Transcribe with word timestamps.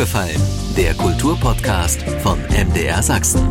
aufgefallen? 0.00 0.40
Der 0.78 0.94
Kulturpodcast 0.94 2.02
von 2.22 2.38
MDR 2.48 3.02
Sachsen. 3.02 3.46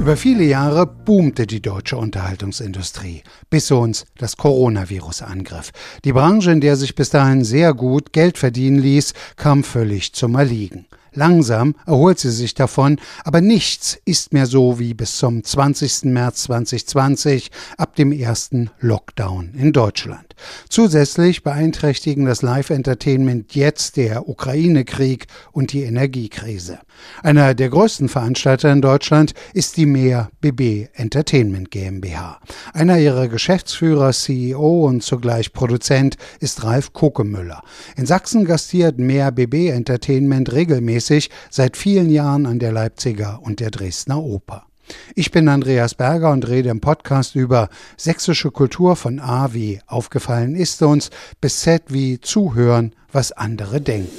Über 0.00 0.16
viele 0.16 0.42
Jahre 0.42 0.86
boomte 0.86 1.46
die 1.46 1.60
deutsche 1.60 1.98
Unterhaltungsindustrie, 1.98 3.22
bis 3.50 3.70
uns 3.70 4.06
das 4.16 4.38
Coronavirus 4.38 5.20
angriff. 5.20 5.70
Die 6.06 6.14
Branche, 6.14 6.50
in 6.50 6.62
der 6.62 6.76
sich 6.76 6.94
bis 6.94 7.10
dahin 7.10 7.44
sehr 7.44 7.74
gut 7.74 8.14
Geld 8.14 8.38
verdienen 8.38 8.78
ließ, 8.78 9.12
kam 9.36 9.64
völlig 9.64 10.14
zum 10.14 10.34
Erliegen. 10.34 10.86
Langsam 11.14 11.74
erholt 11.86 12.18
sie 12.18 12.30
sich 12.30 12.54
davon, 12.54 12.98
aber 13.24 13.42
nichts 13.42 13.98
ist 14.06 14.32
mehr 14.32 14.46
so 14.46 14.78
wie 14.78 14.94
bis 14.94 15.18
zum 15.18 15.44
20. 15.44 16.04
März 16.04 16.44
2020 16.44 17.50
ab 17.76 17.96
dem 17.96 18.12
ersten 18.12 18.70
Lockdown 18.80 19.52
in 19.54 19.72
Deutschland. 19.72 20.34
Zusätzlich 20.70 21.42
beeinträchtigen 21.42 22.24
das 22.24 22.40
Live-Entertainment 22.40 23.54
jetzt 23.54 23.98
der 23.98 24.28
Ukraine-Krieg 24.28 25.26
und 25.52 25.72
die 25.72 25.82
Energiekrise. 25.82 26.78
Einer 27.22 27.54
der 27.54 27.68
größten 27.68 28.08
Veranstalter 28.08 28.72
in 28.72 28.80
Deutschland 28.80 29.34
ist 29.52 29.76
die 29.76 29.86
Mehr 29.86 30.30
BB 30.40 30.88
Entertainment 30.94 31.70
GmbH. 31.70 32.40
Einer 32.72 32.98
ihrer 32.98 33.28
Geschäftsführer, 33.28 34.12
CEO 34.12 34.86
und 34.86 35.02
zugleich 35.02 35.52
Produzent 35.52 36.16
ist 36.40 36.64
Ralf 36.64 36.92
Kokemüller. 36.92 37.62
In 37.96 38.06
Sachsen 38.06 38.44
gastiert 38.46 38.98
Mehr 38.98 39.30
BB 39.30 39.68
Entertainment 39.68 40.52
regelmäßig 40.52 41.01
seit 41.50 41.76
vielen 41.76 42.10
Jahren 42.10 42.46
an 42.46 42.58
der 42.58 42.72
Leipziger 42.72 43.40
und 43.42 43.60
der 43.60 43.70
Dresdner 43.70 44.22
Oper. 44.22 44.66
Ich 45.14 45.30
bin 45.30 45.48
Andreas 45.48 45.94
Berger 45.94 46.30
und 46.32 46.48
rede 46.48 46.68
im 46.68 46.80
Podcast 46.80 47.34
über 47.34 47.68
sächsische 47.96 48.50
Kultur 48.50 48.96
von 48.96 49.20
A 49.20 49.52
wie 49.52 49.80
aufgefallen 49.86 50.54
ist 50.54 50.82
uns 50.82 51.10
bis 51.40 51.60
Z 51.60 51.84
wie 51.88 52.20
zuhören, 52.20 52.94
was 53.10 53.32
andere 53.32 53.80
denken. 53.80 54.10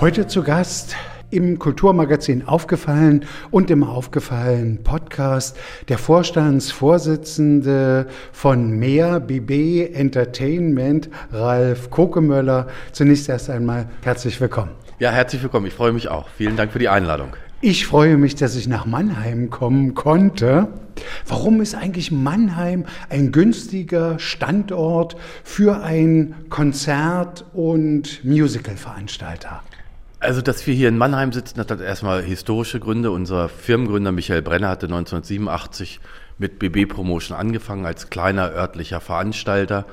Heute 0.00 0.26
zu 0.26 0.42
Gast 0.42 0.94
im 1.30 1.58
Kulturmagazin 1.58 2.46
aufgefallen 2.46 3.24
und 3.50 3.70
im 3.70 3.84
aufgefallen 3.84 4.82
Podcast 4.82 5.56
der 5.88 5.98
Vorstandsvorsitzende 5.98 8.06
von 8.32 8.70
Mehr 8.70 9.20
BB 9.20 9.92
Entertainment, 9.92 11.10
Ralf 11.32 11.90
Kokemöller. 11.90 12.68
Zunächst 12.92 13.28
erst 13.28 13.50
einmal 13.50 13.88
herzlich 14.02 14.40
willkommen. 14.40 14.70
Ja, 14.98 15.10
herzlich 15.10 15.42
willkommen. 15.42 15.66
Ich 15.66 15.74
freue 15.74 15.92
mich 15.92 16.08
auch. 16.08 16.28
Vielen 16.28 16.56
Dank 16.56 16.72
für 16.72 16.78
die 16.78 16.88
Einladung. 16.88 17.34
Ich 17.60 17.86
freue 17.86 18.16
mich, 18.16 18.34
dass 18.34 18.54
ich 18.54 18.68
nach 18.68 18.86
Mannheim 18.86 19.50
kommen 19.50 19.94
konnte. 19.94 20.68
Warum 21.26 21.60
ist 21.60 21.74
eigentlich 21.74 22.12
Mannheim 22.12 22.84
ein 23.08 23.32
günstiger 23.32 24.18
Standort 24.18 25.16
für 25.42 25.82
ein 25.82 26.34
Konzert- 26.48 27.44
und 27.54 28.24
Musicalveranstalter? 28.24 29.62
Also, 30.26 30.42
dass 30.42 30.66
wir 30.66 30.74
hier 30.74 30.88
in 30.88 30.98
Mannheim 30.98 31.30
sitzen, 31.30 31.60
hat 31.60 31.70
erstmal 31.80 32.20
historische 32.20 32.80
Gründe. 32.80 33.12
Unser 33.12 33.48
Firmengründer 33.48 34.10
Michael 34.10 34.42
Brenner 34.42 34.70
hatte 34.70 34.86
1987 34.86 36.00
mit 36.36 36.58
BB 36.58 36.86
Promotion 36.92 37.38
angefangen 37.38 37.86
als 37.86 38.10
kleiner 38.10 38.50
örtlicher 38.50 39.00
Veranstalter 39.00 39.86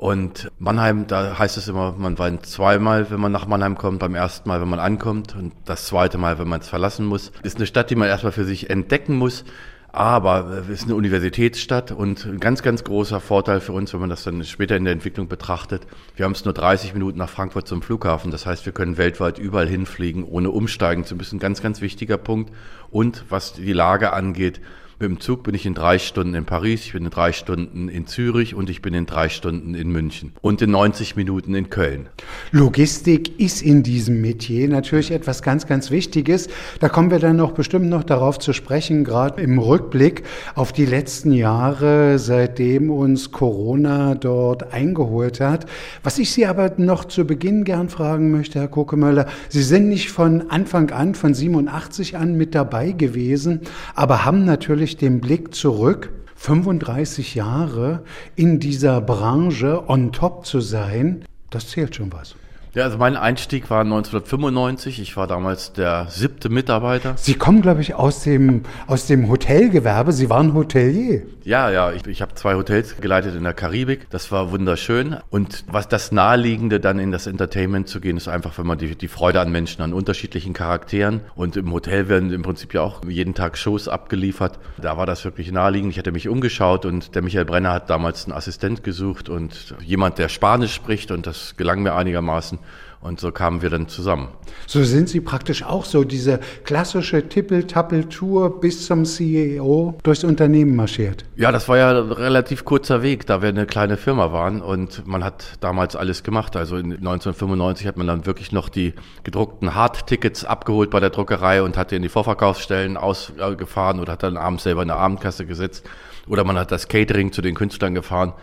und 0.00 0.50
Mannheim, 0.58 1.06
da 1.08 1.38
heißt 1.38 1.58
es 1.58 1.68
immer, 1.68 1.92
man 1.92 2.18
weint 2.18 2.46
zweimal, 2.46 3.10
wenn 3.10 3.20
man 3.20 3.32
nach 3.32 3.46
Mannheim 3.46 3.76
kommt. 3.76 3.98
Beim 3.98 4.14
ersten 4.14 4.48
Mal, 4.48 4.62
wenn 4.62 4.68
man 4.70 4.80
ankommt 4.80 5.36
und 5.36 5.52
das 5.66 5.84
zweite 5.84 6.16
Mal, 6.16 6.38
wenn 6.38 6.48
man 6.48 6.60
es 6.60 6.68
verlassen 6.70 7.04
muss. 7.04 7.32
Ist 7.42 7.58
eine 7.58 7.66
Stadt, 7.66 7.90
die 7.90 7.96
man 7.96 8.08
erstmal 8.08 8.32
für 8.32 8.46
sich 8.46 8.70
entdecken 8.70 9.14
muss. 9.14 9.44
Aber 9.92 10.46
es 10.50 10.68
ist 10.68 10.84
eine 10.84 10.94
Universitätsstadt 10.94 11.90
und 11.90 12.24
ein 12.24 12.38
ganz, 12.38 12.62
ganz 12.62 12.84
großer 12.84 13.20
Vorteil 13.20 13.60
für 13.60 13.72
uns, 13.72 13.92
wenn 13.92 14.00
man 14.00 14.10
das 14.10 14.22
dann 14.22 14.44
später 14.44 14.76
in 14.76 14.84
der 14.84 14.92
Entwicklung 14.92 15.26
betrachtet. 15.26 15.82
Wir 16.14 16.24
haben 16.24 16.32
es 16.32 16.44
nur 16.44 16.54
30 16.54 16.94
Minuten 16.94 17.18
nach 17.18 17.28
Frankfurt 17.28 17.66
zum 17.66 17.82
Flughafen. 17.82 18.30
Das 18.30 18.46
heißt, 18.46 18.66
wir 18.66 18.72
können 18.72 18.98
weltweit 18.98 19.38
überall 19.38 19.66
hinfliegen, 19.66 20.22
ohne 20.22 20.50
umsteigen 20.50 21.04
zu 21.04 21.16
müssen. 21.16 21.40
Ganz, 21.40 21.60
ganz 21.60 21.80
wichtiger 21.80 22.18
Punkt. 22.18 22.52
Und 22.90 23.24
was 23.30 23.54
die 23.54 23.72
Lage 23.72 24.12
angeht, 24.12 24.60
mit 25.00 25.08
dem 25.08 25.20
Zug 25.20 25.44
bin 25.44 25.54
ich 25.54 25.64
in 25.64 25.72
drei 25.72 25.98
Stunden 25.98 26.34
in 26.34 26.44
Paris, 26.44 26.84
ich 26.84 26.92
bin 26.92 27.06
in 27.06 27.10
drei 27.10 27.32
Stunden 27.32 27.88
in 27.88 28.06
Zürich 28.06 28.54
und 28.54 28.68
ich 28.68 28.82
bin 28.82 28.92
in 28.92 29.06
drei 29.06 29.30
Stunden 29.30 29.74
in 29.74 29.90
München 29.90 30.32
und 30.42 30.60
in 30.60 30.70
90 30.72 31.16
Minuten 31.16 31.54
in 31.54 31.70
Köln. 31.70 32.10
Logistik 32.50 33.40
ist 33.40 33.62
in 33.62 33.82
diesem 33.82 34.20
Metier 34.20 34.68
natürlich 34.68 35.10
etwas 35.10 35.40
ganz, 35.40 35.66
ganz 35.66 35.90
Wichtiges. 35.90 36.48
Da 36.80 36.90
kommen 36.90 37.10
wir 37.10 37.18
dann 37.18 37.36
noch 37.36 37.52
bestimmt 37.52 37.88
noch 37.88 38.04
darauf 38.04 38.38
zu 38.38 38.52
sprechen, 38.52 39.04
gerade 39.04 39.40
im 39.40 39.58
Rückblick 39.58 40.22
auf 40.54 40.70
die 40.70 40.84
letzten 40.84 41.32
Jahre, 41.32 42.18
seitdem 42.18 42.90
uns 42.90 43.32
Corona 43.32 44.16
dort 44.16 44.74
eingeholt 44.74 45.40
hat. 45.40 45.64
Was 46.02 46.18
ich 46.18 46.30
Sie 46.30 46.44
aber 46.44 46.74
noch 46.76 47.06
zu 47.06 47.24
Beginn 47.26 47.64
gern 47.64 47.88
fragen 47.88 48.30
möchte, 48.30 48.60
Herr 48.60 48.68
Kokemöller, 48.68 49.26
Sie 49.48 49.62
sind 49.62 49.88
nicht 49.88 50.10
von 50.10 50.50
Anfang 50.50 50.90
an, 50.90 51.14
von 51.14 51.32
87 51.32 52.18
an 52.18 52.36
mit 52.36 52.54
dabei 52.54 52.92
gewesen, 52.92 53.60
aber 53.94 54.26
haben 54.26 54.44
natürlich 54.44 54.89
natürlich 54.90 54.96
den 54.96 55.20
Blick 55.20 55.54
zurück, 55.54 56.10
35 56.36 57.34
Jahre 57.34 58.02
in 58.34 58.58
dieser 58.58 59.00
Branche 59.00 59.88
on 59.88 60.12
top 60.12 60.46
zu 60.46 60.60
sein, 60.60 61.24
das 61.50 61.68
zählt 61.68 61.94
schon 61.94 62.12
was. 62.12 62.34
Ja, 62.72 62.84
also 62.84 62.98
mein 62.98 63.16
Einstieg 63.16 63.68
war 63.68 63.80
1995. 63.80 65.00
Ich 65.00 65.16
war 65.16 65.26
damals 65.26 65.72
der 65.72 66.06
siebte 66.08 66.48
Mitarbeiter. 66.48 67.14
Sie 67.16 67.34
kommen, 67.34 67.62
glaube 67.62 67.80
ich, 67.80 67.94
aus 67.94 68.22
dem, 68.22 68.62
aus 68.86 69.08
dem 69.08 69.28
Hotelgewerbe. 69.28 70.12
Sie 70.12 70.30
waren 70.30 70.54
Hotelier. 70.54 71.22
Ja, 71.42 71.68
ja. 71.70 71.90
Ich, 71.90 72.06
ich 72.06 72.22
habe 72.22 72.34
zwei 72.34 72.54
Hotels 72.54 72.96
geleitet 73.00 73.34
in 73.34 73.42
der 73.42 73.54
Karibik. 73.54 74.08
Das 74.10 74.30
war 74.30 74.52
wunderschön. 74.52 75.16
Und 75.30 75.64
was 75.66 75.88
das 75.88 76.12
Naheliegende 76.12 76.78
dann 76.78 77.00
in 77.00 77.10
das 77.10 77.26
Entertainment 77.26 77.88
zu 77.88 78.00
gehen, 78.00 78.16
ist 78.16 78.28
einfach, 78.28 78.56
wenn 78.56 78.68
man 78.68 78.78
die, 78.78 78.94
die 78.94 79.08
Freude 79.08 79.40
an 79.40 79.50
Menschen, 79.50 79.82
an 79.82 79.92
unterschiedlichen 79.92 80.52
Charakteren. 80.52 81.22
Und 81.34 81.56
im 81.56 81.72
Hotel 81.72 82.08
werden 82.08 82.32
im 82.32 82.42
Prinzip 82.42 82.72
ja 82.72 82.82
auch 82.82 83.04
jeden 83.04 83.34
Tag 83.34 83.58
Shows 83.58 83.88
abgeliefert. 83.88 84.60
Da 84.80 84.96
war 84.96 85.06
das 85.06 85.24
wirklich 85.24 85.50
naheliegend. 85.50 85.90
Ich 85.90 85.98
hatte 85.98 86.12
mich 86.12 86.28
umgeschaut 86.28 86.86
und 86.86 87.16
der 87.16 87.22
Michael 87.22 87.46
Brenner 87.46 87.72
hat 87.72 87.90
damals 87.90 88.26
einen 88.26 88.34
Assistent 88.34 88.84
gesucht 88.84 89.28
und 89.28 89.74
jemand, 89.84 90.18
der 90.18 90.28
Spanisch 90.28 90.72
spricht. 90.72 91.10
Und 91.10 91.26
das 91.26 91.56
gelang 91.56 91.82
mir 91.82 91.96
einigermaßen. 91.96 92.59
Und 93.02 93.18
so 93.18 93.32
kamen 93.32 93.62
wir 93.62 93.70
dann 93.70 93.88
zusammen. 93.88 94.28
So 94.66 94.84
sind 94.84 95.08
Sie 95.08 95.20
praktisch 95.20 95.62
auch 95.62 95.86
so 95.86 96.04
diese 96.04 96.38
klassische 96.64 97.26
Tippel-Tappel-Tour 97.26 98.60
bis 98.60 98.84
zum 98.84 99.06
CEO 99.06 99.98
durchs 100.02 100.22
Unternehmen 100.22 100.76
marschiert. 100.76 101.24
Ja, 101.34 101.50
das 101.50 101.66
war 101.66 101.78
ja 101.78 101.98
ein 101.98 102.12
relativ 102.12 102.66
kurzer 102.66 103.02
Weg, 103.02 103.24
da 103.24 103.40
wir 103.40 103.48
eine 103.48 103.64
kleine 103.64 103.96
Firma 103.96 104.32
waren 104.32 104.60
und 104.60 105.06
man 105.06 105.24
hat 105.24 105.54
damals 105.60 105.96
alles 105.96 106.22
gemacht. 106.24 106.56
Also 106.56 106.76
1995 106.76 107.86
hat 107.86 107.96
man 107.96 108.06
dann 108.06 108.26
wirklich 108.26 108.52
noch 108.52 108.68
die 108.68 108.92
gedruckten 109.24 109.74
Hardtickets 109.74 110.44
abgeholt 110.44 110.90
bei 110.90 111.00
der 111.00 111.08
Druckerei 111.08 111.62
und 111.62 111.78
hat 111.78 111.92
die 111.92 111.96
in 111.96 112.02
die 112.02 112.10
Vorverkaufsstellen 112.10 112.98
ausgefahren 112.98 113.98
oder 113.98 114.12
hat 114.12 114.24
dann 114.24 114.36
abends 114.36 114.64
selber 114.64 114.82
in 114.82 114.88
der 114.88 114.98
Abendkasse 114.98 115.46
gesetzt 115.46 115.88
oder 116.26 116.44
man 116.44 116.58
hat 116.58 116.70
das 116.70 116.86
Catering 116.88 117.32
zu 117.32 117.40
den 117.40 117.54
Künstlern 117.54 117.94
gefahren. 117.94 118.34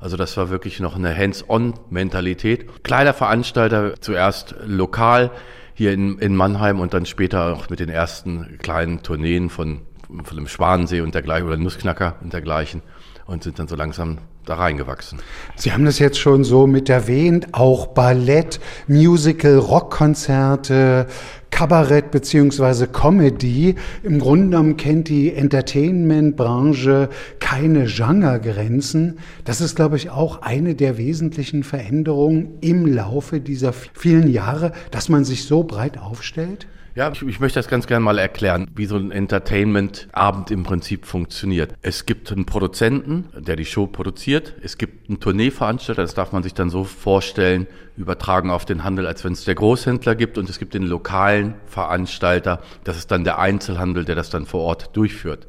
Also 0.00 0.16
das 0.16 0.36
war 0.36 0.50
wirklich 0.50 0.80
noch 0.80 0.96
eine 0.96 1.16
Hands-on-Mentalität. 1.16 2.84
Kleiner 2.84 3.14
Veranstalter, 3.14 3.94
zuerst 4.00 4.54
lokal 4.64 5.30
hier 5.74 5.92
in, 5.92 6.18
in 6.18 6.36
Mannheim 6.36 6.80
und 6.80 6.94
dann 6.94 7.06
später 7.06 7.54
auch 7.54 7.68
mit 7.70 7.80
den 7.80 7.88
ersten 7.88 8.58
kleinen 8.58 9.02
Tourneen 9.02 9.50
von, 9.50 9.82
von 10.22 10.36
dem 10.36 10.46
Schwanensee 10.46 11.00
und 11.00 11.14
dergleichen 11.14 11.46
oder 11.48 11.56
Nussknacker 11.56 12.16
und 12.22 12.32
dergleichen 12.32 12.82
und 13.26 13.42
sind 13.42 13.58
dann 13.58 13.68
so 13.68 13.76
langsam 13.76 14.18
da 14.44 14.54
reingewachsen. 14.56 15.20
Sie 15.56 15.72
haben 15.72 15.84
das 15.84 15.98
jetzt 15.98 16.18
schon 16.18 16.44
so 16.44 16.66
mit 16.66 16.88
erwähnt, 16.88 17.48
auch 17.52 17.88
Ballett, 17.88 18.60
Musical, 18.86 19.58
Rockkonzerte, 19.58 21.06
Kabarett 21.54 22.10
beziehungsweise 22.10 22.88
Comedy. 22.88 23.76
Im 24.02 24.18
Grunde 24.18 24.46
genommen 24.46 24.76
kennt 24.76 25.08
die 25.08 25.32
Entertainment-Branche 25.32 27.10
keine 27.38 27.84
Genregrenzen. 27.84 29.20
Das 29.44 29.60
ist, 29.60 29.76
glaube 29.76 29.96
ich, 29.96 30.10
auch 30.10 30.42
eine 30.42 30.74
der 30.74 30.98
wesentlichen 30.98 31.62
Veränderungen 31.62 32.58
im 32.60 32.86
Laufe 32.86 33.38
dieser 33.38 33.72
vielen 33.72 34.26
Jahre, 34.26 34.72
dass 34.90 35.08
man 35.08 35.24
sich 35.24 35.44
so 35.44 35.62
breit 35.62 35.96
aufstellt. 35.96 36.66
Ja, 36.96 37.10
ich, 37.10 37.22
ich, 37.22 37.40
möchte 37.40 37.58
das 37.58 37.66
ganz 37.66 37.88
gerne 37.88 38.04
mal 38.04 38.18
erklären, 38.18 38.70
wie 38.76 38.86
so 38.86 38.96
ein 38.96 39.10
Entertainment-Abend 39.10 40.52
im 40.52 40.62
Prinzip 40.62 41.06
funktioniert. 41.06 41.74
Es 41.82 42.06
gibt 42.06 42.30
einen 42.30 42.46
Produzenten, 42.46 43.30
der 43.36 43.56
die 43.56 43.64
Show 43.64 43.88
produziert. 43.88 44.54
Es 44.62 44.78
gibt 44.78 45.08
einen 45.08 45.18
Tourneeveranstalter, 45.18 46.02
das 46.02 46.14
darf 46.14 46.30
man 46.30 46.44
sich 46.44 46.54
dann 46.54 46.70
so 46.70 46.84
vorstellen, 46.84 47.66
übertragen 47.96 48.52
auf 48.52 48.64
den 48.64 48.84
Handel, 48.84 49.08
als 49.08 49.24
wenn 49.24 49.32
es 49.32 49.44
der 49.44 49.56
Großhändler 49.56 50.14
gibt. 50.14 50.38
Und 50.38 50.48
es 50.48 50.60
gibt 50.60 50.72
den 50.72 50.84
lokalen 50.84 51.54
Veranstalter, 51.66 52.62
das 52.84 52.96
ist 52.96 53.10
dann 53.10 53.24
der 53.24 53.40
Einzelhandel, 53.40 54.04
der 54.04 54.14
das 54.14 54.30
dann 54.30 54.46
vor 54.46 54.60
Ort 54.60 54.96
durchführt. 54.96 55.48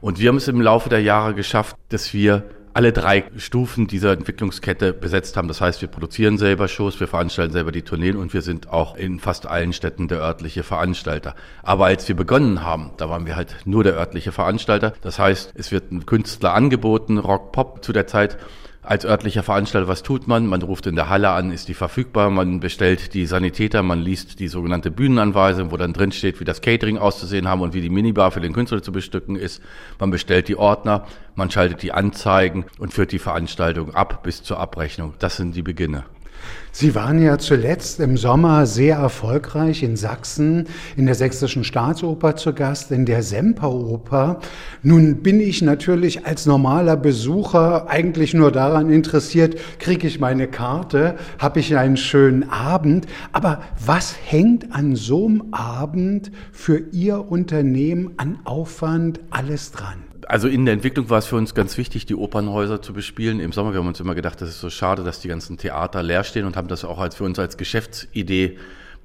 Und 0.00 0.20
wir 0.20 0.28
haben 0.28 0.36
es 0.36 0.46
im 0.46 0.60
Laufe 0.60 0.88
der 0.88 1.02
Jahre 1.02 1.34
geschafft, 1.34 1.76
dass 1.88 2.14
wir 2.14 2.44
alle 2.78 2.92
drei 2.92 3.24
Stufen 3.36 3.88
dieser 3.88 4.12
Entwicklungskette 4.12 4.92
besetzt 4.92 5.36
haben. 5.36 5.48
Das 5.48 5.60
heißt, 5.60 5.80
wir 5.80 5.88
produzieren 5.88 6.38
selber 6.38 6.68
Shows, 6.68 7.00
wir 7.00 7.08
veranstalten 7.08 7.52
selber 7.52 7.72
die 7.72 7.82
Tourneen 7.82 8.16
und 8.16 8.32
wir 8.32 8.40
sind 8.40 8.68
auch 8.68 8.94
in 8.94 9.18
fast 9.18 9.46
allen 9.48 9.72
Städten 9.72 10.06
der 10.06 10.20
örtliche 10.20 10.62
Veranstalter. 10.62 11.34
Aber 11.64 11.86
als 11.86 12.06
wir 12.06 12.14
begonnen 12.14 12.62
haben, 12.62 12.92
da 12.96 13.10
waren 13.10 13.26
wir 13.26 13.34
halt 13.34 13.56
nur 13.64 13.82
der 13.82 13.94
örtliche 13.94 14.30
Veranstalter. 14.30 14.92
Das 15.00 15.18
heißt, 15.18 15.54
es 15.56 15.72
wird 15.72 15.90
ein 15.90 16.06
Künstler 16.06 16.54
angeboten, 16.54 17.18
Rock, 17.18 17.50
Pop 17.50 17.84
zu 17.84 17.92
der 17.92 18.06
Zeit 18.06 18.38
als 18.88 19.04
örtlicher 19.04 19.42
Veranstalter, 19.42 19.86
was 19.86 20.02
tut 20.02 20.26
man? 20.26 20.46
Man 20.46 20.62
ruft 20.62 20.86
in 20.86 20.96
der 20.96 21.10
Halle 21.10 21.30
an, 21.30 21.52
ist 21.52 21.68
die 21.68 21.74
verfügbar, 21.74 22.30
man 22.30 22.60
bestellt 22.60 23.12
die 23.12 23.26
Sanitäter, 23.26 23.82
man 23.82 24.00
liest 24.00 24.40
die 24.40 24.48
sogenannte 24.48 24.90
Bühnenanweisung, 24.90 25.70
wo 25.70 25.76
dann 25.76 25.92
drin 25.92 26.10
steht, 26.10 26.40
wie 26.40 26.44
das 26.44 26.62
Catering 26.62 26.96
auszusehen 26.96 27.48
haben 27.48 27.60
und 27.60 27.74
wie 27.74 27.82
die 27.82 27.90
Minibar 27.90 28.30
für 28.30 28.40
den 28.40 28.54
Künstler 28.54 28.82
zu 28.82 28.90
bestücken 28.90 29.36
ist. 29.36 29.62
Man 29.98 30.10
bestellt 30.10 30.48
die 30.48 30.56
Ordner, 30.56 31.06
man 31.34 31.50
schaltet 31.50 31.82
die 31.82 31.92
Anzeigen 31.92 32.64
und 32.78 32.94
führt 32.94 33.12
die 33.12 33.18
Veranstaltung 33.18 33.94
ab 33.94 34.22
bis 34.22 34.42
zur 34.42 34.58
Abrechnung. 34.58 35.14
Das 35.18 35.36
sind 35.36 35.54
die 35.54 35.62
Beginne. 35.62 36.04
Sie 36.72 36.94
waren 36.94 37.20
ja 37.20 37.38
zuletzt 37.38 38.00
im 38.00 38.16
Sommer 38.16 38.66
sehr 38.66 38.96
erfolgreich 38.96 39.82
in 39.82 39.96
Sachsen, 39.96 40.66
in 40.96 41.06
der 41.06 41.14
Sächsischen 41.14 41.64
Staatsoper 41.64 42.36
zu 42.36 42.52
Gast, 42.52 42.90
in 42.90 43.06
der 43.06 43.22
Semperoper. 43.22 44.40
Nun 44.82 45.22
bin 45.22 45.40
ich 45.40 45.62
natürlich 45.62 46.26
als 46.26 46.46
normaler 46.46 46.96
Besucher 46.96 47.88
eigentlich 47.88 48.34
nur 48.34 48.52
daran 48.52 48.90
interessiert, 48.90 49.56
kriege 49.78 50.06
ich 50.06 50.20
meine 50.20 50.46
Karte, 50.46 51.16
habe 51.38 51.60
ich 51.60 51.76
einen 51.76 51.96
schönen 51.96 52.48
Abend. 52.50 53.06
Aber 53.32 53.62
was 53.84 54.14
hängt 54.24 54.72
an 54.72 54.94
so 54.94 55.26
einem 55.26 55.52
Abend 55.52 56.30
für 56.52 56.78
Ihr 56.92 57.30
Unternehmen 57.30 58.12
an 58.18 58.38
Aufwand 58.44 59.20
alles 59.30 59.72
dran? 59.72 60.07
Also 60.28 60.46
in 60.46 60.66
der 60.66 60.74
Entwicklung 60.74 61.08
war 61.08 61.18
es 61.18 61.26
für 61.26 61.36
uns 61.36 61.54
ganz 61.54 61.78
wichtig, 61.78 62.04
die 62.04 62.14
Opernhäuser 62.14 62.82
zu 62.82 62.92
bespielen. 62.92 63.40
Im 63.40 63.52
Sommer, 63.52 63.72
wir 63.72 63.80
haben 63.80 63.88
uns 63.88 63.98
immer 63.98 64.14
gedacht, 64.14 64.42
das 64.42 64.50
ist 64.50 64.60
so 64.60 64.68
schade, 64.68 65.02
dass 65.02 65.20
die 65.20 65.28
ganzen 65.28 65.56
Theater 65.56 66.02
leer 66.02 66.22
stehen 66.22 66.44
und 66.44 66.54
haben 66.54 66.68
das 66.68 66.84
auch 66.84 66.98
als 66.98 67.14
für 67.14 67.24
uns 67.24 67.38
als 67.38 67.56
Geschäftsidee 67.56 68.58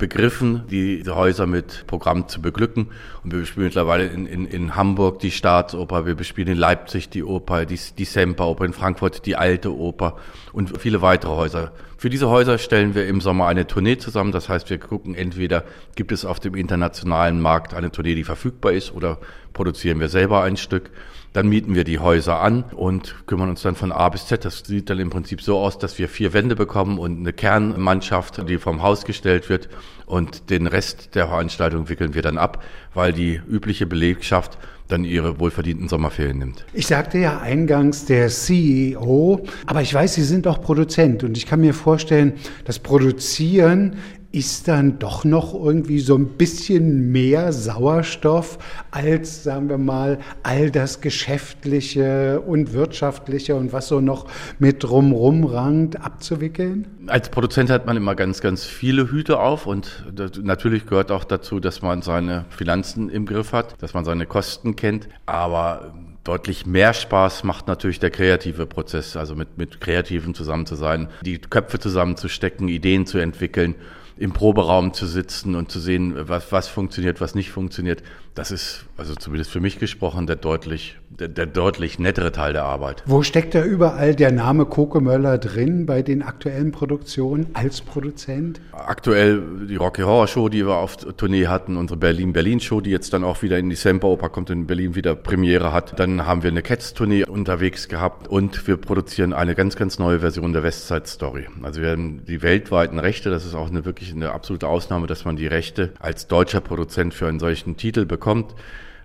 begriffen, 0.04 0.64
die 0.70 1.02
Häuser 1.08 1.48
mit 1.48 1.88
Programm 1.88 2.28
zu 2.28 2.42
beglücken. 2.42 2.88
Und 3.24 3.32
wir 3.32 3.40
bespielen 3.40 3.68
mittlerweile 3.68 4.08
in, 4.08 4.26
in, 4.26 4.46
in 4.46 4.76
Hamburg 4.76 5.20
die 5.20 5.32
Staatsoper, 5.32 6.06
wir 6.06 6.16
bespielen 6.16 6.50
in 6.50 6.58
Leipzig 6.58 7.08
die 7.08 7.24
Oper, 7.24 7.66
die, 7.66 7.80
die 7.98 8.04
Semperoper, 8.04 8.66
in 8.66 8.74
Frankfurt 8.74 9.26
die 9.26 9.38
Alte 9.38 9.74
Oper 9.74 10.18
und 10.52 10.78
viele 10.78 11.02
weitere 11.02 11.32
Häuser. 11.32 11.72
Für 11.98 12.10
diese 12.10 12.30
Häuser 12.30 12.58
stellen 12.58 12.96
wir 12.96 13.08
im 13.08 13.22
Sommer 13.22 13.48
eine 13.48 13.66
Tournee 13.66 13.98
zusammen. 13.98 14.34
Das 14.34 14.50
heißt, 14.50 14.70
wir 14.70 14.78
gucken 14.78 15.16
entweder, 15.16 15.64
gibt 15.96 16.12
es 16.12 16.26
auf 16.26 16.42
dem 16.42 16.54
internationalen 16.54 17.40
Markt 17.40 17.74
eine 17.74 17.90
Tournee, 17.90 18.16
die 18.16 18.26
verfügbar 18.26 18.74
ist, 18.74 18.94
oder 18.94 19.20
produzieren 19.54 20.02
wir 20.02 20.10
selber 20.10 20.44
ein 20.44 20.58
Stück. 20.58 20.92
Dann 21.34 21.50
mieten 21.50 21.74
wir 21.74 21.84
die 21.84 21.98
Häuser 21.98 22.40
an 22.40 22.64
und 22.76 23.26
kümmern 23.26 23.50
uns 23.50 23.64
dann 23.64 23.76
von 23.76 23.92
A 23.92 24.08
bis 24.10 24.28
Z. 24.28 24.46
Das 24.46 24.60
sieht 24.60 24.90
dann 24.90 25.00
im 25.00 25.10
Prinzip 25.10 25.42
so 25.42 25.58
aus, 25.58 25.80
dass 25.80 25.98
wir 25.98 26.08
vier 26.08 26.32
Wände 26.34 26.56
bekommen 26.56 27.00
und 27.00 27.20
eine 27.20 27.34
Kernmannschaft, 27.34 28.48
die 28.48 28.60
vom 28.60 28.84
Haus 28.84 29.04
gestellt 29.04 29.50
wird. 29.50 29.68
Und 30.06 30.52
den 30.52 30.68
Rest 30.68 31.16
der 31.16 31.28
Veranstaltung 31.28 31.90
wickeln 31.90 32.14
wir 32.14 32.22
dann 32.22 32.38
ab, 32.38 32.64
weil 32.94 33.14
die 33.14 33.42
übliche 33.50 33.88
Belegschaft 33.88 34.60
dann 34.88 35.06
ihre 35.06 35.40
wohlverdienten 35.40 35.88
Sommerferien 35.88 36.38
nimmt. 36.38 36.66
Ich 36.74 36.88
sagte 36.88 37.18
ja 37.18 37.40
eingangs 37.40 38.06
der 38.06 38.28
CEO, 38.28 39.44
aber 39.66 39.82
ich 39.82 39.94
weiß, 39.94 40.14
Sie 40.14 40.24
sind 40.24 40.46
auch 40.46 40.62
Produzent 40.62 41.24
und 41.24 41.38
ich 41.38 41.48
kann 41.48 41.62
mir 41.62 41.74
vorstellen, 41.74 42.34
das 42.66 42.80
Produzieren 42.80 43.96
ist 44.34 44.68
dann 44.68 44.98
doch 44.98 45.26
noch 45.26 45.54
irgendwie 45.54 46.00
so 46.00 46.16
ein 46.16 46.26
bisschen 46.26 47.12
mehr 47.12 47.54
Sauerstoff 47.54 48.58
als, 48.90 49.44
sagen 49.44 49.70
wir 49.70 49.78
mal, 49.78 50.18
all 50.42 50.72
das 50.72 51.02
Geschäftliche 51.02 52.42
und 52.42 52.74
Wirtschaftliche 52.74 53.56
und 53.56 53.74
was 53.74 53.90
so 53.90 54.02
noch 54.02 54.28
mit 54.58 54.84
drumrum 54.84 55.46
rankt 55.46 56.02
abzuwickeln? 56.02 56.88
Als 57.06 57.30
Produzent 57.30 57.70
hat 57.70 57.86
man 57.86 57.96
immer 57.96 58.16
ganz, 58.16 58.42
ganz 58.42 58.66
viele 58.66 59.12
Hüte 59.12 59.40
auf 59.40 59.68
und 59.68 60.04
natürlich 60.42 60.88
gehört 60.88 61.12
auch 61.12 61.26
dazu, 61.26 61.60
dass 61.60 61.84
man 61.84 62.02
seine 62.02 62.46
Finanzen 62.50 63.10
im 63.10 63.28
Griff 63.28 63.54
hat, 63.54 63.80
dass 63.84 63.94
man 63.94 64.04
seine 64.04 64.26
Kosten 64.26 64.76
kennt, 64.76 65.10
aber 65.28 65.94
deutlich 66.24 66.66
mehr 66.66 66.96
Spaß 66.96 67.44
macht 67.44 67.68
natürlich 67.68 68.00
der 68.00 68.10
kreative 68.10 68.66
Prozess, 68.66 69.16
also 69.16 69.36
mit, 69.36 69.60
mit 69.60 69.80
Kreativen 69.80 70.34
zusammen 70.34 70.66
zu 70.66 70.74
sein, 70.74 71.10
die 71.22 71.38
Köpfe 71.38 71.78
zusammenzustecken, 71.78 72.68
Ideen 72.68 73.06
zu 73.06 73.20
entwickeln 73.20 73.76
im 74.18 74.32
Proberaum 74.32 74.94
zu 74.94 75.06
sitzen 75.06 75.56
und 75.56 75.72
zu 75.72 75.80
sehen, 75.80 76.14
was, 76.16 76.52
was 76.52 76.68
funktioniert, 76.68 77.22
was 77.22 77.36
nicht 77.36 77.52
funktioniert, 77.52 78.04
das 78.36 78.50
ist, 78.50 78.86
also 78.98 79.14
zumindest 79.14 79.52
für 79.52 79.60
mich 79.60 79.78
gesprochen, 79.78 80.26
der 80.26 80.36
deutlich, 80.36 80.98
der, 81.10 81.28
der 81.28 81.46
deutlich 81.46 82.00
nettere 82.00 82.32
Teil 82.32 82.54
der 82.54 82.64
Arbeit. 82.64 83.04
Wo 83.06 83.22
steckt 83.22 83.54
da 83.54 83.64
überall 83.64 84.16
der 84.16 84.32
Name 84.32 84.66
Koke 84.66 85.02
Möller 85.02 85.38
drin 85.38 85.86
bei 85.86 86.02
den 86.02 86.24
aktuellen 86.24 86.72
Produktionen 86.72 87.48
als 87.54 87.82
Produzent? 87.82 88.60
Aktuell 88.72 89.44
die 89.70 89.76
Rocky 89.76 90.02
Horror 90.02 90.28
Show, 90.28 90.50
die 90.50 90.66
wir 90.66 90.76
auf 90.76 90.98
Tournee 90.98 91.46
hatten, 91.46 91.78
unsere 91.78 91.98
Berlin-Berlin 91.98 92.60
Show, 92.60 92.82
die 92.82 92.90
jetzt 92.90 93.14
dann 93.14 93.24
auch 93.24 93.44
wieder 93.44 93.60
in 93.60 93.70
die 93.70 93.76
Semperoper 93.76 94.30
kommt 94.30 94.50
und 94.50 94.62
in 94.62 94.68
Berlin 94.68 94.96
wieder 94.96 95.16
Premiere 95.16 95.72
hat. 95.72 96.00
Dann 96.00 96.26
haben 96.26 96.42
wir 96.42 96.50
eine 96.50 96.64
Cats-Tournee 96.64 97.26
unterwegs 97.26 97.88
gehabt 97.88 98.28
und 98.28 98.68
wir 98.68 98.78
produzieren 98.78 99.34
eine 99.34 99.54
ganz, 99.54 99.76
ganz 99.76 100.00
neue 100.00 100.22
Version 100.22 100.54
der 100.54 100.64
Westside 100.64 101.06
Story. 101.06 101.46
Also 101.62 101.82
wir 101.82 101.92
haben 101.92 102.26
die 102.26 102.42
weltweiten 102.42 102.98
Rechte, 102.98 103.30
das 103.30 103.46
ist 103.46 103.54
auch 103.54 103.70
eine 103.70 103.86
wirklich 103.86 104.12
eine 104.12 104.32
absolute 104.32 104.68
Ausnahme, 104.68 105.06
dass 105.06 105.24
man 105.24 105.36
die 105.36 105.48
Rechte 105.48 105.94
als 106.00 106.28
deutscher 106.28 106.62
Produzent 106.62 107.14
für 107.14 107.28
einen 107.28 107.40
solchen 107.40 107.78
Titel 107.78 108.06
bekommt 108.06 108.23
bekommt. 108.24 108.56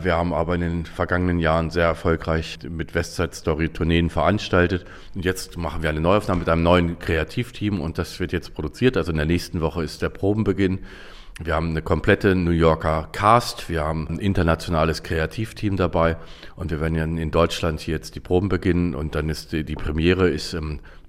Wir 0.01 0.15
haben 0.15 0.33
aber 0.33 0.55
in 0.55 0.61
den 0.61 0.87
vergangenen 0.87 1.41
Jahren 1.41 1.71
sehr 1.71 1.87
erfolgreich 1.87 2.61
mit 2.69 2.95
Westside 2.95 3.35
Story 3.35 3.69
Tourneen 3.69 4.11
veranstaltet. 4.11 4.85
Und 5.17 5.25
jetzt 5.25 5.57
machen 5.57 5.83
wir 5.83 5.91
eine 5.91 6.01
Neuaufnahme 6.01 6.39
mit 6.39 6.49
einem 6.49 6.63
neuen 6.63 7.01
Kreativteam 7.01 7.81
und 7.81 7.99
das 7.99 8.21
wird 8.21 8.31
jetzt 8.31 8.55
produziert. 8.55 8.97
Also 8.97 9.11
in 9.11 9.17
der 9.17 9.27
nächsten 9.27 9.61
Woche 9.61 9.83
ist 9.83 10.03
der 10.03 10.11
Probenbeginn. 10.11 10.79
Wir 11.43 11.57
haben 11.57 11.71
eine 11.71 11.83
komplette 11.83 12.37
New 12.37 12.53
Yorker 12.53 13.09
Cast, 13.11 13.69
wir 13.69 13.83
haben 13.83 14.07
ein 14.09 14.19
internationales 14.19 15.03
Kreativteam 15.03 15.77
dabei 15.77 16.17
und 16.55 16.71
wir 16.71 16.81
werden 16.81 17.19
in 17.19 17.31
Deutschland 17.33 17.81
hier 17.81 17.95
jetzt 17.95 18.15
die 18.15 18.21
Proben 18.21 18.49
beginnen 18.49 18.95
und 18.95 19.17
dann 19.17 19.29
ist 19.29 19.53
die, 19.53 19.65
die 19.65 19.77
Premiere 19.77 20.29
ist 20.29 20.55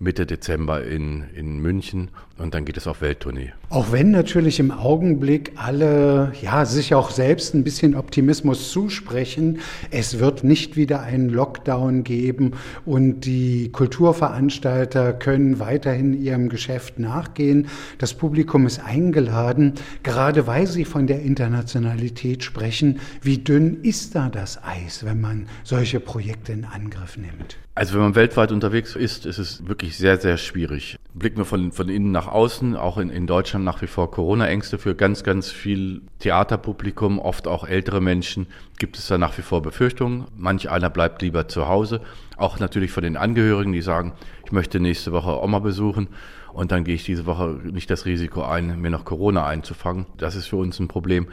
Mitte 0.02 0.26
Dezember 0.26 0.84
in, 0.86 1.26
in 1.36 1.60
München 1.60 2.10
und 2.38 2.54
dann 2.54 2.64
geht 2.64 2.78
es 2.78 2.88
auf 2.88 3.02
Welttournee. 3.02 3.52
Auch 3.70 3.92
wenn 3.92 4.12
natürlich 4.12 4.60
im 4.60 4.72
Augenblick 4.72 5.52
alle 5.56 6.32
ja, 6.42 6.66
sich 6.66 6.96
auch 6.96 7.12
selbst 7.12 7.54
ein 7.54 7.66
bisschen 7.66 7.96
Optimismus 7.96 8.72
zusprechen, 8.72 9.60
es 9.92 10.20
wird 10.20 10.46
nicht 10.46 10.78
wieder 10.78 11.02
einen 11.02 11.28
Lockdown 11.28 12.06
geben 12.06 12.54
und 12.86 13.26
die 13.26 13.72
Kulturveranstalter 13.74 15.12
können 15.12 15.60
weiterhin 15.60 16.14
ihrem 16.14 16.48
Geschäft 16.48 16.98
nachgehen. 16.98 17.68
Das 17.98 18.14
Publikum 18.14 18.66
ist 18.66 18.80
eingeladen, 18.80 19.74
gerade 20.04 20.48
weil 20.48 20.66
Sie 20.66 20.86
von 20.86 21.08
der 21.08 21.22
Internationalität 21.22 22.46
sprechen. 22.46 23.02
Wie 23.22 23.40
dünn 23.40 23.84
ist 23.84 24.16
da 24.16 24.30
das 24.30 24.64
Eis, 24.64 25.04
wenn 25.04 25.20
man 25.20 25.48
solche 25.66 26.00
Projekte 26.00 26.54
in 26.54 26.64
Angriff 26.64 27.18
nimmt? 27.18 27.58
Also 27.76 27.94
wenn 27.94 28.02
man 28.02 28.16
weltweit 28.16 28.52
unterwegs 28.52 28.96
ist, 28.96 29.26
ist 29.26 29.38
es 29.38 29.68
wirklich 29.68 29.98
sehr, 29.98 30.18
sehr 30.18 30.38
schwierig. 30.38 30.98
Blicken 31.14 31.38
wir 31.38 31.46
von, 31.46 31.72
von 31.72 31.88
innen 31.88 32.12
nach 32.12 32.28
außen, 32.28 32.76
auch 32.76 32.98
in, 32.98 33.10
in 33.10 33.26
Deutschland 33.26 33.64
nach 33.64 33.82
wie 33.82 33.88
vor 33.88 34.12
Corona-Ängste 34.12 34.78
für 34.78 34.96
ganz, 34.96 35.24
ganz 35.24 35.50
viel 35.50 36.02
Theaterpublikum, 36.20 37.20
oft 37.20 37.48
auch 37.48 37.66
ältere 37.66 38.02
Menschen, 38.02 38.48
gibt 38.80 38.98
es 38.98 39.08
da 39.08 39.18
nach 39.18 39.38
wie 39.38 39.44
vor 39.44 39.62
Befürchtungen. 39.62 40.26
Manch 40.36 40.70
einer 40.70 40.90
bleibt 40.90 41.22
lieber 41.22 41.48
zu 41.48 41.68
Hause. 41.68 42.02
Auch 42.36 42.60
natürlich 42.60 42.92
von 42.92 43.04
den 43.04 43.16
Angehörigen, 43.16 43.72
die 43.72 43.82
sagen, 43.82 44.14
ich 44.46 44.52
möchte 44.52 44.80
nächste 44.80 45.14
Woche 45.14 45.42
Oma 45.42 45.60
besuchen 45.60 46.10
und 46.52 46.72
dann 46.72 46.84
gehe 46.84 46.96
ich 46.96 47.06
diese 47.06 47.26
Woche 47.26 47.60
nicht 47.64 47.90
das 47.90 48.06
Risiko 48.06 48.44
ein, 48.44 48.82
mir 48.82 48.90
noch 48.90 49.06
Corona 49.06 49.46
einzufangen. 49.46 50.06
Das 50.18 50.36
ist 50.36 50.48
für 50.48 50.58
uns 50.58 50.80
ein 50.80 50.88
Problem. 50.88 51.28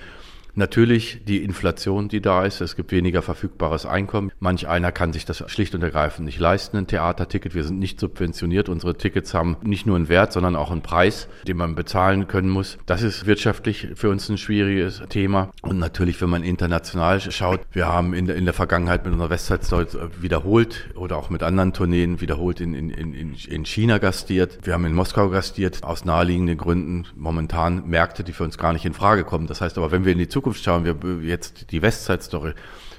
Natürlich 0.58 1.20
die 1.26 1.44
Inflation, 1.44 2.08
die 2.08 2.22
da 2.22 2.46
ist. 2.46 2.62
Es 2.62 2.76
gibt 2.76 2.90
weniger 2.90 3.20
verfügbares 3.20 3.84
Einkommen. 3.84 4.32
Manch 4.40 4.66
einer 4.66 4.90
kann 4.90 5.12
sich 5.12 5.26
das 5.26 5.44
schlicht 5.50 5.74
und 5.74 5.82
ergreifend 5.82 6.24
nicht 6.24 6.38
leisten, 6.38 6.78
ein 6.78 6.86
Theaterticket. 6.86 7.54
Wir 7.54 7.62
sind 7.62 7.78
nicht 7.78 8.00
subventioniert. 8.00 8.70
Unsere 8.70 8.96
Tickets 8.96 9.34
haben 9.34 9.58
nicht 9.62 9.84
nur 9.84 9.96
einen 9.96 10.08
Wert, 10.08 10.32
sondern 10.32 10.56
auch 10.56 10.70
einen 10.70 10.80
Preis, 10.80 11.28
den 11.46 11.58
man 11.58 11.74
bezahlen 11.74 12.26
können 12.26 12.48
muss. 12.48 12.78
Das 12.86 13.02
ist 13.02 13.26
wirtschaftlich 13.26 13.88
für 13.96 14.08
uns 14.08 14.30
ein 14.30 14.38
schwieriges 14.38 15.02
Thema. 15.10 15.50
Und 15.60 15.78
natürlich, 15.78 16.22
wenn 16.22 16.30
man 16.30 16.42
international 16.42 17.20
schaut, 17.20 17.60
wir 17.72 17.86
haben 17.86 18.14
in 18.14 18.24
der, 18.24 18.36
in 18.36 18.46
der 18.46 18.54
Vergangenheit 18.54 19.04
mit 19.04 19.12
unserer 19.12 19.28
Westside 19.28 19.62
Story 19.62 19.86
wiederholt 20.18 20.88
oder 20.94 21.18
auch 21.18 21.28
mit 21.28 21.42
anderen 21.42 21.74
Tourneen 21.74 22.22
wiederholt 22.22 22.62
in, 22.62 22.72
in, 22.72 22.88
in, 22.88 23.34
in 23.34 23.66
China 23.66 23.98
gastiert. 23.98 24.60
Wir 24.62 24.72
haben 24.72 24.86
in 24.86 24.94
Moskau 24.94 25.28
gastiert, 25.28 25.84
aus 25.84 26.06
naheliegenden 26.06 26.56
Gründen 26.56 27.04
momentan 27.14 27.86
Märkte, 27.86 28.24
die 28.24 28.32
für 28.32 28.44
uns 28.44 28.56
gar 28.56 28.72
nicht 28.72 28.86
in 28.86 28.94
Frage 28.94 29.24
kommen. 29.24 29.46
Das 29.48 29.60
heißt 29.60 29.76
aber, 29.76 29.90
wenn 29.90 30.06
wir 30.06 30.12
in 30.12 30.18
die 30.18 30.28
Zukunft 30.28 30.45
Zukunft 30.46 30.64
schauen, 30.64 30.84
wir 30.84 31.28
jetzt 31.28 31.72
die 31.72 31.82
Westside 31.82 32.22
Story. 32.22 32.52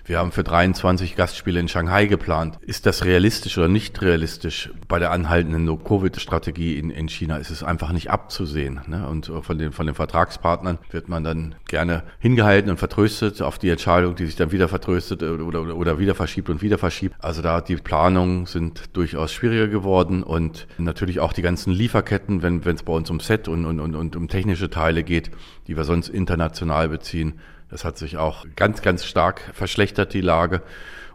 Wir 0.08 0.20
haben 0.20 0.32
für 0.32 0.46
23 0.46 1.18
Gastspiele 1.18 1.60
in 1.60 1.68
Shanghai 1.68 2.06
geplant. 2.06 2.58
Ist 2.62 2.86
das 2.86 3.04
realistisch 3.04 3.58
oder 3.58 3.68
nicht 3.68 4.02
realistisch? 4.02 4.70
Bei 4.88 5.00
der 5.00 5.12
anhaltenden 5.12 5.66
No-Covid-Strategie 5.66 6.80
in, 6.80 6.92
in 6.92 7.10
China 7.10 7.36
ist 7.36 7.50
es 7.50 7.62
einfach 7.62 7.92
nicht 7.92 8.10
abzusehen. 8.10 8.80
Ne? 8.88 9.06
Und 9.06 9.30
von 9.42 9.58
den, 9.58 9.74
von 9.74 9.86
den 9.86 9.96
Vertragspartnern 9.96 10.78
wird 10.92 11.10
man 11.10 11.26
dann 11.26 11.56
gerne 11.68 12.04
hingehalten 12.20 12.72
und 12.72 12.78
vertröstet 12.78 13.42
auf 13.42 13.60
die 13.60 13.70
Entscheidung, 13.70 14.16
die 14.16 14.28
sich 14.28 14.38
dann 14.38 14.54
wieder 14.54 14.70
vertröstet 14.70 15.24
oder, 15.24 15.44
oder, 15.44 15.76
oder 15.76 16.00
wieder 16.00 16.16
verschiebt 16.16 16.50
und 16.50 16.62
wieder 16.62 16.78
verschiebt. 16.78 17.18
Also 17.20 17.42
da 17.42 17.60
die 17.60 17.76
Planungen 17.76 18.46
sind 18.46 18.96
durchaus 18.96 19.34
schwieriger 19.34 19.68
geworden 19.68 20.24
und 20.24 20.68
natürlich 20.78 21.20
auch 21.20 21.34
die 21.34 21.42
ganzen 21.42 21.74
Lieferketten, 21.74 22.44
wenn 22.44 22.66
es 22.66 22.84
bei 22.84 22.94
uns 22.94 23.10
um 23.10 23.20
Set 23.20 23.50
und, 23.50 23.66
und, 23.66 23.82
und, 23.82 23.94
und 23.94 24.16
um 24.16 24.30
technische 24.30 24.70
Teile 24.70 25.04
geht, 25.04 25.32
die 25.68 25.76
wir 25.76 25.84
sonst 25.84 26.08
international 26.08 26.88
beziehen, 26.88 27.34
Das 27.70 27.84
hat 27.84 27.98
sich 27.98 28.18
auch 28.18 28.46
ganz, 28.56 28.82
ganz 28.82 29.06
stark 29.06 29.42
verschlechtert, 29.54 30.14
die 30.14 30.22
Lage. 30.22 30.62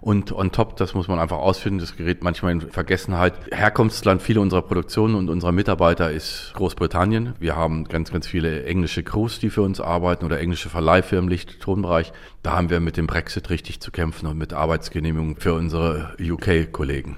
Und 0.03 0.33
on 0.33 0.51
top, 0.51 0.77
das 0.77 0.95
muss 0.95 1.07
man 1.07 1.21
einfach 1.21 1.39
ausfinden, 1.39 1.79
das 1.79 1.97
gerät 1.97 2.25
manchmal 2.25 2.51
in 2.51 2.61
Vergessenheit. 2.61 3.35
Herkunftsland 3.53 4.21
vieler 4.21 4.41
unserer 4.41 4.63
Produktionen 4.63 5.15
und 5.15 5.31
unserer 5.31 5.53
Mitarbeiter 5.53 6.11
ist 6.11 6.53
Großbritannien. 6.55 7.35
Wir 7.39 7.55
haben 7.55 7.85
ganz, 7.85 8.11
ganz 8.11 8.27
viele 8.27 8.65
englische 8.65 9.05
Crews, 9.05 9.39
die 9.39 9.49
für 9.49 9.63
uns 9.63 9.81
arbeiten 9.81 10.25
oder 10.25 10.41
englische 10.41 10.69
Verleihfirmen, 10.69 11.31
Licht-Tonbereich. 11.31 12.13
Da 12.43 12.53
haben 12.53 12.69
wir 12.69 12.81
mit 12.81 12.97
dem 12.97 13.07
Brexit 13.07 13.49
richtig 13.49 13.81
zu 13.81 13.93
kämpfen 13.93 14.27
und 14.27 14.37
mit 14.37 14.53
Arbeitsgenehmigungen 14.53 15.37
für 15.37 15.55
unsere 15.55 16.17
UK-Kollegen. 16.21 17.17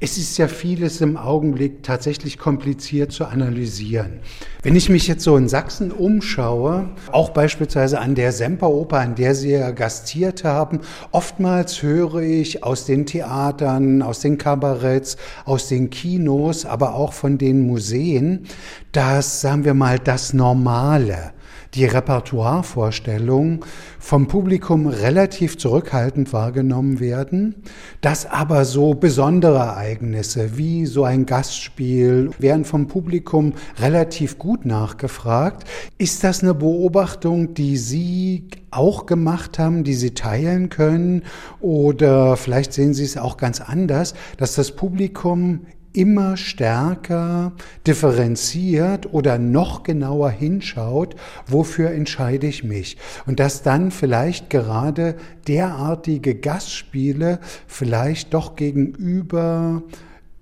Es 0.00 0.16
ist 0.16 0.38
ja 0.38 0.46
vieles 0.46 1.00
im 1.00 1.16
Augenblick 1.16 1.82
tatsächlich 1.82 2.38
kompliziert 2.38 3.10
zu 3.10 3.24
analysieren. 3.24 4.20
Wenn 4.62 4.76
ich 4.76 4.88
mich 4.88 5.08
jetzt 5.08 5.24
so 5.24 5.36
in 5.36 5.48
Sachsen 5.48 5.90
umschaue, 5.90 6.90
auch 7.10 7.30
beispielsweise 7.30 7.98
an 7.98 8.14
der 8.14 8.30
Semperoper, 8.30 9.00
an 9.00 9.16
der 9.16 9.34
Sie 9.34 9.50
ja 9.50 9.72
gastiert 9.72 10.44
haben, 10.44 10.82
oftmals 11.10 11.82
höre 11.82 12.20
ich 12.20 12.62
aus 12.62 12.84
den 12.84 13.06
Theatern, 13.06 14.02
aus 14.02 14.20
den 14.20 14.38
Kabaretts, 14.38 15.16
aus 15.44 15.66
den 15.66 15.90
Kinos, 15.90 16.64
aber 16.64 16.94
auch 16.94 17.12
von 17.12 17.36
den 17.36 17.66
Museen, 17.66 18.46
dass, 18.92 19.40
sagen 19.40 19.64
wir 19.64 19.74
mal, 19.74 19.98
das 19.98 20.32
Normale 20.32 21.32
die 21.74 21.84
Repertoirevorstellungen 21.84 23.60
vom 23.98 24.26
Publikum 24.26 24.86
relativ 24.86 25.58
zurückhaltend 25.58 26.32
wahrgenommen 26.32 27.00
werden, 27.00 27.56
dass 28.00 28.26
aber 28.26 28.64
so 28.64 28.94
besondere 28.94 29.58
Ereignisse 29.58 30.56
wie 30.56 30.86
so 30.86 31.04
ein 31.04 31.26
Gastspiel 31.26 32.30
werden 32.38 32.64
vom 32.64 32.88
Publikum 32.88 33.52
relativ 33.78 34.38
gut 34.38 34.64
nachgefragt. 34.64 35.64
Ist 35.98 36.24
das 36.24 36.42
eine 36.42 36.54
Beobachtung, 36.54 37.54
die 37.54 37.76
Sie 37.76 38.48
auch 38.70 39.06
gemacht 39.06 39.58
haben, 39.58 39.84
die 39.84 39.94
Sie 39.94 40.12
teilen 40.14 40.68
können? 40.68 41.22
Oder 41.60 42.36
vielleicht 42.36 42.72
sehen 42.72 42.94
Sie 42.94 43.04
es 43.04 43.16
auch 43.16 43.36
ganz 43.36 43.60
anders, 43.60 44.14
dass 44.36 44.54
das 44.54 44.72
Publikum 44.72 45.66
immer 45.98 46.36
stärker 46.36 47.50
differenziert 47.84 49.12
oder 49.12 49.36
noch 49.36 49.82
genauer 49.82 50.30
hinschaut, 50.30 51.16
wofür 51.48 51.90
entscheide 51.90 52.46
ich 52.46 52.62
mich. 52.62 52.96
Und 53.26 53.40
dass 53.40 53.64
dann 53.64 53.90
vielleicht 53.90 54.48
gerade 54.48 55.16
derartige 55.48 56.36
Gastspiele 56.36 57.40
vielleicht 57.66 58.32
doch 58.32 58.54
gegenüber 58.54 59.82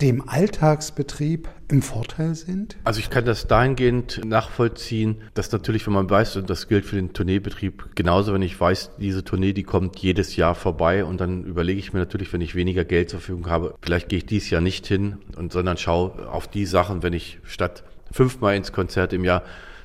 dem 0.00 0.28
Alltagsbetrieb 0.28 1.48
im 1.68 1.80
Vorteil 1.82 2.34
sind? 2.34 2.76
Also 2.84 3.00
ich 3.00 3.08
kann 3.08 3.24
das 3.24 3.46
dahingehend 3.46 4.24
nachvollziehen, 4.24 5.22
dass 5.34 5.50
natürlich, 5.52 5.86
wenn 5.86 5.94
man 5.94 6.10
weiß, 6.10 6.36
und 6.36 6.50
das 6.50 6.68
gilt 6.68 6.84
für 6.84 6.96
den 6.96 7.12
Tourneebetrieb, 7.12 7.94
genauso 7.94 8.34
wenn 8.34 8.42
ich 8.42 8.60
weiß, 8.60 8.90
diese 8.98 9.24
Tournee, 9.24 9.52
die 9.52 9.62
kommt 9.62 9.98
jedes 9.98 10.36
Jahr 10.36 10.54
vorbei 10.54 11.04
und 11.04 11.20
dann 11.20 11.44
überlege 11.44 11.78
ich 11.78 11.92
mir 11.92 12.00
natürlich, 12.00 12.32
wenn 12.32 12.42
ich 12.42 12.54
weniger 12.54 12.84
Geld 12.84 13.10
zur 13.10 13.20
Verfügung 13.20 13.48
habe, 13.48 13.74
vielleicht 13.80 14.08
gehe 14.08 14.18
ich 14.18 14.26
dieses 14.26 14.50
Jahr 14.50 14.60
nicht 14.60 14.86
hin, 14.86 15.16
und, 15.36 15.52
sondern 15.52 15.78
schaue 15.78 16.28
auf 16.28 16.46
die 16.46 16.66
Sachen, 16.66 17.02
wenn 17.02 17.14
ich 17.14 17.38
statt 17.44 17.82
fünfmal 18.12 18.56
ins 18.56 18.72
Konzert 18.72 19.12
im 19.12 19.24
Jahr 19.24 19.42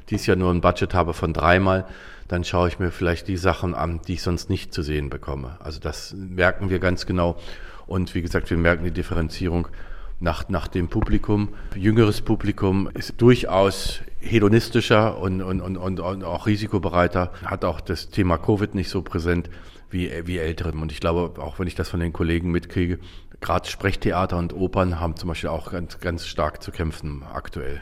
dieses 0.10 0.26
Jahr 0.26 0.38
nur 0.38 0.52
ein 0.52 0.62
Budget 0.62 0.94
habe 0.94 1.14
von 1.14 1.34
dreimal, 1.34 1.86
dann 2.28 2.44
schaue 2.44 2.68
ich 2.68 2.80
mir 2.80 2.92
vielleicht 2.92 3.28
die 3.28 3.38
Sachen 3.38 3.74
an, 3.76 4.02
die 4.08 4.14
ich 4.14 4.22
sonst 4.22 4.50
nicht 4.50 4.74
zu 4.74 4.84
sehen 4.84 5.10
bekomme. 5.10 5.58
Also 5.60 5.80
das 5.80 6.14
merken 6.14 6.70
wir 6.70 6.80
ganz 6.80 7.06
genau. 7.06 7.38
Und 7.88 8.16
wie 8.16 8.22
gesagt, 8.22 8.50
wir 8.50 8.58
merken 8.58 8.86
die 8.86 8.92
Differenzierung 8.92 9.68
nach, 10.22 10.48
nach 10.48 10.68
dem 10.68 10.88
Publikum. 10.88 11.50
Jüngeres 11.76 12.22
Publikum 12.22 12.90
ist 12.94 13.22
durchaus 13.22 14.02
hedonistischer 14.20 15.18
und, 15.18 15.42
und, 15.42 15.62
und, 15.62 15.78
und 15.78 16.00
auch 16.00 16.48
risikobereiter, 16.48 17.34
hat 17.44 17.66
auch 17.66 17.82
das 17.82 18.10
Thema 18.10 18.38
Covid 18.38 18.76
nicht 18.76 18.90
so 18.90 19.02
präsent 19.02 19.50
wie, 19.90 20.10
wie 20.26 20.38
Ältere. 20.38 20.72
Und 20.72 20.92
ich 20.92 21.00
glaube, 21.00 21.42
auch 21.42 21.60
wenn 21.60 21.68
ich 21.68 21.76
das 21.76 21.90
von 21.90 22.00
den 22.00 22.14
Kollegen 22.14 22.52
mitkriege, 22.52 23.00
gerade 23.42 23.68
Sprechtheater 23.68 24.38
und 24.38 24.54
Opern 24.54 25.00
haben 25.00 25.16
zum 25.16 25.30
Beispiel 25.30 25.50
auch 25.50 25.72
ganz, 25.72 26.00
ganz 26.00 26.28
stark 26.28 26.62
zu 26.64 26.72
kämpfen 26.72 27.24
aktuell. 27.34 27.82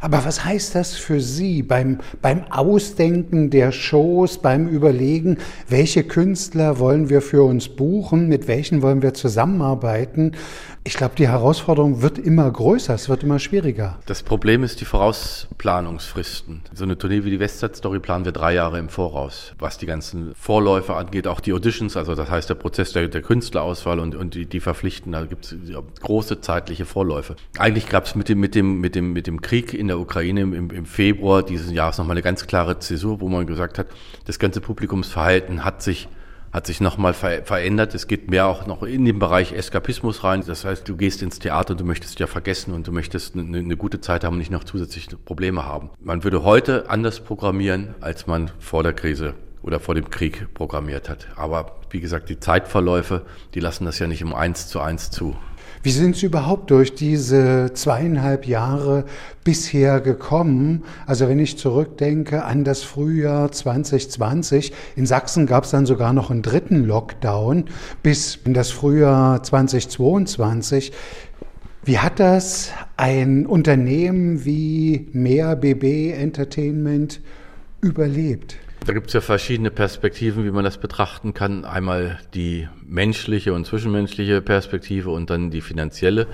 Aber 0.00 0.24
was 0.24 0.44
heißt 0.44 0.74
das 0.74 0.94
für 0.94 1.20
Sie 1.20 1.62
beim, 1.62 1.98
beim 2.22 2.44
Ausdenken 2.50 3.50
der 3.50 3.72
Shows, 3.72 4.38
beim 4.38 4.68
Überlegen, 4.68 5.38
welche 5.68 6.04
Künstler 6.04 6.78
wollen 6.78 7.10
wir 7.10 7.22
für 7.22 7.42
uns 7.42 7.68
buchen, 7.68 8.28
mit 8.28 8.48
welchen 8.48 8.82
wollen 8.82 9.02
wir 9.02 9.14
zusammenarbeiten? 9.14 10.32
Ich 10.82 10.94
glaube, 10.94 11.14
die 11.16 11.28
Herausforderung 11.28 12.00
wird 12.00 12.18
immer 12.18 12.50
größer, 12.50 12.94
es 12.94 13.10
wird 13.10 13.22
immer 13.22 13.38
schwieriger. 13.38 13.98
Das 14.06 14.22
Problem 14.22 14.64
ist 14.64 14.80
die 14.80 14.86
Vorausplanungsfristen. 14.86 16.62
So 16.72 16.84
eine 16.84 16.96
Tournee 16.96 17.22
wie 17.24 17.30
die 17.30 17.38
Westside 17.38 17.74
Story 17.74 18.00
planen 18.00 18.24
wir 18.24 18.32
drei 18.32 18.54
Jahre 18.54 18.78
im 18.78 18.88
Voraus. 18.88 19.52
Was 19.58 19.76
die 19.76 19.84
ganzen 19.84 20.34
Vorläufe 20.34 20.94
angeht, 20.94 21.26
auch 21.26 21.40
die 21.40 21.52
Auditions, 21.52 21.98
also 21.98 22.14
das 22.14 22.30
heißt 22.30 22.48
der 22.48 22.54
Prozess 22.54 22.92
der, 22.92 23.08
der 23.08 23.20
Künstlerauswahl 23.20 24.00
und, 24.00 24.14
und 24.14 24.34
die, 24.34 24.46
die 24.46 24.60
Verpflichten, 25.00 25.12
da 25.12 25.24
gibt 25.24 25.44
es 25.44 25.54
große 26.00 26.40
zeitliche 26.40 26.84
Vorläufe. 26.84 27.36
Eigentlich 27.58 27.88
gab 27.88 28.06
es 28.06 28.14
mit 28.14 28.28
dem, 28.28 28.40
mit, 28.40 28.54
dem, 28.54 28.80
mit, 28.80 28.94
dem, 28.94 29.12
mit 29.12 29.26
dem 29.26 29.40
Krieg 29.40 29.74
in 29.74 29.88
der 29.88 29.98
Ukraine 29.98 30.42
im, 30.42 30.70
im 30.70 30.86
Februar 30.86 31.42
dieses 31.42 31.72
Jahres 31.72 31.98
nochmal 31.98 32.14
eine 32.14 32.22
ganz 32.22 32.46
klare 32.46 32.78
Zäsur, 32.78 33.20
wo 33.20 33.28
man 33.28 33.46
gesagt 33.46 33.78
hat, 33.78 33.88
das 34.26 34.38
ganze 34.38 34.60
Publikumsverhalten 34.60 35.64
hat 35.64 35.82
sich 35.82 36.08
hat 36.52 36.66
sich 36.66 36.80
nochmal 36.80 37.14
ver 37.14 37.44
verändert. 37.44 37.94
Es 37.94 38.08
geht 38.08 38.28
mehr 38.28 38.48
auch 38.48 38.66
noch 38.66 38.82
in 38.82 39.04
den 39.04 39.20
Bereich 39.20 39.52
Eskapismus 39.52 40.24
rein. 40.24 40.42
Das 40.44 40.64
heißt, 40.64 40.88
du 40.88 40.96
gehst 40.96 41.22
ins 41.22 41.38
Theater 41.38 41.74
und 41.74 41.80
du 41.80 41.84
möchtest 41.84 42.18
ja 42.18 42.26
vergessen 42.26 42.74
und 42.74 42.88
du 42.88 42.90
möchtest 42.90 43.36
eine, 43.36 43.58
eine 43.58 43.76
gute 43.76 44.00
Zeit 44.00 44.24
haben 44.24 44.32
und 44.32 44.40
nicht 44.40 44.50
noch 44.50 44.64
zusätzliche 44.64 45.16
Probleme 45.16 45.64
haben. 45.64 45.90
Man 46.00 46.24
würde 46.24 46.42
heute 46.42 46.90
anders 46.90 47.20
programmieren, 47.20 47.94
als 48.00 48.26
man 48.26 48.50
vor 48.58 48.82
der 48.82 48.94
Krise 48.94 49.34
oder 49.62 49.80
vor 49.80 49.94
dem 49.94 50.10
Krieg 50.10 50.52
programmiert 50.54 51.08
hat. 51.08 51.28
Aber 51.36 51.76
wie 51.90 52.00
gesagt, 52.00 52.28
die 52.28 52.40
Zeitverläufe, 52.40 53.22
die 53.54 53.60
lassen 53.60 53.84
das 53.84 53.98
ja 53.98 54.06
nicht 54.06 54.22
im 54.22 54.34
Eins 54.34 54.68
zu 54.68 54.80
eins 54.80 55.10
zu. 55.10 55.36
Wie 55.82 55.90
sind 55.90 56.14
Sie 56.14 56.26
überhaupt 56.26 56.70
durch 56.70 56.94
diese 56.94 57.70
zweieinhalb 57.72 58.46
Jahre 58.46 59.06
bisher 59.44 60.02
gekommen? 60.02 60.84
Also 61.06 61.26
wenn 61.26 61.38
ich 61.38 61.56
zurückdenke 61.56 62.44
an 62.44 62.64
das 62.64 62.82
Frühjahr 62.82 63.50
2020, 63.50 64.74
in 64.96 65.06
Sachsen 65.06 65.46
gab 65.46 65.64
es 65.64 65.70
dann 65.70 65.86
sogar 65.86 66.12
noch 66.12 66.30
einen 66.30 66.42
dritten 66.42 66.84
Lockdown 66.84 67.64
bis 68.02 68.36
in 68.44 68.52
das 68.52 68.70
Frühjahr 68.70 69.42
2022. 69.42 70.92
Wie 71.82 71.98
hat 71.98 72.20
das 72.20 72.72
ein 72.98 73.46
Unternehmen 73.46 74.44
wie 74.44 75.08
Mehr 75.14 75.56
BB 75.56 76.12
Entertainment 76.12 77.22
überlebt? 77.80 78.56
Da 78.86 78.94
gibt 78.94 79.08
es 79.08 79.12
ja 79.12 79.20
verschiedene 79.20 79.70
Perspektiven, 79.70 80.44
wie 80.44 80.50
man 80.50 80.64
das 80.64 80.78
betrachten 80.78 81.34
kann. 81.34 81.64
Einmal 81.64 82.18
die 82.34 82.68
menschliche 82.82 83.52
und 83.52 83.66
zwischenmenschliche 83.66 84.40
Perspektive 84.40 85.10
und 85.10 85.30
dann 85.30 85.50
die 85.50 85.60
finanzielle. 85.60 86.26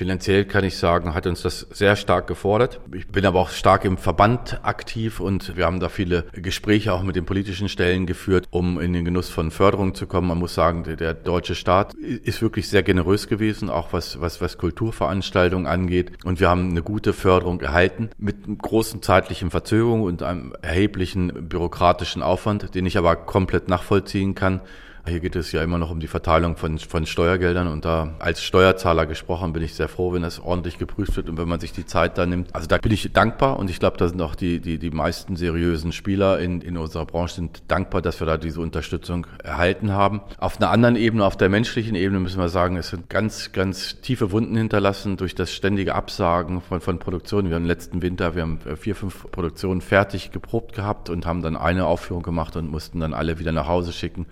Finanziell 0.00 0.46
kann 0.46 0.64
ich 0.64 0.78
sagen, 0.78 1.12
hat 1.12 1.26
uns 1.26 1.42
das 1.42 1.66
sehr 1.72 1.94
stark 1.94 2.26
gefordert. 2.26 2.80
Ich 2.94 3.06
bin 3.08 3.26
aber 3.26 3.38
auch 3.38 3.50
stark 3.50 3.84
im 3.84 3.98
Verband 3.98 4.58
aktiv 4.62 5.20
und 5.20 5.58
wir 5.58 5.66
haben 5.66 5.78
da 5.78 5.90
viele 5.90 6.24
Gespräche 6.32 6.94
auch 6.94 7.02
mit 7.02 7.16
den 7.16 7.26
politischen 7.26 7.68
Stellen 7.68 8.06
geführt, 8.06 8.46
um 8.48 8.80
in 8.80 8.94
den 8.94 9.04
Genuss 9.04 9.28
von 9.28 9.50
Förderung 9.50 9.94
zu 9.94 10.06
kommen. 10.06 10.28
Man 10.28 10.38
muss 10.38 10.54
sagen, 10.54 10.84
der 10.84 11.12
deutsche 11.12 11.54
Staat 11.54 11.92
ist 11.92 12.40
wirklich 12.40 12.70
sehr 12.70 12.82
generös 12.82 13.28
gewesen, 13.28 13.68
auch 13.68 13.92
was, 13.92 14.22
was, 14.22 14.40
was 14.40 14.56
Kulturveranstaltungen 14.56 15.66
angeht. 15.66 16.12
Und 16.24 16.40
wir 16.40 16.48
haben 16.48 16.70
eine 16.70 16.82
gute 16.82 17.12
Förderung 17.12 17.60
erhalten 17.60 18.08
mit 18.16 18.36
großen 18.58 19.02
zeitlichen 19.02 19.50
Verzögerungen 19.50 20.04
und 20.04 20.22
einem 20.22 20.54
erheblichen 20.62 21.46
bürokratischen 21.50 22.22
Aufwand, 22.22 22.74
den 22.74 22.86
ich 22.86 22.96
aber 22.96 23.16
komplett 23.16 23.68
nachvollziehen 23.68 24.34
kann. 24.34 24.62
Hier 25.10 25.18
geht 25.18 25.34
es 25.34 25.50
ja 25.50 25.62
immer 25.62 25.78
noch 25.78 25.90
um 25.90 25.98
die 25.98 26.06
Verteilung 26.06 26.56
von, 26.56 26.78
von 26.78 27.04
Steuergeldern 27.04 27.66
und 27.66 27.84
da 27.84 28.14
als 28.20 28.42
Steuerzahler 28.44 29.06
gesprochen 29.06 29.52
bin 29.52 29.62
ich 29.62 29.74
sehr 29.74 29.88
froh, 29.88 30.12
wenn 30.12 30.22
das 30.22 30.38
ordentlich 30.38 30.78
geprüft 30.78 31.16
wird 31.16 31.28
und 31.28 31.36
wenn 31.36 31.48
man 31.48 31.58
sich 31.58 31.72
die 31.72 31.84
Zeit 31.84 32.16
da 32.16 32.26
nimmt. 32.26 32.54
Also 32.54 32.68
da 32.68 32.78
bin 32.78 32.92
ich 32.92 33.12
dankbar 33.12 33.58
und 33.58 33.70
ich 33.70 33.80
glaube, 33.80 33.96
da 33.96 34.08
sind 34.08 34.22
auch 34.22 34.36
die, 34.36 34.60
die, 34.60 34.78
die 34.78 34.90
meisten 34.90 35.34
seriösen 35.34 35.90
Spieler 35.90 36.38
in, 36.38 36.60
in 36.60 36.76
unserer 36.76 37.06
Branche 37.06 37.34
sind 37.34 37.62
dankbar, 37.66 38.02
dass 38.02 38.20
wir 38.20 38.26
da 38.26 38.36
diese 38.36 38.60
Unterstützung 38.60 39.26
erhalten 39.42 39.92
haben. 39.92 40.20
Auf 40.38 40.58
einer 40.58 40.70
anderen 40.70 40.94
Ebene, 40.94 41.24
auf 41.24 41.36
der 41.36 41.48
menschlichen 41.48 41.96
Ebene 41.96 42.20
müssen 42.20 42.38
wir 42.38 42.48
sagen, 42.48 42.76
es 42.76 42.90
sind 42.90 43.10
ganz, 43.10 43.50
ganz 43.50 44.00
tiefe 44.02 44.30
Wunden 44.30 44.56
hinterlassen 44.56 45.16
durch 45.16 45.34
das 45.34 45.52
ständige 45.52 45.96
Absagen 45.96 46.60
von, 46.60 46.80
von 46.80 47.00
Produktionen. 47.00 47.48
Wir 47.48 47.56
haben 47.56 47.64
letzten 47.64 48.00
Winter, 48.00 48.36
wir 48.36 48.42
haben 48.42 48.60
vier, 48.76 48.94
fünf 48.94 49.28
Produktionen 49.32 49.80
fertig 49.80 50.30
geprobt 50.30 50.76
gehabt 50.76 51.10
und 51.10 51.26
haben 51.26 51.42
dann 51.42 51.56
eine 51.56 51.86
Aufführung 51.86 52.22
gemacht 52.22 52.54
und 52.54 52.70
mussten 52.70 53.00
dann 53.00 53.12
alle 53.12 53.40
wieder 53.40 53.50
nach 53.50 53.66
Hause 53.66 53.92
schicken 53.92 54.26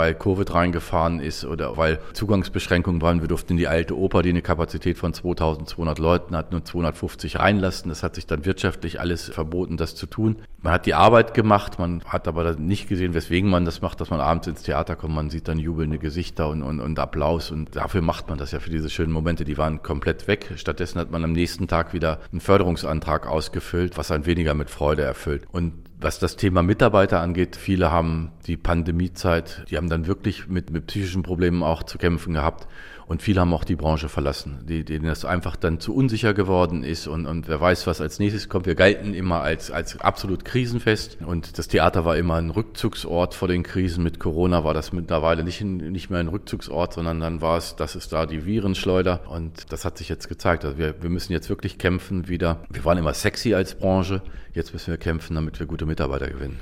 weil 0.00 0.14
Covid 0.14 0.54
reingefahren 0.54 1.20
ist 1.20 1.44
oder 1.44 1.76
weil 1.76 1.98
Zugangsbeschränkungen 2.14 3.02
waren. 3.02 3.20
Wir 3.20 3.28
durften 3.28 3.52
in 3.52 3.56
die 3.58 3.68
alte 3.68 3.98
Oper, 3.98 4.22
die 4.22 4.30
eine 4.30 4.40
Kapazität 4.40 4.96
von 4.96 5.12
2200 5.12 5.98
Leuten 5.98 6.34
hat, 6.34 6.52
nur 6.52 6.64
250 6.64 7.38
reinlassen. 7.38 7.90
Das 7.90 8.02
hat 8.02 8.14
sich 8.14 8.26
dann 8.26 8.46
wirtschaftlich 8.46 8.98
alles 8.98 9.28
verboten, 9.28 9.76
das 9.76 9.94
zu 9.94 10.06
tun. 10.06 10.36
Man 10.62 10.72
hat 10.72 10.86
die 10.86 10.94
Arbeit 10.94 11.34
gemacht, 11.34 11.78
man 11.78 12.02
hat 12.06 12.28
aber 12.28 12.54
nicht 12.54 12.88
gesehen, 12.88 13.12
weswegen 13.12 13.50
man 13.50 13.66
das 13.66 13.82
macht, 13.82 14.00
dass 14.00 14.08
man 14.08 14.20
abends 14.20 14.46
ins 14.46 14.62
Theater 14.62 14.96
kommt. 14.96 15.14
Man 15.14 15.28
sieht 15.28 15.48
dann 15.48 15.58
jubelnde 15.58 15.98
Gesichter 15.98 16.48
und, 16.48 16.62
und, 16.62 16.80
und 16.80 16.98
Applaus 16.98 17.50
und 17.50 17.76
dafür 17.76 18.00
macht 18.00 18.30
man 18.30 18.38
das 18.38 18.52
ja 18.52 18.60
für 18.60 18.70
diese 18.70 18.88
schönen 18.88 19.12
Momente. 19.12 19.44
Die 19.44 19.58
waren 19.58 19.82
komplett 19.82 20.28
weg. 20.28 20.50
Stattdessen 20.56 20.98
hat 20.98 21.10
man 21.10 21.24
am 21.24 21.32
nächsten 21.32 21.68
Tag 21.68 21.92
wieder 21.92 22.20
einen 22.32 22.40
Förderungsantrag 22.40 23.26
ausgefüllt, 23.26 23.98
was 23.98 24.10
einen 24.10 24.24
weniger 24.24 24.54
mit 24.54 24.70
Freude 24.70 25.02
erfüllt. 25.02 25.42
Und 25.52 25.89
Was 26.02 26.18
das 26.18 26.36
Thema 26.36 26.62
Mitarbeiter 26.62 27.20
angeht, 27.20 27.56
viele 27.56 27.90
haben 27.90 28.32
die 28.46 28.56
Pandemiezeit, 28.56 29.66
die 29.68 29.76
haben 29.76 29.90
dann 29.90 30.06
wirklich 30.06 30.48
mit, 30.48 30.70
mit 30.70 30.86
psychischen 30.86 31.22
Problemen 31.22 31.62
auch 31.62 31.82
zu 31.82 31.98
kämpfen 31.98 32.32
gehabt. 32.32 32.66
Und 33.10 33.22
viele 33.22 33.40
haben 33.40 33.52
auch 33.52 33.64
die 33.64 33.74
Branche 33.74 34.08
verlassen, 34.08 34.60
die, 34.68 34.84
denen 34.84 35.06
das 35.06 35.24
einfach 35.24 35.56
dann 35.56 35.80
zu 35.80 35.96
unsicher 35.96 36.32
geworden 36.32 36.84
ist 36.84 37.08
und, 37.08 37.26
und 37.26 37.48
wer 37.48 37.60
weiß, 37.60 37.88
was 37.88 38.00
als 38.00 38.20
nächstes 38.20 38.48
kommt. 38.48 38.66
Wir 38.66 38.76
galten 38.76 39.14
immer 39.14 39.40
als, 39.40 39.72
als 39.72 40.00
absolut 40.00 40.44
krisenfest 40.44 41.18
und 41.26 41.58
das 41.58 41.66
Theater 41.66 42.04
war 42.04 42.16
immer 42.16 42.36
ein 42.36 42.50
Rückzugsort 42.50 43.34
vor 43.34 43.48
den 43.48 43.64
Krisen. 43.64 44.04
Mit 44.04 44.20
Corona 44.20 44.62
war 44.62 44.74
das 44.74 44.92
mittlerweile 44.92 45.42
nicht, 45.42 45.60
nicht 45.60 46.08
mehr 46.08 46.20
ein 46.20 46.28
Rückzugsort, 46.28 46.92
sondern 46.92 47.18
dann 47.18 47.40
war 47.40 47.58
es, 47.58 47.74
das 47.74 47.96
ist 47.96 48.12
da 48.12 48.26
die 48.26 48.46
Virenschleuder 48.46 49.22
und 49.28 49.72
das 49.72 49.84
hat 49.84 49.98
sich 49.98 50.08
jetzt 50.08 50.28
gezeigt. 50.28 50.64
Also 50.64 50.78
wir, 50.78 51.02
wir 51.02 51.10
müssen 51.10 51.32
jetzt 51.32 51.48
wirklich 51.48 51.78
kämpfen 51.78 52.28
wieder. 52.28 52.62
Wir 52.70 52.84
waren 52.84 52.96
immer 52.96 53.12
sexy 53.12 53.54
als 53.54 53.74
Branche. 53.74 54.22
Jetzt 54.52 54.72
müssen 54.72 54.90
wir 54.90 54.98
kämpfen, 54.98 55.36
damit 55.36 55.60
wir 55.60 55.66
gute 55.66 55.86
Mitarbeiter 55.86 56.28
gewinnen. 56.28 56.58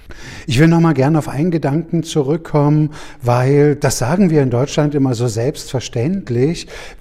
Ich 0.46 0.58
will 0.58 0.68
noch 0.68 0.80
mal 0.80 0.92
gerne 0.92 1.18
auf 1.18 1.28
einen 1.28 1.50
Gedanken 1.50 2.02
zurückkommen, 2.02 2.90
weil 3.22 3.76
das 3.76 3.98
sagen 3.98 4.28
wir 4.28 4.42
in 4.42 4.50
Deutschland 4.50 4.94
immer 4.94 5.14
so 5.14 5.26
selbstverständlich, 5.26 6.37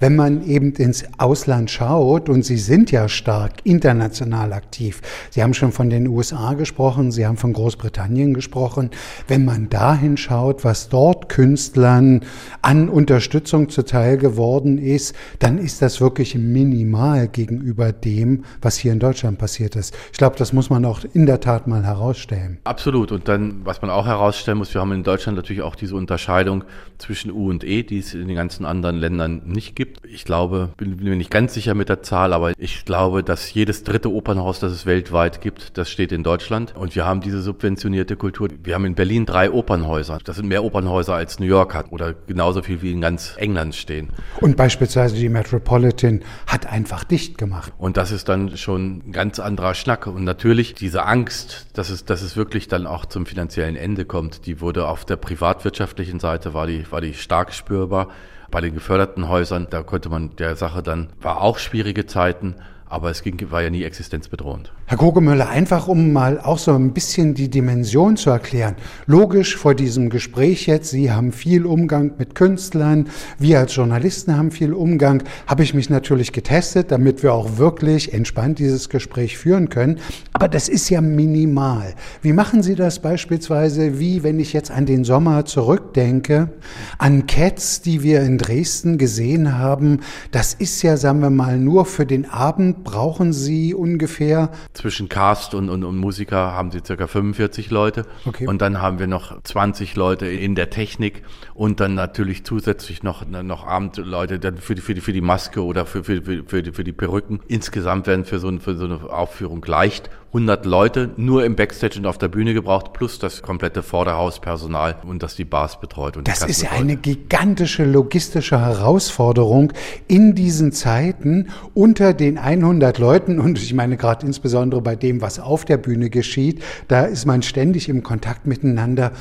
wenn 0.00 0.16
man 0.16 0.44
eben 0.46 0.72
ins 0.72 1.04
Ausland 1.18 1.70
schaut 1.70 2.28
und 2.28 2.44
Sie 2.44 2.56
sind 2.56 2.90
ja 2.90 3.08
stark 3.08 3.52
international 3.64 4.52
aktiv. 4.52 5.00
Sie 5.30 5.42
haben 5.42 5.54
schon 5.54 5.72
von 5.72 5.90
den 5.90 6.08
USA 6.08 6.54
gesprochen, 6.54 7.10
Sie 7.12 7.26
haben 7.26 7.36
von 7.36 7.52
Großbritannien 7.52 8.34
gesprochen. 8.34 8.90
Wenn 9.26 9.44
man 9.44 9.68
dahin 9.68 10.16
schaut, 10.16 10.64
was 10.64 10.88
dort 10.88 11.28
Künstlern 11.28 12.20
an 12.62 12.88
Unterstützung 12.88 13.68
zuteil 13.68 14.16
geworden 14.16 14.78
ist, 14.78 15.14
dann 15.38 15.58
ist 15.58 15.82
das 15.82 16.00
wirklich 16.00 16.34
minimal 16.34 17.28
gegenüber 17.28 17.92
dem, 17.92 18.44
was 18.60 18.76
hier 18.76 18.92
in 18.92 18.98
Deutschland 18.98 19.38
passiert 19.38 19.76
ist. 19.76 19.94
Ich 20.12 20.18
glaube, 20.18 20.36
das 20.36 20.52
muss 20.52 20.70
man 20.70 20.84
auch 20.84 21.04
in 21.12 21.26
der 21.26 21.40
Tat 21.40 21.66
mal 21.66 21.84
herausstellen. 21.84 22.58
Absolut. 22.64 23.12
Und 23.12 23.28
dann, 23.28 23.60
was 23.64 23.82
man 23.82 23.90
auch 23.90 24.06
herausstellen 24.06 24.58
muss, 24.58 24.72
wir 24.74 24.80
haben 24.80 24.92
in 24.92 25.04
Deutschland 25.04 25.36
natürlich 25.36 25.62
auch 25.62 25.76
diese 25.76 25.94
Unterscheidung 25.94 26.64
zwischen 26.98 27.30
U 27.30 27.50
und 27.50 27.64
E, 27.64 27.82
die 27.82 27.98
es 27.98 28.14
in 28.14 28.26
den 28.26 28.36
ganzen 28.36 28.64
anderen 28.64 28.96
Ländern 28.96 29.27
nicht 29.28 29.76
gibt. 29.76 30.04
Ich 30.06 30.24
glaube, 30.24 30.70
bin, 30.76 30.96
bin 30.96 31.08
mir 31.08 31.16
nicht 31.16 31.30
ganz 31.30 31.54
sicher 31.54 31.74
mit 31.74 31.88
der 31.88 32.02
Zahl, 32.02 32.32
aber 32.32 32.52
ich 32.58 32.84
glaube, 32.84 33.22
dass 33.22 33.52
jedes 33.54 33.84
dritte 33.84 34.12
Opernhaus, 34.12 34.60
das 34.60 34.72
es 34.72 34.86
weltweit 34.86 35.40
gibt, 35.40 35.78
das 35.78 35.90
steht 35.90 36.12
in 36.12 36.22
Deutschland. 36.22 36.74
Und 36.76 36.94
wir 36.94 37.06
haben 37.06 37.20
diese 37.20 37.40
subventionierte 37.40 38.16
Kultur. 38.16 38.48
Wir 38.62 38.74
haben 38.74 38.84
in 38.84 38.94
Berlin 38.94 39.26
drei 39.26 39.50
Opernhäuser. 39.50 40.18
Das 40.24 40.36
sind 40.36 40.48
mehr 40.48 40.64
Opernhäuser 40.64 41.14
als 41.14 41.38
New 41.38 41.46
York 41.46 41.74
hat 41.74 41.92
oder 41.92 42.14
genauso 42.26 42.62
viel 42.62 42.82
wie 42.82 42.92
in 42.92 43.00
ganz 43.00 43.34
England 43.36 43.74
stehen. 43.74 44.10
Und 44.40 44.56
beispielsweise 44.56 45.14
die 45.14 45.28
Metropolitan 45.28 46.20
hat 46.46 46.66
einfach 46.66 47.04
dicht 47.04 47.38
gemacht. 47.38 47.72
Und 47.78 47.96
das 47.96 48.12
ist 48.12 48.28
dann 48.28 48.56
schon 48.56 49.02
ein 49.08 49.12
ganz 49.12 49.38
anderer 49.38 49.74
Schnack. 49.74 50.06
Und 50.06 50.24
natürlich 50.24 50.48
natürlich 50.48 50.74
diese 50.74 51.04
Angst, 51.04 51.66
dass 51.74 51.90
es, 51.90 52.04
dass 52.04 52.22
es 52.22 52.36
wirklich 52.36 52.68
dann 52.68 52.86
auch 52.86 53.06
zum 53.06 53.26
finanziellen 53.26 53.76
Ende 53.76 54.04
kommt, 54.04 54.46
die 54.46 54.60
wurde 54.60 54.88
auf 54.88 55.04
der 55.04 55.16
privatwirtschaftlichen 55.16 56.20
Seite, 56.20 56.54
war 56.54 56.66
die, 56.66 56.90
war 56.90 57.00
die 57.00 57.14
stark 57.14 57.52
spürbar. 57.52 58.08
Bei 58.50 58.60
den 58.60 58.74
geförderten 58.74 59.28
Häusern, 59.28 59.66
da 59.68 59.82
konnte 59.82 60.08
man 60.08 60.34
der 60.36 60.56
Sache 60.56 60.82
dann, 60.82 61.08
war 61.20 61.42
auch 61.42 61.58
schwierige 61.58 62.06
Zeiten, 62.06 62.54
aber 62.88 63.10
es 63.10 63.22
ging, 63.22 63.38
war 63.50 63.62
ja 63.62 63.70
nie 63.70 63.82
existenzbedrohend. 63.82 64.72
Herr 64.86 64.96
Kogemüller, 64.96 65.48
einfach 65.48 65.88
um 65.88 66.12
mal 66.12 66.40
auch 66.40 66.58
so 66.58 66.72
ein 66.72 66.92
bisschen 66.92 67.34
die 67.34 67.50
Dimension 67.50 68.16
zu 68.16 68.30
erklären. 68.30 68.76
Logisch 69.06 69.56
vor 69.56 69.74
diesem 69.74 70.08
Gespräch 70.08 70.66
jetzt, 70.66 70.90
Sie 70.90 71.12
haben 71.12 71.32
viel 71.32 71.66
Umgang 71.66 72.12
mit 72.18 72.34
Künstlern, 72.34 73.08
wir 73.38 73.58
als 73.58 73.76
Journalisten 73.76 74.36
haben 74.36 74.50
viel 74.50 74.72
Umgang, 74.72 75.22
habe 75.46 75.62
ich 75.62 75.74
mich 75.74 75.90
natürlich 75.90 76.32
getestet, 76.32 76.90
damit 76.90 77.22
wir 77.22 77.34
auch 77.34 77.58
wirklich 77.58 78.14
entspannt 78.14 78.58
dieses 78.58 78.88
Gespräch 78.88 79.36
führen 79.36 79.68
können. 79.68 79.98
Aber 80.32 80.48
das 80.48 80.68
ist 80.68 80.88
ja 80.88 81.02
minimal. 81.02 81.94
Wie 82.22 82.32
machen 82.32 82.62
Sie 82.62 82.74
das 82.74 83.00
beispielsweise, 83.00 83.98
wie 83.98 84.22
wenn 84.22 84.40
ich 84.40 84.54
jetzt 84.54 84.70
an 84.70 84.86
den 84.86 85.04
Sommer 85.04 85.44
zurückdenke, 85.44 86.50
an 86.96 87.26
Cats, 87.26 87.82
die 87.82 88.02
wir 88.02 88.22
in 88.22 88.38
Dresden 88.38 88.96
gesehen 88.96 89.58
haben? 89.58 90.00
Das 90.30 90.54
ist 90.54 90.82
ja, 90.82 90.96
sagen 90.96 91.20
wir 91.20 91.30
mal, 91.30 91.58
nur 91.58 91.84
für 91.84 92.06
den 92.06 92.30
Abend 92.30 92.77
brauchen 92.84 93.32
Sie 93.32 93.74
ungefähr 93.74 94.50
zwischen 94.72 95.08
Cast 95.08 95.54
und, 95.54 95.68
und, 95.68 95.84
und 95.84 95.96
Musiker 95.96 96.52
haben 96.52 96.70
sie 96.70 96.80
circa 96.84 97.06
45 97.06 97.70
Leute. 97.70 98.06
Okay. 98.24 98.46
Und 98.46 98.62
dann 98.62 98.80
haben 98.80 98.98
wir 98.98 99.06
noch 99.06 99.42
20 99.42 99.96
Leute 99.96 100.26
in 100.26 100.54
der 100.54 100.70
Technik 100.70 101.22
und 101.54 101.80
dann 101.80 101.94
natürlich 101.94 102.44
zusätzlich 102.44 103.02
noch, 103.02 103.26
noch 103.26 103.66
Abendleute 103.66 104.38
dann 104.38 104.58
für 104.58 104.74
die, 104.74 104.80
für 104.80 104.94
die, 104.94 105.00
für 105.00 105.12
die 105.12 105.20
Maske 105.20 105.64
oder 105.64 105.86
für, 105.86 106.04
für, 106.04 106.22
für, 106.22 106.62
die, 106.62 106.72
für 106.72 106.84
die 106.84 106.92
Perücken. 106.92 107.40
Insgesamt 107.48 108.06
werden 108.06 108.24
für 108.24 108.38
so, 108.38 108.50
für 108.58 108.76
so 108.76 108.84
eine 108.84 109.02
Aufführung 109.10 109.64
leicht 109.64 110.10
100 110.28 110.66
Leute 110.66 111.10
nur 111.16 111.44
im 111.44 111.56
Backstage 111.56 111.98
und 111.98 112.06
auf 112.06 112.18
der 112.18 112.28
Bühne 112.28 112.52
gebraucht, 112.52 112.92
plus 112.92 113.18
das 113.18 113.40
komplette 113.40 113.82
Vorderhauspersonal 113.82 114.96
und 115.06 115.22
das 115.22 115.36
die 115.36 115.46
Bars 115.46 115.80
betreut. 115.80 116.18
Und 116.18 116.28
das 116.28 116.42
ist 116.42 116.62
ja 116.62 116.70
eine 116.72 116.96
gigantische 116.96 117.84
logistische 117.84 118.60
Herausforderung 118.60 119.72
in 120.06 120.34
diesen 120.34 120.72
Zeiten 120.72 121.48
unter 121.72 122.12
den 122.12 122.36
100 122.36 122.98
Leuten 122.98 123.40
und 123.40 123.58
ich 123.58 123.72
meine 123.72 123.96
gerade 123.96 124.26
insbesondere 124.26 124.82
bei 124.82 124.96
dem, 124.96 125.22
was 125.22 125.40
auf 125.40 125.64
der 125.64 125.78
Bühne 125.78 126.10
geschieht, 126.10 126.62
da 126.88 127.04
ist 127.04 127.24
man 127.24 127.42
ständig 127.42 127.88
im 127.88 128.02
Kontakt 128.02 128.46
miteinander. 128.46 129.12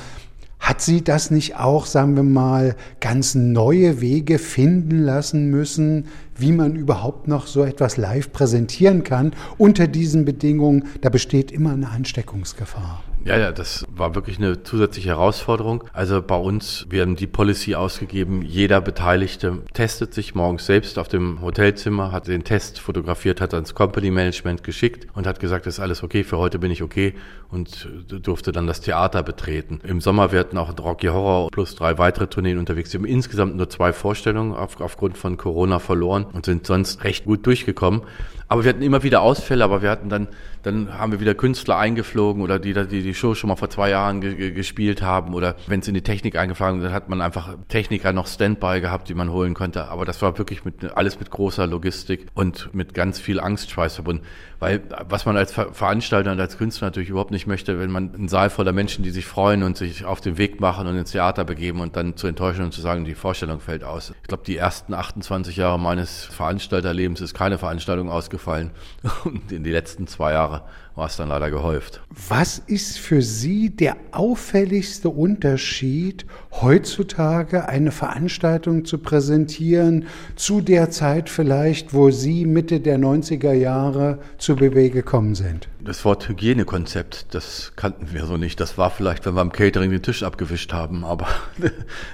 Hat 0.60 0.82
sie 0.82 1.04
das 1.04 1.32
nicht 1.32 1.56
auch, 1.58 1.86
sagen 1.86 2.16
wir 2.16 2.24
mal, 2.24 2.76
ganz 3.00 3.36
neue 3.36 4.02
Wege 4.02 4.40
finden 4.40 5.00
lassen 5.00 5.50
müssen, 5.50 6.08
wie 6.36 6.52
man 6.52 6.76
überhaupt 6.76 7.28
noch 7.28 7.48
so 7.48 7.64
etwas 7.64 7.98
live 7.98 8.32
präsentieren 8.32 9.04
kann 9.04 9.34
unter 9.58 9.88
diesen 9.88 10.26
Bedingungen? 10.26 10.86
Da 11.02 11.10
besteht 11.10 11.52
immer 11.52 11.72
eine 11.72 11.90
Ansteckungsgefahr. 11.90 13.04
Ja, 13.28 13.38
ja, 13.38 13.52
das 13.52 13.86
war 13.94 14.16
wirklich 14.16 14.38
eine 14.38 14.64
zusätzliche 14.64 15.10
Herausforderung. 15.10 15.84
Also 15.92 16.22
bei 16.22 16.38
uns, 16.38 16.86
wir 16.90 17.02
haben 17.02 17.18
die 17.18 17.28
Policy 17.28 17.76
ausgegeben, 17.76 18.42
jeder 18.42 18.80
Beteiligte 18.80 19.64
testet 19.74 20.14
sich 20.14 20.34
morgens 20.34 20.66
selbst 20.66 20.98
auf 20.98 21.10
dem 21.10 21.42
Hotelzimmer, 21.42 22.14
hat 22.14 22.30
den 22.30 22.46
Test 22.46 22.80
fotografiert, 22.80 23.42
hat 23.42 23.54
ans 23.54 23.76
Company 23.76 24.12
Management 24.12 24.64
geschickt 24.64 25.08
und 25.14 25.28
hat 25.28 25.42
gesagt, 25.42 25.68
ist 25.68 25.82
alles 25.82 26.04
okay, 26.04 26.24
für 26.24 26.38
heute 26.38 26.58
bin 26.58 26.72
ich 26.72 26.82
okay 26.82 27.16
und 27.52 27.90
durfte 28.08 28.54
dann 28.54 28.66
das 28.66 28.80
Theater 28.80 29.24
betreten. 29.24 29.82
Im 29.84 30.00
Sommer, 30.00 30.32
hatten 30.32 30.58
auch 30.58 30.72
Rocky 30.80 31.08
Horror 31.08 31.50
plus 31.52 31.76
drei 31.76 31.98
weitere 31.98 32.28
Tourneen 32.28 32.58
unterwegs. 32.58 32.94
Wir 32.94 33.00
haben 33.00 33.06
insgesamt 33.06 33.58
nur 33.58 33.70
zwei 33.70 33.92
Vorstellungen 33.92 34.54
auf, 34.54 34.80
aufgrund 34.80 35.18
von 35.18 35.36
Corona 35.36 35.80
verloren 35.80 36.26
und 36.32 36.46
sind 36.46 36.66
sonst 36.66 37.04
recht 37.04 37.26
gut 37.26 37.46
durchgekommen. 37.46 38.04
Aber 38.48 38.64
wir 38.64 38.70
hatten 38.70 38.82
immer 38.82 39.04
wieder 39.04 39.22
Ausfälle, 39.22 39.64
aber 39.64 39.82
wir 39.82 39.90
hatten 39.90 40.08
dann, 40.08 40.30
dann 40.68 40.98
haben 40.98 41.12
wir 41.12 41.20
wieder 41.20 41.34
Künstler 41.34 41.78
eingeflogen 41.78 42.42
oder 42.42 42.60
die 42.60 42.74
die, 42.74 43.02
die 43.02 43.14
Show 43.14 43.36
schon 43.36 43.48
mal 43.48 43.56
vor 43.56 43.70
zwei 43.70 43.90
Jahren 43.90 44.22
ge 44.22 44.52
gespielt 44.52 45.02
haben 45.02 45.34
oder 45.34 45.56
wenn 45.68 45.80
es 45.80 45.88
in 45.88 45.94
die 45.94 46.02
Technik 46.02 46.38
eingeflogen 46.38 46.82
dann 46.82 46.94
hat 46.94 47.10
man 47.10 47.22
einfach 47.22 47.56
Techniker 47.70 48.14
noch 48.14 48.28
Standby 48.28 48.82
gehabt, 48.82 49.10
die 49.10 49.14
man 49.14 49.32
holen 49.32 49.54
konnte. 49.54 49.86
Aber 49.86 50.06
das 50.06 50.22
war 50.22 50.38
wirklich 50.38 50.66
mit, 50.66 50.84
alles 50.96 51.20
mit 51.20 51.32
großer 51.32 51.68
Logistik 51.68 52.28
und 52.34 52.74
mit 52.74 52.94
ganz 52.94 53.20
viel 53.20 53.40
Angstschweiß 53.40 53.96
verbunden. 53.96 54.24
Weil 54.60 54.82
was 55.08 55.26
man 55.26 55.38
als 55.38 55.54
Ver 55.54 55.74
Veranstalter 55.74 56.32
und 56.32 56.40
als 56.40 56.58
Künstler 56.58 56.88
natürlich 56.88 57.10
überhaupt 57.10 57.32
nicht 57.32 57.46
möchte, 57.46 57.80
wenn 57.80 57.92
man 57.92 58.14
einen 58.14 58.28
Saal 58.28 58.50
voller 58.50 58.74
Menschen, 58.74 59.04
die 59.04 59.12
sich 59.12 59.26
freuen 59.26 59.64
und 59.64 59.78
sich 59.78 60.06
auf 60.06 60.20
den 60.20 60.38
Weg 60.38 60.60
machen 60.60 60.88
und 60.88 60.98
ins 60.98 61.12
Theater 61.12 61.46
begeben 61.46 61.80
und 61.80 61.96
dann 61.96 62.18
zu 62.18 62.28
enttäuschen 62.28 62.64
und 62.64 62.74
zu 62.74 62.82
sagen, 62.82 63.06
die 63.06 63.14
Vorstellung 63.14 63.60
fällt 63.60 63.84
aus. 63.84 64.14
Ich 64.22 64.28
glaube, 64.28 64.44
die 64.46 64.58
ersten 64.58 64.94
28 64.94 65.56
Jahre 65.58 65.80
meines 65.80 66.26
Veranstalterlebens 66.26 67.22
ist 67.22 67.34
keine 67.34 67.58
Veranstaltung 67.58 68.10
ausgefallen. 68.10 68.72
Und 69.24 69.52
in 69.52 69.64
die 69.64 69.72
letzten 69.72 70.08
zwei 70.08 70.34
Jahre 70.34 70.57
war 70.96 71.06
es 71.06 71.16
dann 71.16 71.30
leider 71.30 71.52
gehäuft. 71.52 72.02
Was 72.30 72.58
ist 72.58 72.98
für 72.98 73.22
Sie 73.22 73.70
der 73.70 73.96
auffälligste 74.12 75.10
Unterschied, 75.10 76.26
heutzutage 76.52 77.70
eine 77.70 77.92
Veranstaltung 77.92 78.84
zu 78.84 78.98
präsentieren, 78.98 80.06
zu 80.36 80.62
der 80.62 80.90
Zeit 80.90 81.30
vielleicht, 81.30 81.94
wo 81.94 82.10
Sie 82.10 82.46
Mitte 82.46 82.80
der 82.80 82.98
90er 82.98 83.54
Jahre 83.54 84.20
zu 84.40 84.56
BB 84.56 84.92
gekommen 84.92 85.36
sind? 85.36 85.70
Das 85.88 86.04
Wort 86.04 86.28
Hygienekonzept, 86.28 87.34
das 87.34 87.72
kannten 87.78 88.12
wir 88.12 88.26
so 88.26 88.36
nicht. 88.36 88.60
Das 88.60 88.78
war 88.78 88.90
vielleicht, 88.90 89.26
wenn 89.26 89.36
wir 89.36 89.40
am 89.40 89.54
Catering 89.54 89.90
den 89.90 90.02
Tisch 90.02 90.22
abgewischt 90.22 90.74
haben, 90.74 91.06
aber 91.06 91.30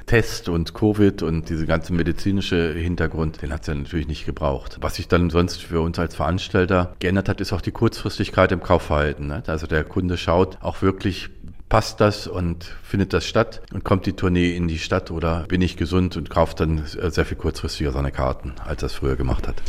Test 0.05 0.47
und 0.47 0.75
Covid 0.75 1.23
und 1.23 1.49
diese 1.49 1.65
ganze 1.65 1.91
medizinische 1.91 2.71
Hintergrund, 2.73 3.41
den 3.41 3.51
hat 3.51 3.61
es 3.61 3.67
ja 3.67 3.73
natürlich 3.73 4.05
nicht 4.05 4.27
gebraucht. 4.27 4.77
Was 4.81 4.97
sich 4.97 5.07
dann 5.07 5.31
sonst 5.31 5.63
für 5.63 5.81
uns 5.81 5.97
als 5.97 6.13
Veranstalter 6.13 6.95
geändert 6.99 7.27
hat, 7.27 7.41
ist 7.41 7.51
auch 7.51 7.61
die 7.61 7.71
Kurzfristigkeit 7.71 8.51
im 8.51 8.61
Kaufverhalten. 8.61 9.25
Ne? 9.25 9.41
Also 9.47 9.65
der 9.65 9.83
Kunde 9.83 10.17
schaut 10.17 10.59
auch 10.61 10.83
wirklich, 10.83 11.31
passt 11.67 11.99
das 11.99 12.27
und 12.27 12.65
findet 12.83 13.11
das 13.11 13.25
statt 13.25 13.63
und 13.73 13.83
kommt 13.83 14.05
die 14.05 14.13
Tournee 14.13 14.55
in 14.55 14.67
die 14.67 14.77
Stadt 14.77 15.09
oder 15.09 15.45
bin 15.47 15.63
ich 15.63 15.77
gesund 15.77 16.15
und 16.15 16.29
kauft 16.29 16.59
dann 16.59 16.83
sehr 16.85 17.25
viel 17.25 17.37
kurzfristiger 17.37 17.91
seine 17.91 18.11
Karten, 18.11 18.53
als 18.63 18.83
er 18.83 18.85
es 18.85 18.93
früher 18.93 19.15
gemacht 19.15 19.47
hat. 19.47 19.63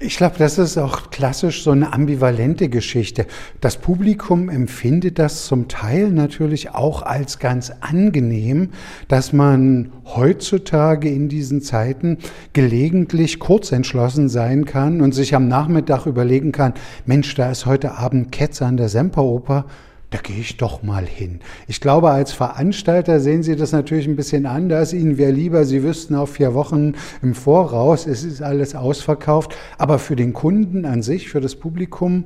Ich 0.00 0.16
glaube, 0.16 0.36
das 0.38 0.58
ist 0.58 0.78
auch 0.78 1.10
klassisch 1.10 1.64
so 1.64 1.72
eine 1.72 1.92
ambivalente 1.92 2.68
Geschichte. 2.68 3.26
Das 3.60 3.78
Publikum 3.78 4.48
empfindet 4.48 5.18
das 5.18 5.46
zum 5.46 5.66
Teil 5.66 6.12
natürlich 6.12 6.70
auch 6.70 7.02
als 7.02 7.40
ganz 7.40 7.72
angenehm, 7.80 8.70
dass 9.08 9.32
man 9.32 9.90
heutzutage 10.04 11.08
in 11.08 11.28
diesen 11.28 11.62
Zeiten 11.62 12.18
gelegentlich 12.52 13.40
kurzentschlossen 13.40 14.28
sein 14.28 14.66
kann 14.66 15.00
und 15.00 15.16
sich 15.16 15.34
am 15.34 15.48
Nachmittag 15.48 16.06
überlegen 16.06 16.52
kann, 16.52 16.74
Mensch, 17.04 17.34
da 17.34 17.50
ist 17.50 17.66
heute 17.66 17.98
Abend 17.98 18.30
Ketzer 18.30 18.66
an 18.66 18.76
der 18.76 18.88
Semperoper 18.88 19.64
da 20.10 20.18
gehe 20.18 20.38
ich 20.38 20.56
doch 20.56 20.82
mal 20.82 21.04
hin. 21.06 21.40
Ich 21.66 21.82
glaube, 21.82 22.10
als 22.10 22.32
Veranstalter 22.32 23.20
sehen 23.20 23.42
Sie 23.42 23.56
das 23.56 23.72
natürlich 23.72 24.06
ein 24.06 24.16
bisschen 24.16 24.46
anders. 24.46 24.94
Ihnen 24.94 25.18
wäre 25.18 25.32
lieber, 25.32 25.66
Sie 25.66 25.82
wüssten 25.82 26.14
auf 26.14 26.32
vier 26.32 26.54
Wochen 26.54 26.94
im 27.20 27.34
Voraus, 27.34 28.06
es 28.06 28.24
ist 28.24 28.40
alles 28.40 28.74
ausverkauft. 28.74 29.54
Aber 29.76 29.98
für 29.98 30.16
den 30.16 30.32
Kunden 30.32 30.86
an 30.86 31.02
sich, 31.02 31.28
für 31.28 31.42
das 31.42 31.56
Publikum, 31.56 32.24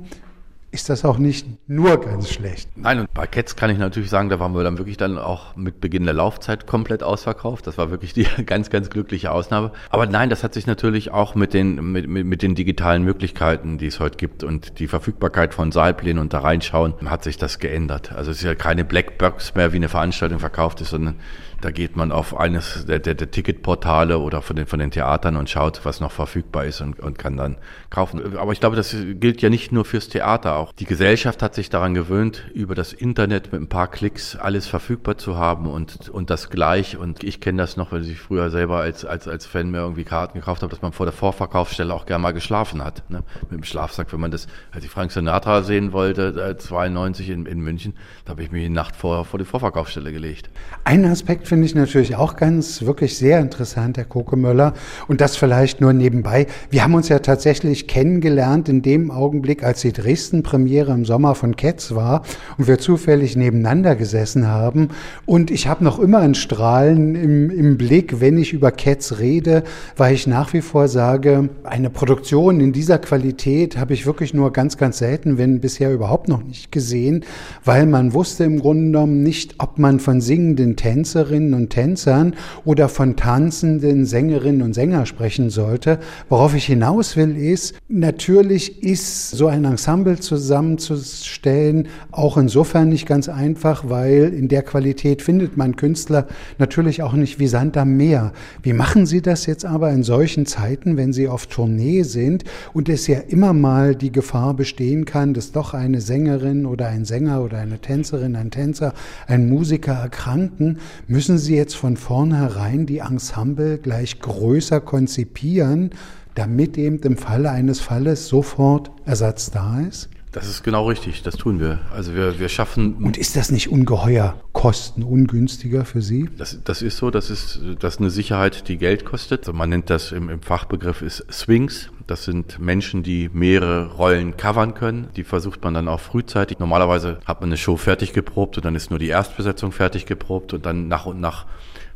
ist 0.73 0.89
das 0.89 1.05
auch 1.05 1.19
nicht 1.19 1.45
nur 1.69 2.01
ganz 2.01 2.31
schlecht. 2.31 2.67
Nein, 2.75 2.99
und 2.99 3.13
bei 3.13 3.27
Cats 3.27 3.55
kann 3.55 3.69
ich 3.69 3.77
natürlich 3.77 4.09
sagen, 4.09 4.29
da 4.29 4.39
waren 4.39 4.55
wir 4.55 4.63
dann 4.63 4.79
wirklich 4.79 4.97
dann 4.97 5.19
auch 5.19 5.55
mit 5.55 5.79
Beginn 5.79 6.05
der 6.05 6.15
Laufzeit 6.15 6.65
komplett 6.65 7.03
ausverkauft. 7.03 7.67
Das 7.67 7.77
war 7.77 7.91
wirklich 7.91 8.13
die 8.13 8.23
ganz, 8.47 8.71
ganz 8.71 8.89
glückliche 8.89 9.31
Ausnahme. 9.31 9.71
Aber 9.91 10.07
nein, 10.07 10.31
das 10.31 10.43
hat 10.43 10.55
sich 10.55 10.65
natürlich 10.65 11.11
auch 11.11 11.35
mit 11.35 11.53
den, 11.53 11.91
mit, 11.91 12.07
mit, 12.07 12.25
mit 12.25 12.41
den 12.41 12.55
digitalen 12.55 13.03
Möglichkeiten, 13.03 13.77
die 13.77 13.85
es 13.85 13.99
heute 13.99 14.17
gibt 14.17 14.43
und 14.43 14.79
die 14.79 14.87
Verfügbarkeit 14.87 15.53
von 15.53 15.71
Saalplänen 15.71 16.19
und 16.19 16.33
da 16.33 16.39
reinschauen, 16.39 16.95
hat 17.05 17.23
sich 17.23 17.37
das 17.37 17.59
geändert. 17.59 18.11
Also 18.11 18.31
es 18.31 18.37
ist 18.37 18.43
ja 18.43 18.55
keine 18.55 18.83
Blackbox 18.83 19.53
mehr, 19.53 19.73
wie 19.73 19.77
eine 19.77 19.89
Veranstaltung 19.89 20.39
verkauft 20.39 20.81
ist, 20.81 20.89
sondern 20.89 21.19
da 21.63 21.71
geht 21.71 21.95
man 21.95 22.11
auf 22.11 22.37
eines 22.37 22.85
der, 22.85 22.99
der, 22.99 23.15
der 23.15 23.31
Ticketportale 23.31 24.19
oder 24.19 24.41
von 24.41 24.55
den, 24.55 24.67
von 24.67 24.79
den 24.79 24.91
Theatern 24.91 25.37
und 25.37 25.49
schaut, 25.49 25.85
was 25.85 25.99
noch 26.01 26.11
verfügbar 26.11 26.65
ist 26.65 26.81
und, 26.81 26.99
und 26.99 27.17
kann 27.17 27.37
dann 27.37 27.57
kaufen. 27.89 28.37
Aber 28.37 28.51
ich 28.51 28.59
glaube, 28.59 28.75
das 28.75 28.95
gilt 28.95 29.41
ja 29.41 29.49
nicht 29.49 29.71
nur 29.71 29.85
fürs 29.85 30.09
Theater 30.09 30.55
auch. 30.55 30.73
Die 30.73 30.85
Gesellschaft 30.85 31.41
hat 31.41 31.55
sich 31.55 31.69
daran 31.69 31.93
gewöhnt, 31.93 32.43
über 32.53 32.75
das 32.75 32.91
Internet 32.91 33.51
mit 33.53 33.61
ein 33.61 33.69
paar 33.69 33.87
Klicks 33.87 34.35
alles 34.35 34.67
verfügbar 34.67 35.17
zu 35.17 35.37
haben 35.37 35.67
und, 35.67 36.09
und 36.09 36.29
das 36.29 36.49
gleich. 36.49 36.97
Und 36.97 37.23
ich 37.23 37.39
kenne 37.39 37.61
das 37.61 37.77
noch, 37.77 37.91
weil 37.91 38.03
ich 38.03 38.19
früher 38.19 38.49
selber 38.49 38.79
als, 38.79 39.05
als, 39.05 39.27
als 39.27 39.45
Fan 39.45 39.71
mir 39.71 39.79
irgendwie 39.79 40.03
Karten 40.03 40.39
gekauft 40.39 40.63
habe, 40.63 40.71
dass 40.71 40.81
man 40.81 40.91
vor 40.91 41.05
der 41.05 41.13
Vorverkaufsstelle 41.13 41.93
auch 41.93 42.05
gerne 42.05 42.21
mal 42.21 42.33
geschlafen 42.33 42.83
hat. 42.83 43.09
Ne? 43.09 43.23
Mit 43.49 43.51
dem 43.51 43.63
Schlafsack, 43.63 44.11
wenn 44.11 44.19
man 44.19 44.31
das, 44.31 44.47
als 44.71 44.83
ich 44.83 44.91
Frank 44.91 45.11
Sinatra 45.11 45.63
sehen 45.63 45.93
wollte, 45.93 46.57
92 46.57 47.29
äh, 47.29 47.33
in, 47.33 47.45
in 47.45 47.61
München, 47.61 47.93
da 48.25 48.31
habe 48.31 48.43
ich 48.43 48.51
mich 48.51 48.63
die 48.63 48.69
Nacht 48.69 48.95
vorher 48.95 49.23
vor 49.23 49.39
die 49.39 49.45
Vorverkaufsstelle 49.45 50.11
gelegt. 50.11 50.49
Ein 50.83 51.05
Aspekt 51.05 51.47
finde 51.53 51.67
ich 51.67 51.75
natürlich 51.75 52.15
auch 52.15 52.35
ganz, 52.35 52.81
wirklich 52.81 53.15
sehr 53.15 53.39
interessant, 53.39 53.97
Herr 53.97 54.05
Kokemöller. 54.05 54.73
Und 55.07 55.21
das 55.21 55.35
vielleicht 55.35 55.81
nur 55.81 55.93
nebenbei. 55.93 56.47
Wir 56.71 56.83
haben 56.83 56.95
uns 56.95 57.09
ja 57.09 57.19
tatsächlich 57.19 57.87
kennengelernt 57.87 58.69
in 58.69 58.81
dem 58.81 59.11
Augenblick, 59.11 59.63
als 59.63 59.81
die 59.81 59.93
Dresden-Premiere 59.93 60.91
im 60.91 61.05
Sommer 61.05 61.35
von 61.35 61.55
Cats 61.55 61.93
war 61.93 62.23
und 62.57 62.67
wir 62.67 62.79
zufällig 62.79 63.35
nebeneinander 63.35 63.95
gesessen 63.95 64.47
haben. 64.47 64.87
Und 65.27 65.51
ich 65.51 65.67
habe 65.67 65.83
noch 65.83 65.99
immer 65.99 66.21
ein 66.21 66.33
Strahlen 66.33 67.13
im, 67.13 67.51
im 67.51 67.77
Blick, 67.77 68.19
wenn 68.19 68.39
ich 68.39 68.51
über 68.51 68.71
Cats 68.71 69.19
rede, 69.19 69.61
weil 69.95 70.15
ich 70.15 70.25
nach 70.25 70.53
wie 70.53 70.61
vor 70.61 70.87
sage, 70.87 71.49
eine 71.63 71.91
Produktion 71.91 72.61
in 72.61 72.73
dieser 72.73 72.97
Qualität 72.97 73.77
habe 73.77 73.93
ich 73.93 74.07
wirklich 74.07 74.33
nur 74.33 74.51
ganz, 74.51 74.77
ganz 74.77 74.97
selten, 74.97 75.37
wenn 75.37 75.59
bisher 75.59 75.93
überhaupt 75.93 76.29
noch 76.29 76.43
nicht 76.43 76.71
gesehen, 76.71 77.23
weil 77.63 77.85
man 77.85 78.13
wusste 78.13 78.43
im 78.43 78.59
Grunde 78.59 78.85
genommen 78.85 79.21
nicht, 79.21 79.53
ob 79.59 79.77
man 79.77 79.99
von 79.99 80.19
singenden 80.19 80.77
Tänzerinnen 80.77 81.42
Tänzerinnen 81.43 81.53
und 81.53 81.69
Tänzern 81.69 82.35
oder 82.65 82.89
von 82.89 83.15
tanzenden 83.15 84.05
Sängerinnen 84.05 84.61
und 84.61 84.73
Sängern 84.73 85.05
sprechen 85.05 85.49
sollte. 85.49 85.99
Worauf 86.29 86.55
ich 86.55 86.65
hinaus 86.65 87.15
will, 87.15 87.35
ist, 87.35 87.75
natürlich 87.89 88.83
ist 88.83 89.31
so 89.31 89.47
ein 89.47 89.65
Ensemble 89.65 90.19
zusammenzustellen 90.19 91.87
auch 92.11 92.37
insofern 92.37 92.89
nicht 92.89 93.07
ganz 93.07 93.29
einfach, 93.29 93.89
weil 93.89 94.33
in 94.33 94.47
der 94.47 94.61
Qualität 94.61 95.21
findet 95.21 95.57
man 95.57 95.75
Künstler 95.75 96.27
natürlich 96.57 97.01
auch 97.01 97.13
nicht 97.13 97.39
wie 97.39 97.47
Sand 97.47 97.77
am 97.77 97.97
Meer. 97.97 98.31
Wie 98.61 98.73
machen 98.73 99.05
Sie 99.05 99.21
das 99.21 99.45
jetzt 99.45 99.65
aber 99.65 99.91
in 99.91 100.03
solchen 100.03 100.45
Zeiten, 100.45 100.97
wenn 100.97 101.13
Sie 101.13 101.27
auf 101.27 101.47
Tournee 101.47 102.03
sind 102.03 102.43
und 102.73 102.89
es 102.89 103.07
ja 103.07 103.19
immer 103.19 103.53
mal 103.53 103.95
die 103.95 104.11
Gefahr 104.11 104.53
bestehen 104.53 105.05
kann, 105.05 105.33
dass 105.33 105.51
doch 105.51 105.73
eine 105.73 106.01
Sängerin 106.01 106.65
oder 106.65 106.87
ein 106.87 107.05
Sänger 107.05 107.43
oder 107.43 107.57
eine 107.57 107.79
Tänzerin, 107.79 108.35
ein 108.35 108.51
Tänzer, 108.51 108.93
ein 109.27 109.49
Musiker 109.49 109.93
erkranken, 109.93 110.77
müssen 111.07 111.32
müssen 111.33 111.45
Sie 111.47 111.55
jetzt 111.55 111.75
von 111.75 111.97
vornherein 111.97 112.85
die 112.85 112.99
Ensemble 112.99 113.79
gleich 113.79 114.19
größer 114.19 114.79
konzipieren, 114.79 115.89
damit 116.35 116.77
eben 116.77 116.99
im 116.99 117.17
Falle 117.17 117.49
eines 117.49 117.79
Falles 117.79 118.27
sofort 118.27 118.91
Ersatz 119.05 119.49
da 119.49 119.79
ist? 119.79 120.09
Das 120.33 120.49
ist 120.49 120.63
genau 120.63 120.87
richtig, 120.87 121.21
das 121.21 121.37
tun 121.37 121.59
wir. 121.59 121.79
Also 121.93 122.15
wir, 122.15 122.39
wir 122.39 122.49
schaffen. 122.49 122.95
Und 122.95 123.17
ist 123.17 123.35
das 123.35 123.51
nicht 123.51 123.69
ungeheuer 123.69 124.35
kostenungünstiger 124.51 125.85
für 125.85 126.01
Sie? 126.01 126.27
Das, 126.37 126.57
das 126.63 126.81
ist 126.81 126.97
so, 126.97 127.11
das 127.11 127.29
ist, 127.29 127.59
das 127.79 127.95
ist 127.95 127.99
eine 127.99 128.09
Sicherheit, 128.09 128.67
die 128.67 128.77
Geld 128.77 129.05
kostet. 129.05 129.41
Also 129.41 129.53
man 129.53 129.69
nennt 129.69 129.91
das 129.91 130.11
im, 130.11 130.29
im 130.29 130.41
Fachbegriff 130.41 131.03
ist 131.03 131.23
Swings. 131.31 131.91
Das 132.07 132.23
sind 132.23 132.57
Menschen, 132.59 133.03
die 133.03 133.29
mehrere 133.31 133.93
Rollen 133.93 134.35
covern 134.35 134.73
können. 134.73 135.07
Die 135.15 135.23
versucht 135.23 135.63
man 135.63 135.75
dann 135.75 135.87
auch 135.87 135.99
frühzeitig. 135.99 136.57
Normalerweise 136.57 137.19
hat 137.25 137.41
man 137.41 137.49
eine 137.49 137.57
Show 137.57 137.77
fertig 137.77 138.11
geprobt 138.11 138.57
und 138.57 138.65
dann 138.65 138.75
ist 138.75 138.89
nur 138.89 138.97
die 138.99 139.09
Erstbesetzung 139.09 139.71
fertig 139.71 140.07
geprobt 140.07 140.53
und 140.53 140.65
dann 140.65 140.87
nach 140.87 141.05
und 141.05 141.21
nach 141.21 141.45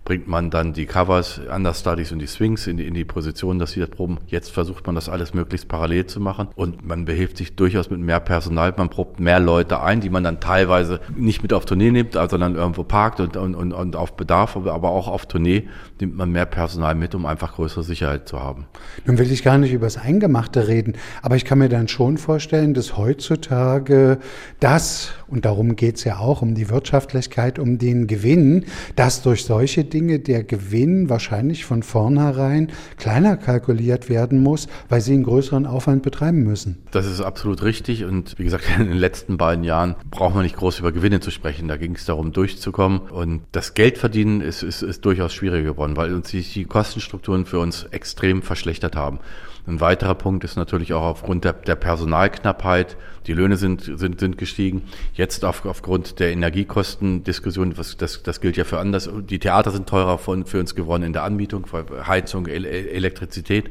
bringt 0.07 0.29
man 0.29 0.49
dann 0.49 0.71
die 0.71 0.85
Covers, 0.85 1.41
Understudies 1.53 2.13
und 2.13 2.19
die 2.19 2.27
Swings 2.27 2.65
in 2.65 2.77
die, 2.77 2.87
in 2.87 2.93
die 2.93 3.03
Position, 3.03 3.59
dass 3.59 3.71
sie 3.71 3.81
das 3.81 3.89
proben. 3.89 4.19
Jetzt 4.27 4.53
versucht 4.53 4.85
man 4.85 4.95
das 4.95 5.09
alles 5.09 5.33
möglichst 5.33 5.67
parallel 5.67 6.05
zu 6.05 6.21
machen 6.21 6.47
und 6.55 6.87
man 6.87 7.03
behilft 7.03 7.35
sich 7.35 7.57
durchaus 7.57 7.89
mit 7.89 7.99
mehr 7.99 8.21
Personal. 8.21 8.73
Man 8.77 8.87
probt 8.87 9.19
mehr 9.19 9.41
Leute 9.41 9.81
ein, 9.81 9.99
die 9.99 10.09
man 10.09 10.23
dann 10.23 10.39
teilweise 10.39 11.01
nicht 11.17 11.41
mit 11.41 11.51
auf 11.51 11.65
Tournee 11.65 11.91
nimmt, 11.91 12.13
sondern 12.13 12.55
irgendwo 12.55 12.85
parkt 12.85 13.19
und, 13.19 13.35
und, 13.35 13.53
und, 13.53 13.73
und 13.73 13.97
auf 13.97 14.15
Bedarf, 14.15 14.55
aber 14.55 14.91
auch 14.91 15.09
auf 15.09 15.25
Tournee 15.25 15.67
nimmt 15.99 16.15
man 16.15 16.31
mehr 16.31 16.45
Personal 16.45 16.95
mit, 16.95 17.13
um 17.13 17.25
einfach 17.25 17.55
größere 17.55 17.83
Sicherheit 17.83 18.29
zu 18.29 18.39
haben. 18.39 18.65
Nun 19.05 19.17
will 19.17 19.29
ich 19.29 19.43
gar 19.43 19.57
nicht 19.57 19.73
über 19.73 19.87
das 19.87 19.97
Eingemachte 19.97 20.69
reden, 20.69 20.93
aber 21.21 21.35
ich 21.35 21.43
kann 21.43 21.59
mir 21.59 21.67
dann 21.67 21.89
schon 21.89 22.17
vorstellen, 22.17 22.73
dass 22.73 22.95
heutzutage 22.95 24.19
das, 24.61 25.11
und 25.27 25.45
darum 25.45 25.75
geht 25.75 25.97
es 25.97 26.03
ja 26.03 26.19
auch, 26.19 26.41
um 26.41 26.55
die 26.55 26.69
Wirtschaftlichkeit, 26.69 27.59
um 27.59 27.77
den 27.77 28.07
Gewinn, 28.07 28.65
dass 28.95 29.21
durch 29.21 29.45
solche 29.45 29.83
Dinge 29.83 30.19
der 30.19 30.43
Gewinn 30.43 31.09
wahrscheinlich 31.09 31.65
von 31.65 31.83
vornherein 31.83 32.71
kleiner 32.97 33.37
kalkuliert 33.37 34.09
werden 34.09 34.41
muss, 34.41 34.67
weil 34.89 35.01
sie 35.01 35.13
einen 35.13 35.23
größeren 35.23 35.65
Aufwand 35.65 36.03
betreiben 36.03 36.43
müssen. 36.43 36.77
Das 36.91 37.05
ist 37.05 37.21
absolut 37.21 37.63
richtig 37.63 38.05
und 38.05 38.37
wie 38.39 38.43
gesagt, 38.43 38.65
in 38.79 38.87
den 38.87 38.97
letzten 38.97 39.37
beiden 39.37 39.63
Jahren 39.63 39.95
braucht 40.09 40.35
man 40.35 40.43
nicht 40.43 40.55
groß 40.55 40.79
über 40.79 40.91
Gewinne 40.91 41.19
zu 41.19 41.31
sprechen. 41.31 41.67
Da 41.67 41.77
ging 41.77 41.95
es 41.95 42.05
darum, 42.05 42.31
durchzukommen 42.31 42.99
und 42.99 43.41
das 43.51 43.73
Geldverdienen 43.73 44.41
ist, 44.41 44.63
ist, 44.63 44.81
ist 44.81 45.05
durchaus 45.05 45.33
schwieriger 45.33 45.71
geworden, 45.71 45.97
weil 45.97 46.13
uns 46.13 46.31
die 46.31 46.65
Kostenstrukturen 46.65 47.45
für 47.45 47.59
uns 47.59 47.83
extrem 47.91 48.41
verschlechtert 48.41 48.95
haben. 48.95 49.19
Ein 49.67 49.81
weiterer 49.81 50.15
Punkt 50.15 50.45
ist 50.45 50.55
natürlich 50.55 50.93
auch 50.93 51.03
aufgrund 51.03 51.43
der, 51.43 51.51
der 51.51 51.75
Personalknappheit. 51.75 52.95
Die 53.27 53.33
Löhne 53.33 53.57
sind, 53.57 53.83
sind, 53.83 54.17
sind 54.17 54.37
gestiegen. 54.37 54.83
Jetzt 55.13 55.43
auf, 55.43 55.65
aufgrund 55.65 56.19
der 56.19 56.31
Energiekostendiskussion, 56.31 57.77
was, 57.77 57.97
das, 57.97 58.23
das 58.23 58.39
gilt 58.39 58.55
ja 58.55 58.63
für 58.63 58.79
anders. 58.79 59.09
Die 59.29 59.39
Theater 59.39 59.71
sind 59.71 59.89
teurer 59.89 60.19
von, 60.19 60.45
für 60.45 60.61
uns 60.61 60.73
geworden 60.73 61.03
in 61.03 61.11
der 61.11 61.23
Anmietung, 61.23 61.67
Heizung, 62.07 62.47
Elektrizität. 62.47 63.69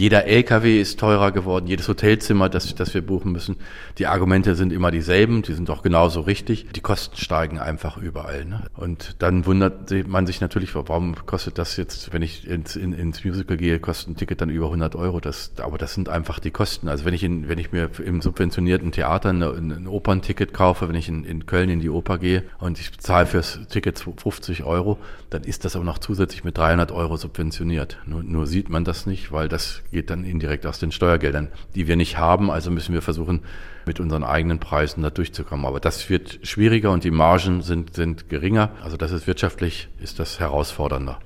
Jeder 0.00 0.24
LKW 0.24 0.80
ist 0.80 0.98
teurer 0.98 1.30
geworden, 1.30 1.66
jedes 1.66 1.86
Hotelzimmer, 1.86 2.48
das, 2.48 2.74
das 2.74 2.94
wir 2.94 3.02
buchen 3.02 3.32
müssen. 3.32 3.56
Die 3.98 4.06
Argumente 4.06 4.54
sind 4.54 4.72
immer 4.72 4.90
dieselben, 4.90 5.42
die 5.42 5.52
sind 5.52 5.68
auch 5.68 5.82
genauso 5.82 6.22
richtig. 6.22 6.68
Die 6.74 6.80
Kosten 6.80 7.18
steigen 7.18 7.58
einfach 7.58 7.98
überall. 7.98 8.46
Ne? 8.46 8.62
Und 8.78 9.16
dann 9.18 9.44
wundert 9.44 9.92
man 10.08 10.26
sich 10.26 10.40
natürlich, 10.40 10.74
warum 10.74 11.16
kostet 11.26 11.58
das 11.58 11.76
jetzt, 11.76 12.14
wenn 12.14 12.22
ich 12.22 12.48
ins, 12.48 12.76
in, 12.76 12.94
ins 12.94 13.22
Musical 13.26 13.58
gehe, 13.58 13.78
kostet 13.78 14.08
ein 14.08 14.16
Ticket 14.16 14.40
dann 14.40 14.48
über 14.48 14.68
100 14.68 14.96
Euro. 14.96 15.20
Das, 15.20 15.52
aber 15.60 15.76
das 15.76 15.92
sind 15.92 16.08
einfach 16.08 16.38
die 16.38 16.50
Kosten. 16.50 16.88
Also 16.88 17.04
wenn 17.04 17.12
ich, 17.12 17.22
in, 17.22 17.50
wenn 17.50 17.58
ich 17.58 17.70
mir 17.70 17.90
im 18.02 18.22
subventionierten 18.22 18.92
Theater 18.92 19.28
eine, 19.28 19.50
ein 19.50 19.86
Opernticket 19.86 20.54
kaufe, 20.54 20.88
wenn 20.88 20.96
ich 20.96 21.10
in, 21.10 21.24
in 21.24 21.44
Köln 21.44 21.68
in 21.68 21.80
die 21.80 21.90
Oper 21.90 22.16
gehe 22.16 22.44
und 22.58 22.80
ich 22.80 22.98
zahle 23.00 23.26
fürs 23.26 23.60
Ticket 23.68 23.98
50 23.98 24.64
Euro, 24.64 24.96
dann 25.28 25.44
ist 25.44 25.66
das 25.66 25.76
aber 25.76 25.84
noch 25.84 25.98
zusätzlich 25.98 26.42
mit 26.42 26.56
300 26.56 26.90
Euro 26.90 27.18
subventioniert. 27.18 27.98
Nur, 28.06 28.22
nur 28.22 28.46
sieht 28.46 28.70
man 28.70 28.86
das 28.86 29.04
nicht, 29.04 29.30
weil 29.30 29.50
das 29.50 29.82
geht 29.90 30.10
dann 30.10 30.24
indirekt 30.24 30.66
aus 30.66 30.78
den 30.78 30.92
Steuergeldern, 30.92 31.48
die 31.74 31.88
wir 31.88 31.96
nicht 31.96 32.18
haben. 32.18 32.50
Also 32.50 32.70
müssen 32.70 32.94
wir 32.94 33.02
versuchen, 33.02 33.40
mit 33.86 34.00
unseren 34.00 34.24
eigenen 34.24 34.58
Preisen 34.58 35.02
da 35.02 35.10
durchzukommen. 35.10 35.66
Aber 35.66 35.80
das 35.80 36.10
wird 36.10 36.40
schwieriger 36.42 36.90
und 36.90 37.04
die 37.04 37.10
Margen 37.10 37.62
sind, 37.62 37.94
sind 37.94 38.28
geringer. 38.28 38.70
Also 38.82 38.96
das 38.96 39.12
ist 39.12 39.26
wirtschaftlich, 39.26 39.88
ist 40.00 40.18
das 40.18 40.40
herausfordernder. 40.40 41.18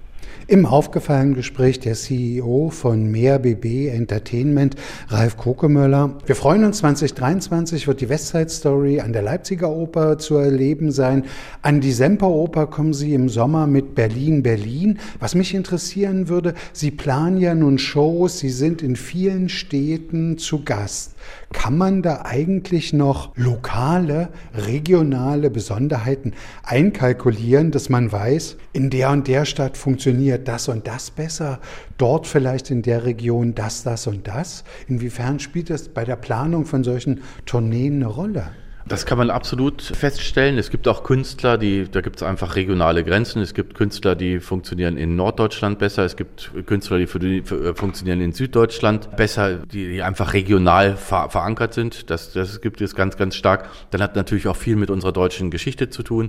Im 0.46 0.66
aufgefallenen 0.66 1.34
Gespräch 1.34 1.80
der 1.80 1.94
CEO 1.94 2.68
von 2.68 3.10
Mehr 3.10 3.38
BB 3.38 3.88
Entertainment, 3.88 4.76
Ralf 5.08 5.38
Kokemöller. 5.38 6.18
Wir 6.26 6.36
freuen 6.36 6.64
uns, 6.64 6.78
2023 6.78 7.88
wird 7.88 8.02
die 8.02 8.10
Westside 8.10 8.50
Story 8.50 9.00
an 9.00 9.14
der 9.14 9.22
Leipziger 9.22 9.70
Oper 9.70 10.18
zu 10.18 10.36
erleben 10.36 10.92
sein. 10.92 11.24
An 11.62 11.80
die 11.80 11.92
Semperoper 11.92 12.66
kommen 12.66 12.92
Sie 12.92 13.14
im 13.14 13.30
Sommer 13.30 13.66
mit 13.66 13.94
Berlin, 13.94 14.42
Berlin. 14.42 14.98
Was 15.18 15.34
mich 15.34 15.54
interessieren 15.54 16.28
würde, 16.28 16.52
Sie 16.74 16.90
planen 16.90 17.38
ja 17.38 17.54
nun 17.54 17.78
Shows, 17.78 18.38
Sie 18.40 18.50
sind 18.50 18.82
in 18.82 18.96
vielen 18.96 19.48
Städten 19.48 20.36
zu 20.36 20.62
Gast. 20.62 21.14
Kann 21.54 21.78
man 21.78 22.02
da 22.02 22.22
eigentlich 22.26 22.92
noch 22.92 23.34
lokale, 23.36 24.28
regionale 24.54 25.48
Besonderheiten 25.48 26.34
einkalkulieren, 26.64 27.70
dass 27.70 27.88
man 27.88 28.12
weiß, 28.12 28.56
in 28.74 28.90
der 28.90 29.10
und 29.10 29.26
der 29.28 29.46
Stadt 29.46 29.78
funktioniert 29.78 30.33
das 30.38 30.68
und 30.68 30.86
das 30.86 31.10
besser, 31.10 31.60
dort 31.98 32.26
vielleicht 32.26 32.70
in 32.70 32.82
der 32.82 33.04
Region 33.04 33.54
das, 33.54 33.82
das 33.82 34.06
und 34.06 34.26
das? 34.26 34.64
Inwiefern 34.88 35.38
spielt 35.40 35.70
das 35.70 35.88
bei 35.88 36.04
der 36.04 36.16
Planung 36.16 36.66
von 36.66 36.84
solchen 36.84 37.22
Tourneen 37.46 37.96
eine 37.96 38.06
Rolle? 38.06 38.46
Das 38.86 39.06
kann 39.06 39.16
man 39.16 39.30
absolut 39.30 39.80
feststellen. 39.80 40.58
Es 40.58 40.70
gibt 40.70 40.86
auch 40.88 41.04
Künstler, 41.04 41.56
die, 41.56 41.88
da 41.90 42.02
gibt 42.02 42.16
es 42.16 42.22
einfach 42.22 42.54
regionale 42.54 43.02
Grenzen. 43.02 43.40
Es 43.40 43.54
gibt 43.54 43.74
Künstler, 43.74 44.14
die 44.14 44.40
funktionieren 44.40 44.98
in 44.98 45.16
Norddeutschland 45.16 45.78
besser. 45.78 46.04
Es 46.04 46.16
gibt 46.16 46.50
Künstler, 46.66 46.98
die, 46.98 47.06
für 47.06 47.18
die 47.18 47.40
für, 47.40 47.70
äh, 47.70 47.74
funktionieren 47.74 48.20
in 48.20 48.32
Süddeutschland 48.32 49.16
besser, 49.16 49.56
die, 49.56 49.88
die 49.88 50.02
einfach 50.02 50.34
regional 50.34 50.96
ver, 50.96 51.30
verankert 51.30 51.72
sind. 51.72 52.10
Das, 52.10 52.34
das 52.34 52.60
gibt 52.60 52.82
es 52.82 52.94
ganz, 52.94 53.16
ganz 53.16 53.36
stark. 53.36 53.70
Dann 53.90 54.02
hat 54.02 54.16
natürlich 54.16 54.48
auch 54.48 54.56
viel 54.56 54.76
mit 54.76 54.90
unserer 54.90 55.12
deutschen 55.12 55.50
Geschichte 55.50 55.88
zu 55.88 56.02
tun. 56.02 56.28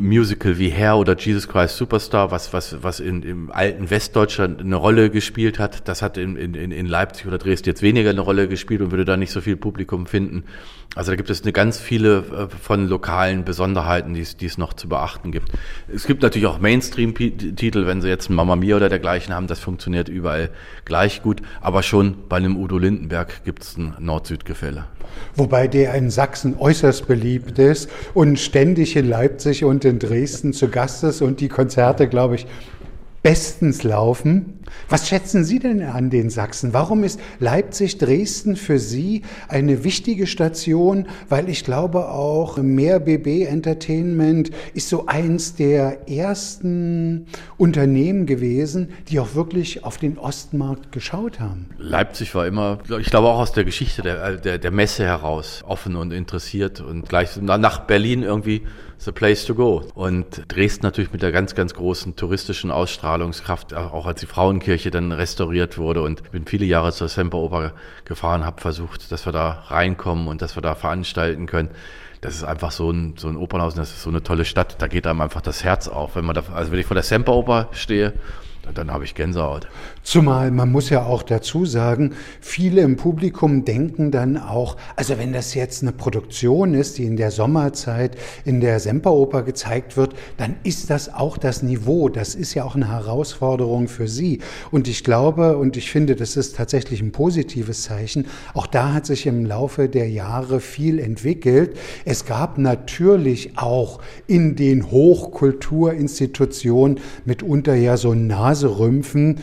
Musical 0.00 0.58
wie 0.58 0.70
Hair 0.70 0.96
oder 0.96 1.16
Jesus 1.16 1.48
Christ 1.48 1.76
Superstar, 1.76 2.30
was, 2.30 2.52
was, 2.52 2.76
was 2.82 3.00
in, 3.00 3.22
im 3.22 3.50
alten 3.50 3.90
Westdeutschland 3.90 4.60
eine 4.60 4.76
Rolle 4.76 5.10
gespielt 5.10 5.58
hat, 5.58 5.88
das 5.88 6.02
hat 6.02 6.16
in, 6.16 6.36
in, 6.36 6.54
in 6.54 6.86
Leipzig 6.86 7.26
oder 7.26 7.38
Dresden 7.38 7.68
jetzt 7.68 7.82
weniger 7.82 8.10
eine 8.10 8.20
Rolle 8.20 8.46
gespielt 8.46 8.80
und 8.80 8.92
würde 8.92 9.04
da 9.04 9.16
nicht 9.16 9.32
so 9.32 9.40
viel 9.40 9.56
Publikum 9.56 10.06
finden. 10.06 10.44
Also 10.94 11.12
da 11.12 11.16
gibt 11.16 11.30
es 11.30 11.42
eine 11.42 11.52
ganz 11.52 11.78
viele 11.88 12.18
äh, 12.18 12.48
von 12.54 12.86
lokalen 12.86 13.44
Besonderheiten, 13.44 14.12
die 14.12 14.20
es, 14.20 14.36
die 14.36 14.44
es 14.44 14.58
noch 14.58 14.74
zu 14.74 14.90
beachten 14.90 15.32
gibt. 15.32 15.52
Es 15.92 16.06
gibt 16.06 16.22
natürlich 16.22 16.46
auch 16.46 16.58
Mainstream-Titel, 16.58 17.86
wenn 17.86 18.02
Sie 18.02 18.08
jetzt 18.08 18.28
Mama 18.28 18.56
Mia 18.56 18.76
oder 18.76 18.90
dergleichen 18.90 19.34
haben, 19.34 19.46
das 19.46 19.58
funktioniert 19.58 20.10
überall 20.10 20.50
gleich 20.84 21.22
gut, 21.22 21.40
aber 21.62 21.82
schon 21.82 22.16
bei 22.28 22.36
einem 22.36 22.58
Udo 22.58 22.76
Lindenberg 22.76 23.42
gibt 23.44 23.62
es 23.62 23.78
ein 23.78 23.94
Nord-Süd-Gefälle. 23.98 24.84
Wobei 25.34 25.66
der 25.66 25.94
in 25.94 26.10
Sachsen 26.10 26.56
äußerst 26.58 27.08
beliebt 27.08 27.58
ist 27.58 27.88
und 28.12 28.38
ständig 28.38 28.94
in 28.94 29.08
Leipzig 29.08 29.64
und 29.64 29.86
in 29.86 29.98
Dresden 29.98 30.52
zu 30.52 30.68
Gast 30.68 31.02
ist 31.04 31.22
und 31.22 31.40
die 31.40 31.48
Konzerte, 31.48 32.06
glaube 32.06 32.34
ich, 32.34 32.46
bestens 33.22 33.82
laufen. 33.82 34.57
Was 34.88 35.08
schätzen 35.08 35.44
Sie 35.44 35.58
denn 35.58 35.82
an 35.82 36.10
den 36.10 36.30
Sachsen? 36.30 36.72
Warum 36.72 37.04
ist 37.04 37.20
Leipzig, 37.40 37.98
Dresden 37.98 38.56
für 38.56 38.78
Sie 38.78 39.22
eine 39.48 39.84
wichtige 39.84 40.26
Station? 40.26 41.06
Weil 41.28 41.48
ich 41.48 41.64
glaube 41.64 42.08
auch 42.08 42.56
mehr 42.58 43.00
BB 43.00 43.44
Entertainment 43.44 44.50
ist 44.74 44.88
so 44.88 45.06
eins 45.06 45.54
der 45.54 46.08
ersten 46.08 47.26
Unternehmen 47.56 48.26
gewesen, 48.26 48.90
die 49.08 49.20
auch 49.20 49.34
wirklich 49.34 49.84
auf 49.84 49.98
den 49.98 50.18
Ostmarkt 50.18 50.92
geschaut 50.92 51.40
haben. 51.40 51.66
Leipzig 51.78 52.34
war 52.34 52.46
immer, 52.46 52.78
ich 52.98 53.10
glaube 53.10 53.28
auch 53.28 53.40
aus 53.40 53.52
der 53.52 53.64
Geschichte 53.64 54.02
der, 54.02 54.36
der, 54.36 54.58
der 54.58 54.70
Messe 54.70 55.04
heraus 55.04 55.62
offen 55.66 55.96
und 55.96 56.12
interessiert 56.12 56.80
und 56.80 57.08
gleich 57.08 57.36
nach 57.40 57.80
Berlin 57.80 58.22
irgendwie 58.22 58.62
the 58.98 59.12
place 59.12 59.44
to 59.44 59.54
go. 59.54 59.84
Und 59.94 60.42
Dresden 60.48 60.84
natürlich 60.84 61.12
mit 61.12 61.22
der 61.22 61.32
ganz, 61.32 61.54
ganz 61.54 61.74
großen 61.74 62.16
touristischen 62.16 62.70
Ausstrahlungskraft, 62.70 63.74
auch 63.74 64.06
als 64.06 64.20
die 64.20 64.26
Frauenkirche 64.58 64.90
dann 64.90 65.12
restauriert 65.12 65.78
wurde 65.78 66.02
und 66.02 66.30
bin 66.32 66.44
viele 66.44 66.64
Jahre 66.64 66.92
zur 66.92 67.08
Semperoper 67.08 67.72
gefahren, 68.04 68.44
habe 68.44 68.60
versucht, 68.60 69.12
dass 69.12 69.24
wir 69.24 69.32
da 69.32 69.64
reinkommen 69.68 70.26
und 70.26 70.42
dass 70.42 70.56
wir 70.56 70.62
da 70.62 70.74
veranstalten 70.74 71.46
können 71.46 71.70
das 72.20 72.34
ist 72.34 72.42
einfach 72.42 72.72
so 72.72 72.90
ein, 72.90 73.14
so 73.16 73.28
ein 73.28 73.36
Opernhaus 73.36 73.74
und 73.74 73.78
das 73.78 73.90
ist 73.90 74.02
so 74.02 74.10
eine 74.10 74.24
tolle 74.24 74.44
Stadt. 74.44 74.82
Da 74.82 74.88
geht 74.88 75.06
einem 75.06 75.20
einfach 75.20 75.40
das 75.40 75.62
Herz 75.62 75.86
auf. 75.86 76.16
Wenn 76.16 76.24
man 76.24 76.34
da, 76.34 76.42
also 76.52 76.72
wenn 76.72 76.80
ich 76.80 76.86
vor 76.86 76.96
der 76.96 77.04
Semperoper 77.04 77.68
stehe, 77.70 78.12
dann 78.74 78.90
habe 78.90 79.04
ich 79.04 79.14
Gänsehaut. 79.14 79.68
Zumal 80.08 80.50
man 80.50 80.72
muss 80.72 80.88
ja 80.88 81.04
auch 81.04 81.22
dazu 81.22 81.66
sagen, 81.66 82.14
viele 82.40 82.80
im 82.80 82.96
Publikum 82.96 83.66
denken 83.66 84.10
dann 84.10 84.38
auch, 84.38 84.78
also 84.96 85.18
wenn 85.18 85.34
das 85.34 85.52
jetzt 85.52 85.82
eine 85.82 85.92
Produktion 85.92 86.72
ist, 86.72 86.96
die 86.96 87.04
in 87.04 87.18
der 87.18 87.30
Sommerzeit 87.30 88.16
in 88.46 88.62
der 88.62 88.80
Semperoper 88.80 89.42
gezeigt 89.42 89.98
wird, 89.98 90.14
dann 90.38 90.56
ist 90.62 90.88
das 90.88 91.12
auch 91.12 91.36
das 91.36 91.62
Niveau. 91.62 92.08
Das 92.08 92.34
ist 92.34 92.54
ja 92.54 92.64
auch 92.64 92.74
eine 92.74 92.88
Herausforderung 92.88 93.86
für 93.86 94.08
Sie. 94.08 94.40
Und 94.70 94.88
ich 94.88 95.04
glaube 95.04 95.58
und 95.58 95.76
ich 95.76 95.90
finde, 95.90 96.16
das 96.16 96.38
ist 96.38 96.56
tatsächlich 96.56 97.02
ein 97.02 97.12
positives 97.12 97.82
Zeichen. 97.82 98.28
Auch 98.54 98.66
da 98.66 98.94
hat 98.94 99.04
sich 99.04 99.26
im 99.26 99.44
Laufe 99.44 99.90
der 99.90 100.08
Jahre 100.08 100.60
viel 100.60 101.00
entwickelt. 101.00 101.76
Es 102.06 102.24
gab 102.24 102.56
natürlich 102.56 103.58
auch 103.58 104.00
in 104.26 104.56
den 104.56 104.90
Hochkulturinstitutionen 104.90 106.98
mitunter 107.26 107.74
ja 107.74 107.98
so 107.98 108.14
Nase 108.14 108.68
Naserümpfen, 108.68 109.40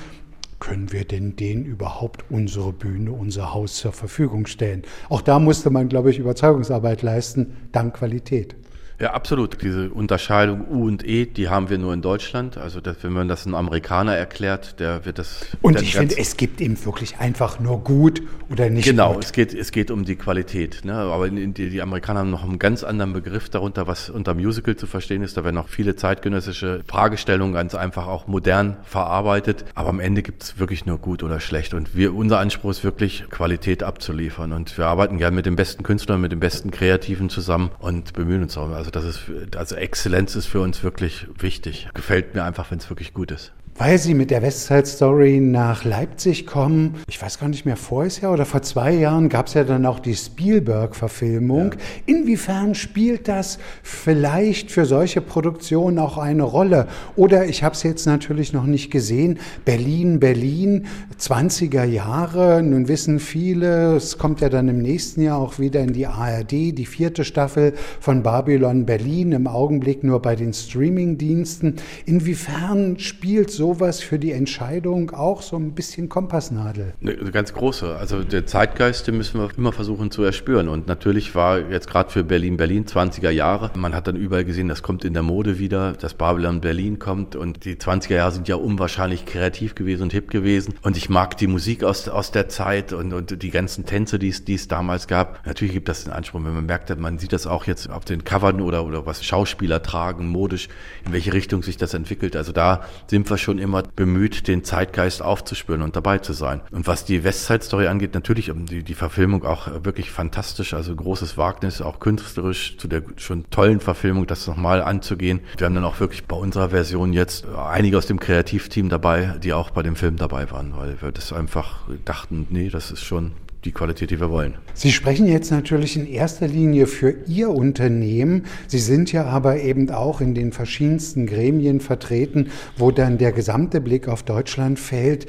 können 0.59 0.91
wir 0.91 1.05
denn 1.05 1.35
denen 1.35 1.65
überhaupt 1.65 2.25
unsere 2.29 2.73
Bühne, 2.73 3.11
unser 3.11 3.53
Haus 3.53 3.75
zur 3.75 3.91
Verfügung 3.91 4.45
stellen? 4.45 4.83
Auch 5.09 5.21
da 5.21 5.39
musste 5.39 5.69
man, 5.69 5.89
glaube 5.89 6.11
ich, 6.11 6.19
Überzeugungsarbeit 6.19 7.01
leisten, 7.01 7.57
dank 7.71 7.95
Qualität. 7.95 8.55
Ja, 8.99 9.13
absolut. 9.13 9.61
Diese 9.61 9.89
Unterscheidung 9.89 10.67
U 10.69 10.87
und 10.87 11.05
E, 11.05 11.25
die 11.25 11.49
haben 11.49 11.69
wir 11.69 11.77
nur 11.77 11.93
in 11.93 12.01
Deutschland. 12.01 12.57
Also 12.57 12.79
das, 12.79 12.97
wenn 13.01 13.11
man 13.11 13.27
das 13.27 13.45
einem 13.45 13.55
Amerikaner 13.55 14.15
erklärt, 14.15 14.79
der 14.79 15.05
wird 15.05 15.19
das. 15.19 15.45
Und 15.61 15.81
ich 15.81 15.95
finde, 15.95 16.17
es 16.17 16.37
gibt 16.37 16.61
eben 16.61 16.83
wirklich 16.85 17.17
einfach 17.17 17.59
nur 17.59 17.83
gut 17.83 18.21
oder 18.49 18.69
nicht 18.69 18.85
genau, 18.85 19.13
gut. 19.13 19.25
es 19.25 19.31
geht, 19.33 19.53
es 19.53 19.71
geht 19.71 19.91
um 19.91 20.05
die 20.05 20.15
Qualität. 20.15 20.85
Ne? 20.85 20.93
Aber 20.93 21.29
die, 21.29 21.69
die 21.69 21.81
Amerikaner 21.81 22.21
haben 22.21 22.31
noch 22.31 22.43
einen 22.43 22.59
ganz 22.59 22.83
anderen 22.83 23.13
Begriff 23.13 23.49
darunter, 23.49 23.87
was 23.87 24.09
unter 24.09 24.33
Musical 24.33 24.75
zu 24.75 24.87
verstehen 24.87 25.23
ist. 25.23 25.35
Da 25.35 25.43
werden 25.43 25.55
noch 25.55 25.67
viele 25.67 25.95
zeitgenössische 25.95 26.81
Fragestellungen 26.87 27.53
ganz 27.53 27.75
einfach 27.75 28.07
auch 28.07 28.27
modern 28.27 28.77
verarbeitet. 28.83 29.65
Aber 29.75 29.89
am 29.89 29.99
Ende 29.99 30.21
gibt 30.23 30.43
es 30.43 30.59
wirklich 30.59 30.85
nur 30.85 30.99
gut 30.99 31.21
oder 31.21 31.39
schlecht. 31.39 31.73
Und 31.73 31.95
wir, 31.95 32.13
unser 32.13 32.39
Anspruch 32.39 32.71
ist 32.71 32.83
wirklich, 32.83 33.25
Qualität 33.29 33.83
abzuliefern. 33.83 34.53
Und 34.53 34.77
wir 34.77 34.85
arbeiten 34.87 35.17
gerne 35.17 35.35
mit 35.35 35.45
den 35.45 35.55
besten 35.55 35.83
Künstlern, 35.83 36.21
mit 36.21 36.31
den 36.31 36.39
besten 36.39 36.71
Kreativen 36.71 37.29
zusammen 37.29 37.71
und 37.79 38.13
bemühen 38.13 38.43
uns 38.43 38.57
auch. 38.57 38.69
Also 38.69 38.84
das 38.91 39.05
ist, 39.05 39.21
also 39.55 39.75
Exzellenz 39.75 40.35
ist 40.35 40.47
für 40.47 40.61
uns 40.61 40.83
wirklich 40.83 41.27
wichtig. 41.37 41.89
Gefällt 41.93 42.35
mir 42.35 42.43
einfach, 42.43 42.71
wenn 42.71 42.79
es 42.79 42.89
wirklich 42.89 43.13
gut 43.13 43.31
ist 43.31 43.51
weil 43.77 43.97
Sie 43.97 44.13
mit 44.13 44.31
der 44.31 44.41
Westside 44.41 44.85
Story 44.85 45.41
nach 45.41 45.83
Leipzig 45.83 46.47
kommen. 46.47 46.95
Ich 47.09 47.21
weiß 47.21 47.39
gar 47.39 47.49
nicht 47.49 47.65
mehr, 47.65 47.75
voriges 47.75 48.21
Jahr 48.21 48.31
oder 48.31 48.45
vor 48.45 48.61
zwei 48.61 48.93
Jahren 48.93 49.27
gab 49.27 49.47
es 49.47 49.53
ja 49.53 49.65
dann 49.65 49.85
auch 49.85 49.99
die 49.99 50.15
Spielberg-Verfilmung. 50.15 51.73
Ja. 51.73 51.77
Inwiefern 52.05 52.73
spielt 52.73 53.27
das 53.27 53.59
vielleicht 53.83 54.71
für 54.71 54.85
solche 54.85 55.19
Produktionen 55.19 55.99
auch 55.99 56.17
eine 56.17 56.43
Rolle? 56.43 56.87
Oder 57.17 57.47
ich 57.47 57.63
habe 57.63 57.75
es 57.75 57.83
jetzt 57.83 58.05
natürlich 58.05 58.53
noch 58.53 58.65
nicht 58.65 58.91
gesehen. 58.91 59.39
Berlin, 59.65 60.21
Berlin, 60.21 60.85
20er 61.19 61.83
Jahre. 61.83 62.63
Nun 62.63 62.87
wissen 62.87 63.19
viele, 63.19 63.97
es 63.97 64.17
kommt 64.17 64.39
ja 64.39 64.47
dann 64.47 64.69
im 64.69 64.81
nächsten 64.81 65.21
Jahr 65.21 65.37
auch 65.37 65.59
wieder 65.59 65.81
in 65.81 65.91
die 65.91 66.07
ARD, 66.07 66.51
die 66.51 66.85
vierte 66.85 67.25
Staffel 67.25 67.73
von 67.99 68.23
Babylon 68.23 68.85
Berlin, 68.85 69.33
im 69.33 69.47
Augenblick 69.47 70.01
nur 70.05 70.21
bei 70.21 70.37
den 70.37 70.53
Streaming-Diensten. 70.53 71.75
Inwiefern 72.05 72.99
spielt 72.99 73.51
so 73.51 73.64
sowas 73.65 73.99
für 73.99 74.19
die 74.19 74.31
Entscheidung 74.31 75.09
auch 75.09 75.41
so 75.41 75.55
ein 75.55 75.73
bisschen 75.73 76.07
Kompassnadel? 76.07 76.93
Eine 77.01 77.31
ganz 77.31 77.51
große. 77.51 77.95
Also 77.95 78.23
der 78.23 78.45
Zeitgeist, 78.45 79.07
den 79.07 79.17
müssen 79.17 79.39
wir 79.39 79.49
immer 79.57 79.71
versuchen 79.71 80.11
zu 80.11 80.21
erspüren. 80.21 80.69
Und 80.69 80.85
natürlich 80.85 81.33
war 81.33 81.57
jetzt 81.71 81.89
gerade 81.89 82.11
für 82.11 82.23
Berlin, 82.23 82.57
Berlin 82.57 82.85
20er 82.85 83.31
Jahre, 83.31 83.71
man 83.75 83.95
hat 83.95 84.05
dann 84.05 84.17
überall 84.17 84.45
gesehen, 84.45 84.67
das 84.67 84.83
kommt 84.83 85.03
in 85.03 85.13
der 85.13 85.23
Mode 85.23 85.57
wieder, 85.57 85.93
dass 85.93 86.13
Babylon 86.13 86.61
Berlin 86.61 86.99
kommt. 86.99 87.35
Und 87.35 87.65
die 87.65 87.75
20er 87.75 88.13
Jahre 88.13 88.33
sind 88.33 88.47
ja 88.47 88.55
unwahrscheinlich 88.55 89.25
kreativ 89.25 89.73
gewesen 89.73 90.03
und 90.03 90.13
hip 90.13 90.29
gewesen. 90.29 90.75
Und 90.83 90.95
ich 90.95 91.09
mag 91.09 91.35
die 91.37 91.47
Musik 91.47 91.83
aus, 91.83 92.07
aus 92.07 92.29
der 92.29 92.47
Zeit 92.49 92.93
und, 92.93 93.13
und 93.13 93.41
die 93.41 93.49
ganzen 93.49 93.87
Tänze, 93.87 94.19
die 94.19 94.29
es, 94.29 94.45
die 94.45 94.53
es 94.53 94.67
damals 94.67 95.07
gab. 95.07 95.43
Natürlich 95.47 95.73
gibt 95.73 95.89
das 95.89 96.03
den 96.03 96.13
Anspruch, 96.13 96.43
wenn 96.43 96.53
man 96.53 96.67
merkt, 96.67 96.95
man 96.99 97.17
sieht 97.17 97.33
das 97.33 97.47
auch 97.47 97.65
jetzt 97.65 97.89
auf 97.89 98.05
den 98.05 98.23
Covern 98.23 98.61
oder, 98.61 98.85
oder 98.85 99.07
was 99.07 99.25
Schauspieler 99.25 99.81
tragen, 99.81 100.27
modisch, 100.27 100.69
in 101.03 101.13
welche 101.13 101.33
Richtung 101.33 101.63
sich 101.63 101.77
das 101.77 101.95
entwickelt. 101.95 102.35
Also 102.35 102.51
da 102.51 102.85
sind 103.07 103.27
wir 103.27 103.39
schon 103.39 103.54
schon 103.55 103.59
immer 103.59 103.83
bemüht, 103.95 104.47
den 104.47 104.63
Zeitgeist 104.63 105.21
aufzuspüren 105.21 105.81
und 105.81 105.95
dabei 105.95 106.19
zu 106.19 106.33
sein. 106.33 106.61
Und 106.71 106.87
was 106.87 107.05
die 107.05 107.23
Westside-Story 107.23 107.87
angeht, 107.87 108.13
natürlich 108.13 108.51
die, 108.53 108.83
die 108.83 108.93
Verfilmung 108.93 109.45
auch 109.45 109.67
wirklich 109.83 110.11
fantastisch, 110.11 110.73
also 110.73 110.95
großes 110.95 111.37
Wagnis, 111.37 111.81
auch 111.81 111.99
künstlerisch 111.99 112.77
zu 112.77 112.87
der 112.87 113.03
schon 113.17 113.49
tollen 113.49 113.79
Verfilmung, 113.79 114.27
das 114.27 114.47
nochmal 114.47 114.81
anzugehen. 114.81 115.39
Wir 115.57 115.65
haben 115.65 115.75
dann 115.75 115.85
auch 115.85 115.99
wirklich 115.99 116.25
bei 116.25 116.35
unserer 116.35 116.69
Version 116.69 117.13
jetzt 117.13 117.45
einige 117.47 117.97
aus 117.97 118.07
dem 118.07 118.19
Kreativteam 118.19 118.89
dabei, 118.89 119.35
die 119.41 119.53
auch 119.53 119.69
bei 119.69 119.83
dem 119.83 119.95
Film 119.95 120.17
dabei 120.17 120.51
waren, 120.51 120.75
weil 120.75 121.01
wir 121.01 121.11
das 121.11 121.31
einfach 121.31 121.87
dachten, 122.03 122.47
nee, 122.49 122.69
das 122.69 122.91
ist 122.91 123.03
schon 123.03 123.31
die 123.65 123.71
Qualität, 123.71 124.11
die 124.11 124.19
wir 124.19 124.29
wollen. 124.29 124.55
Sie 124.73 124.91
sprechen 124.91 125.27
jetzt 125.27 125.51
natürlich 125.51 125.97
in 125.97 126.07
erster 126.07 126.47
Linie 126.47 126.87
für 126.87 127.15
Ihr 127.27 127.49
Unternehmen. 127.49 128.45
Sie 128.67 128.79
sind 128.79 129.11
ja 129.11 129.25
aber 129.25 129.59
eben 129.59 129.89
auch 129.89 130.21
in 130.21 130.35
den 130.35 130.51
verschiedensten 130.51 131.25
Gremien 131.25 131.79
vertreten, 131.79 132.49
wo 132.77 132.91
dann 132.91 133.17
der 133.17 133.31
gesamte 133.31 133.81
Blick 133.81 134.07
auf 134.07 134.23
Deutschland 134.23 134.79
fällt. 134.79 135.27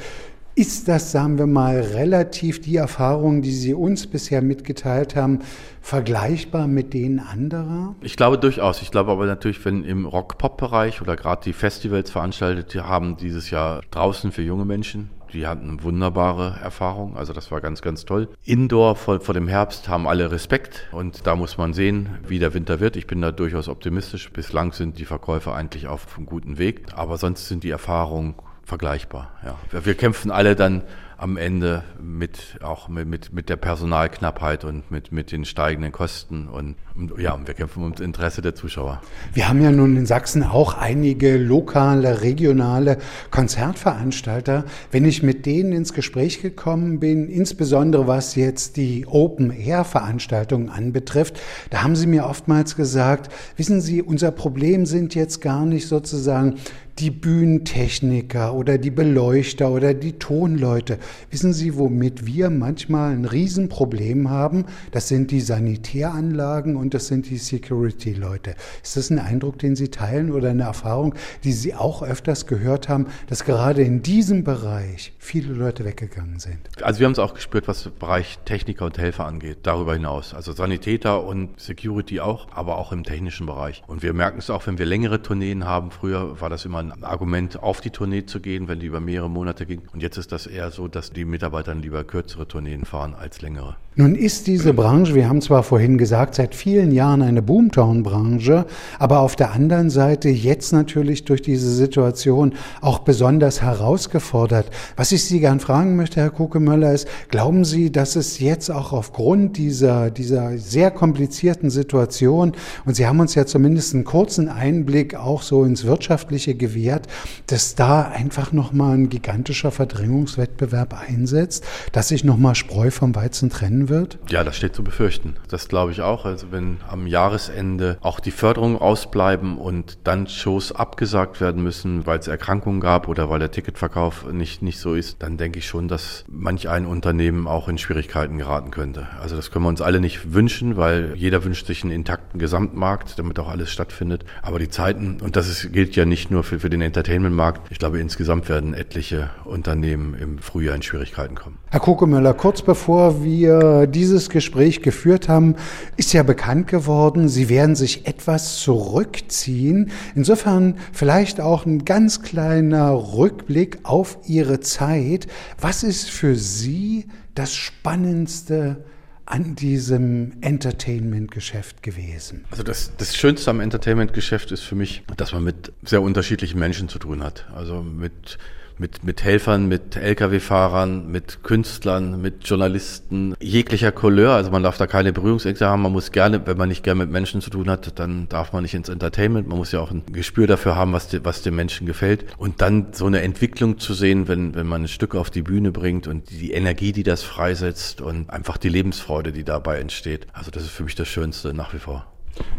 Ist 0.58 0.88
das, 0.88 1.12
sagen 1.12 1.36
wir 1.36 1.46
mal, 1.46 1.80
relativ 1.80 2.62
die 2.62 2.76
Erfahrungen, 2.76 3.42
die 3.42 3.52
Sie 3.52 3.74
uns 3.74 4.06
bisher 4.06 4.40
mitgeteilt 4.40 5.14
haben, 5.14 5.40
vergleichbar 5.82 6.66
mit 6.66 6.94
denen 6.94 7.18
anderer? 7.18 7.94
Ich 8.00 8.16
glaube 8.16 8.38
durchaus. 8.38 8.80
Ich 8.80 8.90
glaube 8.90 9.12
aber 9.12 9.26
natürlich, 9.26 9.62
wenn 9.66 9.84
im 9.84 10.06
Rock-Pop-Bereich 10.06 11.02
oder 11.02 11.14
gerade 11.14 11.42
die 11.44 11.52
Festivals 11.52 12.10
veranstaltet 12.10 12.74
haben 12.74 13.18
dieses 13.18 13.50
Jahr 13.50 13.82
draußen 13.90 14.32
für 14.32 14.40
junge 14.40 14.64
Menschen, 14.64 15.10
die 15.32 15.46
hatten 15.46 15.82
wunderbare 15.82 16.58
Erfahrung. 16.62 17.16
Also 17.16 17.32
das 17.32 17.50
war 17.50 17.60
ganz, 17.60 17.82
ganz 17.82 18.04
toll. 18.04 18.28
Indoor 18.44 18.96
vor, 18.96 19.20
vor 19.20 19.34
dem 19.34 19.48
Herbst 19.48 19.88
haben 19.88 20.06
alle 20.06 20.30
Respekt 20.30 20.88
und 20.92 21.26
da 21.26 21.36
muss 21.36 21.58
man 21.58 21.72
sehen, 21.72 22.18
wie 22.26 22.38
der 22.38 22.54
Winter 22.54 22.80
wird. 22.80 22.96
Ich 22.96 23.06
bin 23.06 23.20
da 23.20 23.32
durchaus 23.32 23.68
optimistisch. 23.68 24.30
Bislang 24.32 24.72
sind 24.72 24.98
die 24.98 25.04
Verkäufer 25.04 25.54
eigentlich 25.54 25.86
auf 25.86 26.16
einem 26.16 26.26
guten 26.26 26.58
Weg. 26.58 26.86
Aber 26.94 27.18
sonst 27.18 27.48
sind 27.48 27.64
die 27.64 27.70
Erfahrungen 27.70 28.34
vergleichbar. 28.64 29.32
Ja. 29.44 29.56
Wir 29.84 29.94
kämpfen 29.94 30.30
alle 30.30 30.56
dann 30.56 30.82
am 31.18 31.36
Ende 31.38 31.82
mit 32.00 32.58
auch 32.62 32.88
mit, 32.88 33.08
mit, 33.08 33.32
mit 33.32 33.48
der 33.48 33.56
Personalknappheit 33.56 34.64
und 34.64 34.90
mit, 34.90 35.12
mit 35.12 35.32
den 35.32 35.44
steigenden 35.44 35.90
Kosten 35.90 36.46
und, 36.48 36.76
und 36.94 37.18
ja, 37.18 37.38
wir 37.44 37.54
kämpfen 37.54 37.82
ums 37.82 38.00
Interesse 38.00 38.42
der 38.42 38.54
Zuschauer. 38.54 39.00
Wir 39.32 39.48
haben 39.48 39.62
ja 39.62 39.70
nun 39.70 39.96
in 39.96 40.04
Sachsen 40.04 40.42
auch 40.42 40.74
einige 40.74 41.38
lokale, 41.38 42.20
regionale 42.20 42.98
Konzertveranstalter. 43.30 44.64
Wenn 44.90 45.06
ich 45.06 45.22
mit 45.22 45.46
denen 45.46 45.72
ins 45.72 45.94
Gespräch 45.94 46.42
gekommen 46.42 47.00
bin, 47.00 47.28
insbesondere 47.28 48.06
was 48.06 48.34
jetzt 48.34 48.76
die 48.76 49.06
Open-Air-Veranstaltungen 49.06 50.68
anbetrifft, 50.68 51.40
da 51.70 51.82
haben 51.82 51.96
sie 51.96 52.06
mir 52.06 52.26
oftmals 52.26 52.76
gesagt, 52.76 53.32
wissen 53.56 53.80
Sie, 53.80 54.02
unser 54.02 54.32
Problem 54.32 54.84
sind 54.84 55.14
jetzt 55.14 55.40
gar 55.40 55.64
nicht 55.64 55.88
sozusagen 55.88 56.56
die 56.98 57.10
Bühnentechniker 57.10 58.54
oder 58.54 58.78
die 58.78 58.90
Beleuchter 58.90 59.70
oder 59.70 59.92
die 59.92 60.14
Tonleute. 60.14 60.98
Wissen 61.30 61.52
Sie, 61.52 61.76
womit 61.76 62.26
wir 62.26 62.50
manchmal 62.50 63.12
ein 63.12 63.24
Riesenproblem 63.24 64.30
haben? 64.30 64.64
Das 64.90 65.08
sind 65.08 65.30
die 65.30 65.40
Sanitäranlagen 65.40 66.76
und 66.76 66.94
das 66.94 67.06
sind 67.08 67.28
die 67.30 67.38
Security-Leute. 67.38 68.54
Ist 68.82 68.96
das 68.96 69.10
ein 69.10 69.18
Eindruck, 69.18 69.58
den 69.58 69.76
Sie 69.76 69.88
teilen 69.88 70.30
oder 70.30 70.50
eine 70.50 70.64
Erfahrung, 70.64 71.14
die 71.44 71.52
Sie 71.52 71.74
auch 71.74 72.02
öfters 72.02 72.46
gehört 72.46 72.88
haben, 72.88 73.06
dass 73.28 73.44
gerade 73.44 73.82
in 73.82 74.02
diesem 74.02 74.44
Bereich 74.44 75.12
viele 75.18 75.52
Leute 75.52 75.84
weggegangen 75.84 76.38
sind? 76.38 76.58
Also 76.82 77.00
wir 77.00 77.06
haben 77.06 77.12
es 77.12 77.18
auch 77.18 77.34
gespürt, 77.34 77.68
was 77.68 77.90
Bereich 77.98 78.38
Techniker 78.44 78.86
und 78.86 78.98
Helfer 78.98 79.26
angeht, 79.26 79.58
darüber 79.62 79.94
hinaus. 79.94 80.34
Also 80.34 80.52
Sanitäter 80.52 81.24
und 81.24 81.58
Security 81.60 82.20
auch, 82.20 82.48
aber 82.52 82.78
auch 82.78 82.92
im 82.92 83.04
technischen 83.04 83.46
Bereich. 83.46 83.82
Und 83.86 84.02
wir 84.02 84.12
merken 84.12 84.38
es 84.38 84.50
auch, 84.50 84.66
wenn 84.66 84.78
wir 84.78 84.86
längere 84.86 85.22
Tourneen 85.22 85.64
haben. 85.64 85.90
Früher 85.90 86.40
war 86.40 86.50
das 86.50 86.64
immer 86.64 86.78
ein 86.78 87.04
Argument, 87.04 87.62
auf 87.62 87.80
die 87.80 87.90
Tournee 87.90 88.26
zu 88.26 88.40
gehen, 88.40 88.68
wenn 88.68 88.80
die 88.80 88.86
über 88.86 89.00
mehrere 89.00 89.30
Monate 89.30 89.66
ging. 89.66 89.82
Und 89.92 90.02
jetzt 90.02 90.16
ist 90.16 90.32
das 90.32 90.46
eher 90.46 90.70
so, 90.70 90.88
dass 90.96 91.10
die 91.10 91.26
Mitarbeiter 91.26 91.74
lieber 91.74 92.04
kürzere 92.04 92.48
Tourneen 92.48 92.86
fahren 92.86 93.14
als 93.14 93.42
längere. 93.42 93.76
Nun 93.98 94.14
ist 94.14 94.46
diese 94.46 94.74
Branche, 94.74 95.14
wir 95.14 95.26
haben 95.26 95.40
zwar 95.40 95.62
vorhin 95.62 95.96
gesagt, 95.96 96.34
seit 96.34 96.54
vielen 96.54 96.92
Jahren 96.92 97.22
eine 97.22 97.40
Boomtown-Branche, 97.40 98.66
aber 98.98 99.20
auf 99.20 99.36
der 99.36 99.52
anderen 99.52 99.88
Seite 99.88 100.28
jetzt 100.28 100.70
natürlich 100.74 101.24
durch 101.24 101.40
diese 101.40 101.74
Situation 101.74 102.52
auch 102.82 102.98
besonders 102.98 103.62
herausgefordert. 103.62 104.70
Was 104.96 105.12
ich 105.12 105.24
Sie 105.24 105.40
gern 105.40 105.60
fragen 105.60 105.96
möchte, 105.96 106.20
Herr 106.20 106.28
Kokemöller, 106.28 106.92
ist, 106.92 107.08
glauben 107.30 107.64
Sie, 107.64 107.90
dass 107.90 108.16
es 108.16 108.38
jetzt 108.38 108.70
auch 108.70 108.92
aufgrund 108.92 109.56
dieser, 109.56 110.10
dieser 110.10 110.58
sehr 110.58 110.90
komplizierten 110.90 111.70
Situation, 111.70 112.52
und 112.84 112.96
Sie 112.96 113.06
haben 113.06 113.20
uns 113.20 113.34
ja 113.34 113.46
zumindest 113.46 113.94
einen 113.94 114.04
kurzen 114.04 114.50
Einblick 114.50 115.14
auch 115.14 115.40
so 115.40 115.64
ins 115.64 115.86
Wirtschaftliche 115.86 116.54
gewährt, 116.54 117.06
dass 117.46 117.76
da 117.76 118.02
einfach 118.02 118.52
nochmal 118.52 118.98
ein 118.98 119.08
gigantischer 119.08 119.70
Verdrängungswettbewerb 119.70 120.94
einsetzt, 121.08 121.64
dass 121.92 122.08
sich 122.08 122.24
nochmal 122.24 122.54
Spreu 122.54 122.90
vom 122.90 123.14
Weizen 123.14 123.48
trennen 123.48 123.85
wird? 123.88 124.18
Ja, 124.28 124.44
das 124.44 124.56
steht 124.56 124.74
zu 124.74 124.84
befürchten. 124.84 125.34
Das 125.48 125.68
glaube 125.68 125.92
ich 125.92 126.02
auch. 126.02 126.24
Also 126.24 126.48
wenn 126.50 126.78
am 126.88 127.06
Jahresende 127.06 127.98
auch 128.00 128.20
die 128.20 128.30
Förderungen 128.30 128.76
ausbleiben 128.76 129.58
und 129.58 129.98
dann 130.04 130.26
Shows 130.26 130.72
abgesagt 130.72 131.40
werden 131.40 131.62
müssen, 131.62 132.06
weil 132.06 132.18
es 132.18 132.28
Erkrankungen 132.28 132.80
gab 132.80 133.08
oder 133.08 133.30
weil 133.30 133.38
der 133.38 133.50
Ticketverkauf 133.50 134.30
nicht, 134.32 134.62
nicht 134.62 134.78
so 134.78 134.94
ist, 134.94 135.22
dann 135.22 135.36
denke 135.36 135.58
ich 135.58 135.66
schon, 135.66 135.88
dass 135.88 136.24
manch 136.28 136.68
ein 136.68 136.86
Unternehmen 136.86 137.46
auch 137.46 137.68
in 137.68 137.78
Schwierigkeiten 137.78 138.38
geraten 138.38 138.70
könnte. 138.70 139.06
Also 139.20 139.36
das 139.36 139.50
können 139.50 139.64
wir 139.64 139.68
uns 139.68 139.80
alle 139.80 140.00
nicht 140.00 140.32
wünschen, 140.32 140.76
weil 140.76 141.14
jeder 141.16 141.44
wünscht 141.44 141.66
sich 141.66 141.82
einen 141.82 141.92
intakten 141.92 142.38
Gesamtmarkt, 142.38 143.18
damit 143.18 143.38
auch 143.38 143.48
alles 143.48 143.70
stattfindet. 143.70 144.24
Aber 144.42 144.58
die 144.58 144.68
Zeiten, 144.68 145.18
und 145.20 145.36
das 145.36 145.48
ist, 145.48 145.72
gilt 145.72 145.96
ja 145.96 146.04
nicht 146.04 146.30
nur 146.30 146.44
für, 146.44 146.60
für 146.60 146.70
den 146.70 146.80
Entertainment-Markt, 146.80 147.70
ich 147.70 147.78
glaube 147.78 148.00
insgesamt 148.00 148.48
werden 148.48 148.74
etliche 148.74 149.30
Unternehmen 149.44 150.14
im 150.14 150.38
Frühjahr 150.38 150.74
in 150.74 150.82
Schwierigkeiten 150.82 151.34
kommen. 151.34 151.58
Herr 151.70 151.80
Kokemöller, 151.80 152.34
kurz 152.34 152.62
bevor 152.62 153.22
wir 153.22 153.75
dieses 153.84 154.30
Gespräch 154.30 154.80
geführt 154.80 155.28
haben, 155.28 155.56
ist 155.96 156.12
ja 156.12 156.22
bekannt 156.22 156.68
geworden, 156.68 157.28
Sie 157.28 157.48
werden 157.48 157.76
sich 157.76 158.06
etwas 158.06 158.58
zurückziehen. 158.60 159.90
Insofern 160.14 160.78
vielleicht 160.92 161.40
auch 161.40 161.66
ein 161.66 161.84
ganz 161.84 162.22
kleiner 162.22 162.92
Rückblick 162.92 163.80
auf 163.82 164.18
Ihre 164.26 164.60
Zeit. 164.60 165.26
Was 165.60 165.82
ist 165.82 166.08
für 166.08 166.36
Sie 166.36 167.06
das 167.34 167.54
Spannendste 167.54 168.84
an 169.26 169.56
diesem 169.56 170.32
Entertainment-Geschäft 170.40 171.82
gewesen? 171.82 172.44
Also 172.50 172.62
das, 172.62 172.92
das 172.96 173.16
Schönste 173.16 173.50
am 173.50 173.60
Entertainment-Geschäft 173.60 174.52
ist 174.52 174.62
für 174.62 174.76
mich, 174.76 175.02
dass 175.16 175.32
man 175.32 175.42
mit 175.44 175.72
sehr 175.84 176.00
unterschiedlichen 176.00 176.58
Menschen 176.58 176.88
zu 176.88 176.98
tun 176.98 177.22
hat. 177.22 177.46
Also 177.54 177.82
mit 177.82 178.38
mit, 178.78 179.04
mit 179.04 179.24
Helfern, 179.24 179.66
mit 179.66 179.96
Lkw-Fahrern, 179.96 181.10
mit 181.10 181.42
Künstlern, 181.42 182.20
mit 182.20 182.46
Journalisten 182.46 183.34
jeglicher 183.40 183.92
Couleur. 183.92 184.34
Also 184.34 184.50
man 184.50 184.62
darf 184.62 184.76
da 184.76 184.86
keine 184.86 185.12
Berührungsängste 185.12 185.66
haben. 185.66 185.82
Man 185.82 185.92
muss 185.92 186.12
gerne, 186.12 186.46
wenn 186.46 186.56
man 186.56 186.68
nicht 186.68 186.82
gerne 186.82 187.02
mit 187.02 187.10
Menschen 187.10 187.40
zu 187.40 187.50
tun 187.50 187.70
hat, 187.70 187.98
dann 187.98 188.28
darf 188.28 188.52
man 188.52 188.62
nicht 188.62 188.74
ins 188.74 188.88
Entertainment. 188.88 189.48
Man 189.48 189.58
muss 189.58 189.72
ja 189.72 189.80
auch 189.80 189.90
ein 189.90 190.02
Gespür 190.12 190.46
dafür 190.46 190.76
haben, 190.76 190.92
was, 190.92 191.08
die, 191.08 191.24
was 191.24 191.42
dem 191.42 191.56
Menschen 191.56 191.86
gefällt. 191.86 192.24
Und 192.36 192.60
dann 192.62 192.88
so 192.92 193.06
eine 193.06 193.22
Entwicklung 193.22 193.78
zu 193.78 193.94
sehen, 193.94 194.28
wenn, 194.28 194.54
wenn 194.54 194.66
man 194.66 194.82
ein 194.82 194.88
Stück 194.88 195.14
auf 195.14 195.30
die 195.30 195.42
Bühne 195.42 195.72
bringt 195.72 196.06
und 196.06 196.30
die 196.30 196.52
Energie, 196.52 196.92
die 196.92 197.02
das 197.02 197.22
freisetzt 197.22 198.00
und 198.00 198.30
einfach 198.30 198.56
die 198.56 198.68
Lebensfreude, 198.68 199.32
die 199.32 199.44
dabei 199.44 199.78
entsteht. 199.78 200.26
Also 200.32 200.50
das 200.50 200.64
ist 200.64 200.70
für 200.70 200.84
mich 200.84 200.94
das 200.94 201.08
Schönste 201.08 201.54
nach 201.54 201.72
wie 201.72 201.78
vor. 201.78 202.06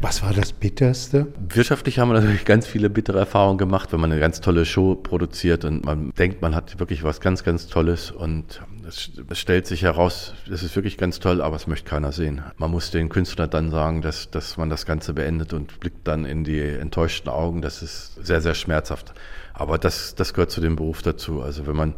Was 0.02 0.24
war 0.24 0.34
das 0.34 0.54
Bitterste? 0.54 1.28
Wirtschaftlich 1.50 2.00
haben 2.00 2.10
wir 2.10 2.20
natürlich 2.20 2.46
ganz 2.46 2.68
viele 2.68 2.90
bittere 2.90 3.20
Erfahrungen 3.20 3.58
gemacht, 3.58 3.92
wenn 3.92 4.00
man 4.00 4.12
eine 4.12 4.22
ganz 4.22 4.42
tolle 4.42 4.66
Show 4.66 4.96
produziert 4.96 5.66
und 5.66 5.86
man 5.86 6.12
denkt, 6.18 6.42
man 6.42 6.56
hat 6.56 6.80
wirklich 6.80 7.04
was 7.04 7.20
ganz, 7.20 7.44
ganz 7.44 7.68
Tolles 7.68 8.12
und 8.12 8.62
es, 8.88 9.12
stellt 9.34 9.68
sich 9.68 9.84
heraus, 9.84 10.34
das 10.50 10.64
ist 10.64 10.76
wirklich 10.76 10.98
ganz 10.98 11.20
toll, 11.20 11.42
aber 11.42 11.56
es 11.56 11.68
möchte 11.68 11.90
keiner 11.90 12.12
sehen. 12.12 12.42
Man 12.58 12.72
muss 12.72 12.92
den 12.92 13.10
Künstler 13.10 13.48
dann 13.48 13.70
sagen, 13.70 14.02
dass, 14.02 14.30
dass 14.32 14.58
man 14.58 14.70
das 14.70 14.86
Ganze 14.86 15.14
beendet 15.14 15.54
und 15.54 15.80
blickt 15.80 16.08
dann 16.08 16.26
in 16.26 16.44
die 16.44 16.62
enttäuschten 16.62 17.30
Augen. 17.30 17.62
Das 17.62 17.82
ist 17.82 18.24
sehr, 18.24 18.42
sehr 18.42 18.54
schmerzhaft. 18.54 19.14
Aber 19.54 19.78
das, 19.78 20.16
das 20.16 20.34
gehört 20.34 20.52
zu 20.52 20.62
dem 20.62 20.76
Beruf 20.76 21.02
dazu. 21.02 21.42
Also 21.42 21.68
wenn 21.68 21.76
man, 21.76 21.96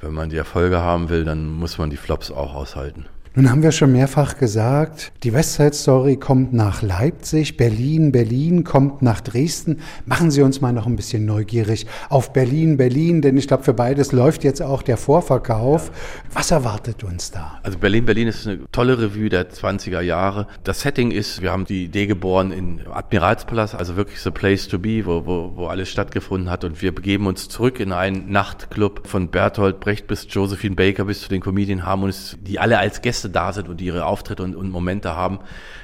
wenn 0.00 0.12
man 0.12 0.30
die 0.30 0.36
Erfolge 0.36 0.80
haben 0.80 1.08
will, 1.10 1.24
dann 1.24 1.48
muss 1.50 1.78
man 1.78 1.90
die 1.90 1.96
Flops 1.96 2.30
auch 2.30 2.54
aushalten. 2.54 3.06
Nun 3.38 3.50
haben 3.50 3.62
wir 3.62 3.70
schon 3.70 3.92
mehrfach 3.92 4.38
gesagt, 4.38 5.12
die 5.22 5.34
Westside 5.34 5.74
Story 5.74 6.16
kommt 6.16 6.54
nach 6.54 6.80
Leipzig, 6.80 7.58
Berlin, 7.58 8.10
Berlin 8.10 8.64
kommt 8.64 9.02
nach 9.02 9.20
Dresden. 9.20 9.80
Machen 10.06 10.30
Sie 10.30 10.40
uns 10.40 10.62
mal 10.62 10.72
noch 10.72 10.86
ein 10.86 10.96
bisschen 10.96 11.26
neugierig 11.26 11.84
auf 12.08 12.32
Berlin, 12.32 12.78
Berlin, 12.78 13.20
denn 13.20 13.36
ich 13.36 13.46
glaube, 13.46 13.62
für 13.62 13.74
beides 13.74 14.12
läuft 14.12 14.42
jetzt 14.42 14.62
auch 14.62 14.80
der 14.80 14.96
Vorverkauf. 14.96 15.90
Was 16.32 16.50
erwartet 16.50 17.04
uns 17.04 17.30
da? 17.30 17.60
Also 17.62 17.76
Berlin, 17.76 18.06
Berlin 18.06 18.28
ist 18.28 18.46
eine 18.46 18.60
tolle 18.72 18.98
Revue 18.98 19.28
der 19.28 19.50
20er 19.50 20.00
Jahre. 20.00 20.46
Das 20.64 20.80
Setting 20.80 21.10
ist, 21.10 21.42
wir 21.42 21.52
haben 21.52 21.66
die 21.66 21.84
Idee 21.84 22.06
geboren 22.06 22.52
in 22.52 22.80
Admiralspalast, 22.90 23.74
also 23.74 23.96
wirklich 23.96 24.18
the 24.20 24.30
place 24.30 24.66
to 24.66 24.78
be, 24.78 25.04
wo, 25.04 25.26
wo, 25.26 25.52
wo 25.56 25.66
alles 25.66 25.90
stattgefunden 25.90 26.48
hat 26.48 26.64
und 26.64 26.80
wir 26.80 26.94
begeben 26.94 27.26
uns 27.26 27.50
zurück 27.50 27.80
in 27.80 27.92
einen 27.92 28.32
Nachtclub 28.32 29.06
von 29.06 29.28
Bertolt 29.28 29.78
Brecht 29.80 30.06
bis 30.06 30.26
Josephine 30.26 30.74
Baker 30.74 31.04
bis 31.04 31.20
zu 31.20 31.28
den 31.28 31.42
Comedian 31.42 31.84
Harmonies, 31.84 32.38
die 32.40 32.58
alle 32.58 32.78
als 32.78 33.02
Gäste 33.02 33.25
Gäste 33.26 33.30
da 33.30 33.52
sind 33.52 33.68
und 33.68 33.80
ihre 33.80 34.06
Auftritte 34.06 34.42
und, 34.42 34.56
und 34.56 34.70
Momente 34.70 35.16
haben, 35.16 35.40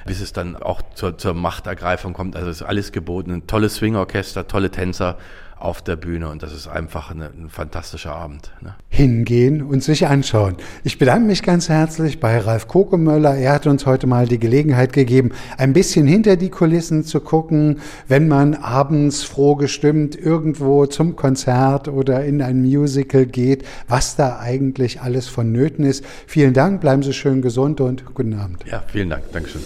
bis 0.07 0.21
es 0.21 0.33
dann 0.33 0.57
auch 0.57 0.83
zur, 0.95 1.19
zur 1.19 1.35
Machtergreifung 1.35 2.13
kommt. 2.13 2.37
Also 2.37 2.51
ist 2.51 2.63
alles 2.63 2.93
geboten. 2.93 3.33
Ein 3.33 3.47
tolles 3.47 3.77
Swingorchester, 3.77 4.47
tolle 4.47 4.71
Tänzer, 4.71 5.19
auf 5.63 5.81
der 5.81 5.97
Bühne 5.97 6.29
und 6.29 6.43
das 6.43 6.53
ist 6.53 6.67
einfach 6.67 7.11
eine, 7.11 7.27
ein 7.27 7.49
fantastischer 7.49 8.13
Abend. 8.13 8.51
Ne? 8.61 8.75
Hingehen 8.89 9.63
und 9.63 9.83
sich 9.83 10.07
anschauen. 10.07 10.57
Ich 10.83 10.99
bedanke 10.99 11.27
mich 11.27 11.43
ganz 11.43 11.69
herzlich 11.69 12.19
bei 12.19 12.39
Ralf 12.39 12.67
Kokemöller. 12.67 13.37
Er 13.37 13.53
hat 13.53 13.67
uns 13.67 13.87
heute 13.87 14.07
mal 14.07 14.27
die 14.27 14.39
Gelegenheit 14.39 14.93
gegeben, 14.93 15.31
ein 15.57 15.73
bisschen 15.73 16.07
hinter 16.07 16.37
die 16.37 16.51
Kulissen 16.51 17.05
zu 17.05 17.21
gucken, 17.21 17.81
wenn 18.09 18.27
man 18.27 18.55
abends 18.55 19.23
froh 19.23 19.55
gestimmt 19.55 20.17
irgendwo 20.17 20.87
zum 20.87 21.15
Konzert 21.15 21.89
oder 21.89 22.25
in 22.25 22.43
ein 22.43 22.61
Musical 22.63 23.27
geht, 23.27 23.65
was 23.87 24.17
da 24.17 24.41
eigentlich 24.41 25.01
alles 25.01 25.29
vonnöten 25.29 25.85
ist. 25.85 26.05
Vielen 26.27 26.55
Dank, 26.55 26.81
bleiben 26.81 27.03
Sie 27.03 27.13
schön 27.13 27.41
gesund 27.41 27.81
und 27.81 28.15
guten 28.15 28.35
Abend. 28.35 28.65
Ja, 28.71 28.83
vielen 28.89 29.11
Dank. 29.11 29.25
Dankeschön. 29.33 29.63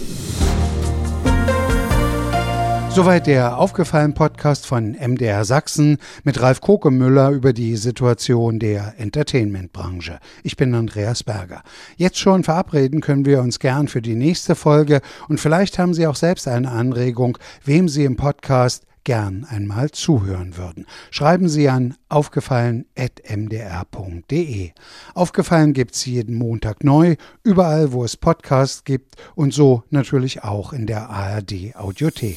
Soweit 2.97 3.27
der 3.27 3.59
aufgefallen 3.59 4.15
Podcast 4.15 4.65
von 4.65 4.93
MDR 4.93 5.45
Sachsen 5.45 5.99
mit 6.23 6.41
Ralf 6.41 6.61
Kokemüller 6.61 7.29
über 7.29 7.53
die 7.53 7.75
Situation 7.75 8.57
der 8.57 8.95
Entertainment-Branche. 8.97 10.17
Ich 10.41 10.57
bin 10.57 10.73
Andreas 10.73 11.23
Berger. 11.23 11.61
Jetzt 11.97 12.17
schon 12.17 12.43
verabreden 12.43 12.99
können 13.01 13.23
wir 13.23 13.41
uns 13.41 13.59
gern 13.59 13.87
für 13.87 14.01
die 14.01 14.15
nächste 14.15 14.55
Folge 14.55 15.01
und 15.29 15.39
vielleicht 15.39 15.77
haben 15.77 15.93
Sie 15.93 16.07
auch 16.07 16.15
selbst 16.15 16.47
eine 16.47 16.71
Anregung, 16.71 17.37
wem 17.63 17.87
Sie 17.87 18.03
im 18.03 18.15
Podcast 18.15 18.87
gern 19.07 19.47
einmal 19.49 19.89
zuhören 19.91 20.57
würden. 20.57 20.85
Schreiben 21.11 21.47
Sie 21.47 21.69
an 21.69 21.93
aufgefallen.mdr.de. 22.09 24.71
Aufgefallen 25.13 25.71
gibt's 25.71 26.05
jeden 26.05 26.35
Montag 26.35 26.83
neu, 26.83 27.15
überall 27.41 27.93
wo 27.93 28.03
es 28.03 28.17
Podcasts 28.17 28.83
gibt 28.83 29.15
und 29.33 29.53
so 29.53 29.83
natürlich 29.91 30.43
auch 30.43 30.73
in 30.73 30.87
der 30.87 31.09
ARD 31.09 31.73
Audiothek. 31.75 32.35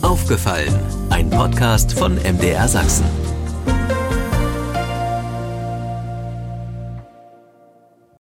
Aufgefallen, 0.00 0.72
ein 1.10 1.28
Podcast 1.28 1.92
von 1.92 2.14
MDR 2.14 2.68
Sachsen. 2.68 3.04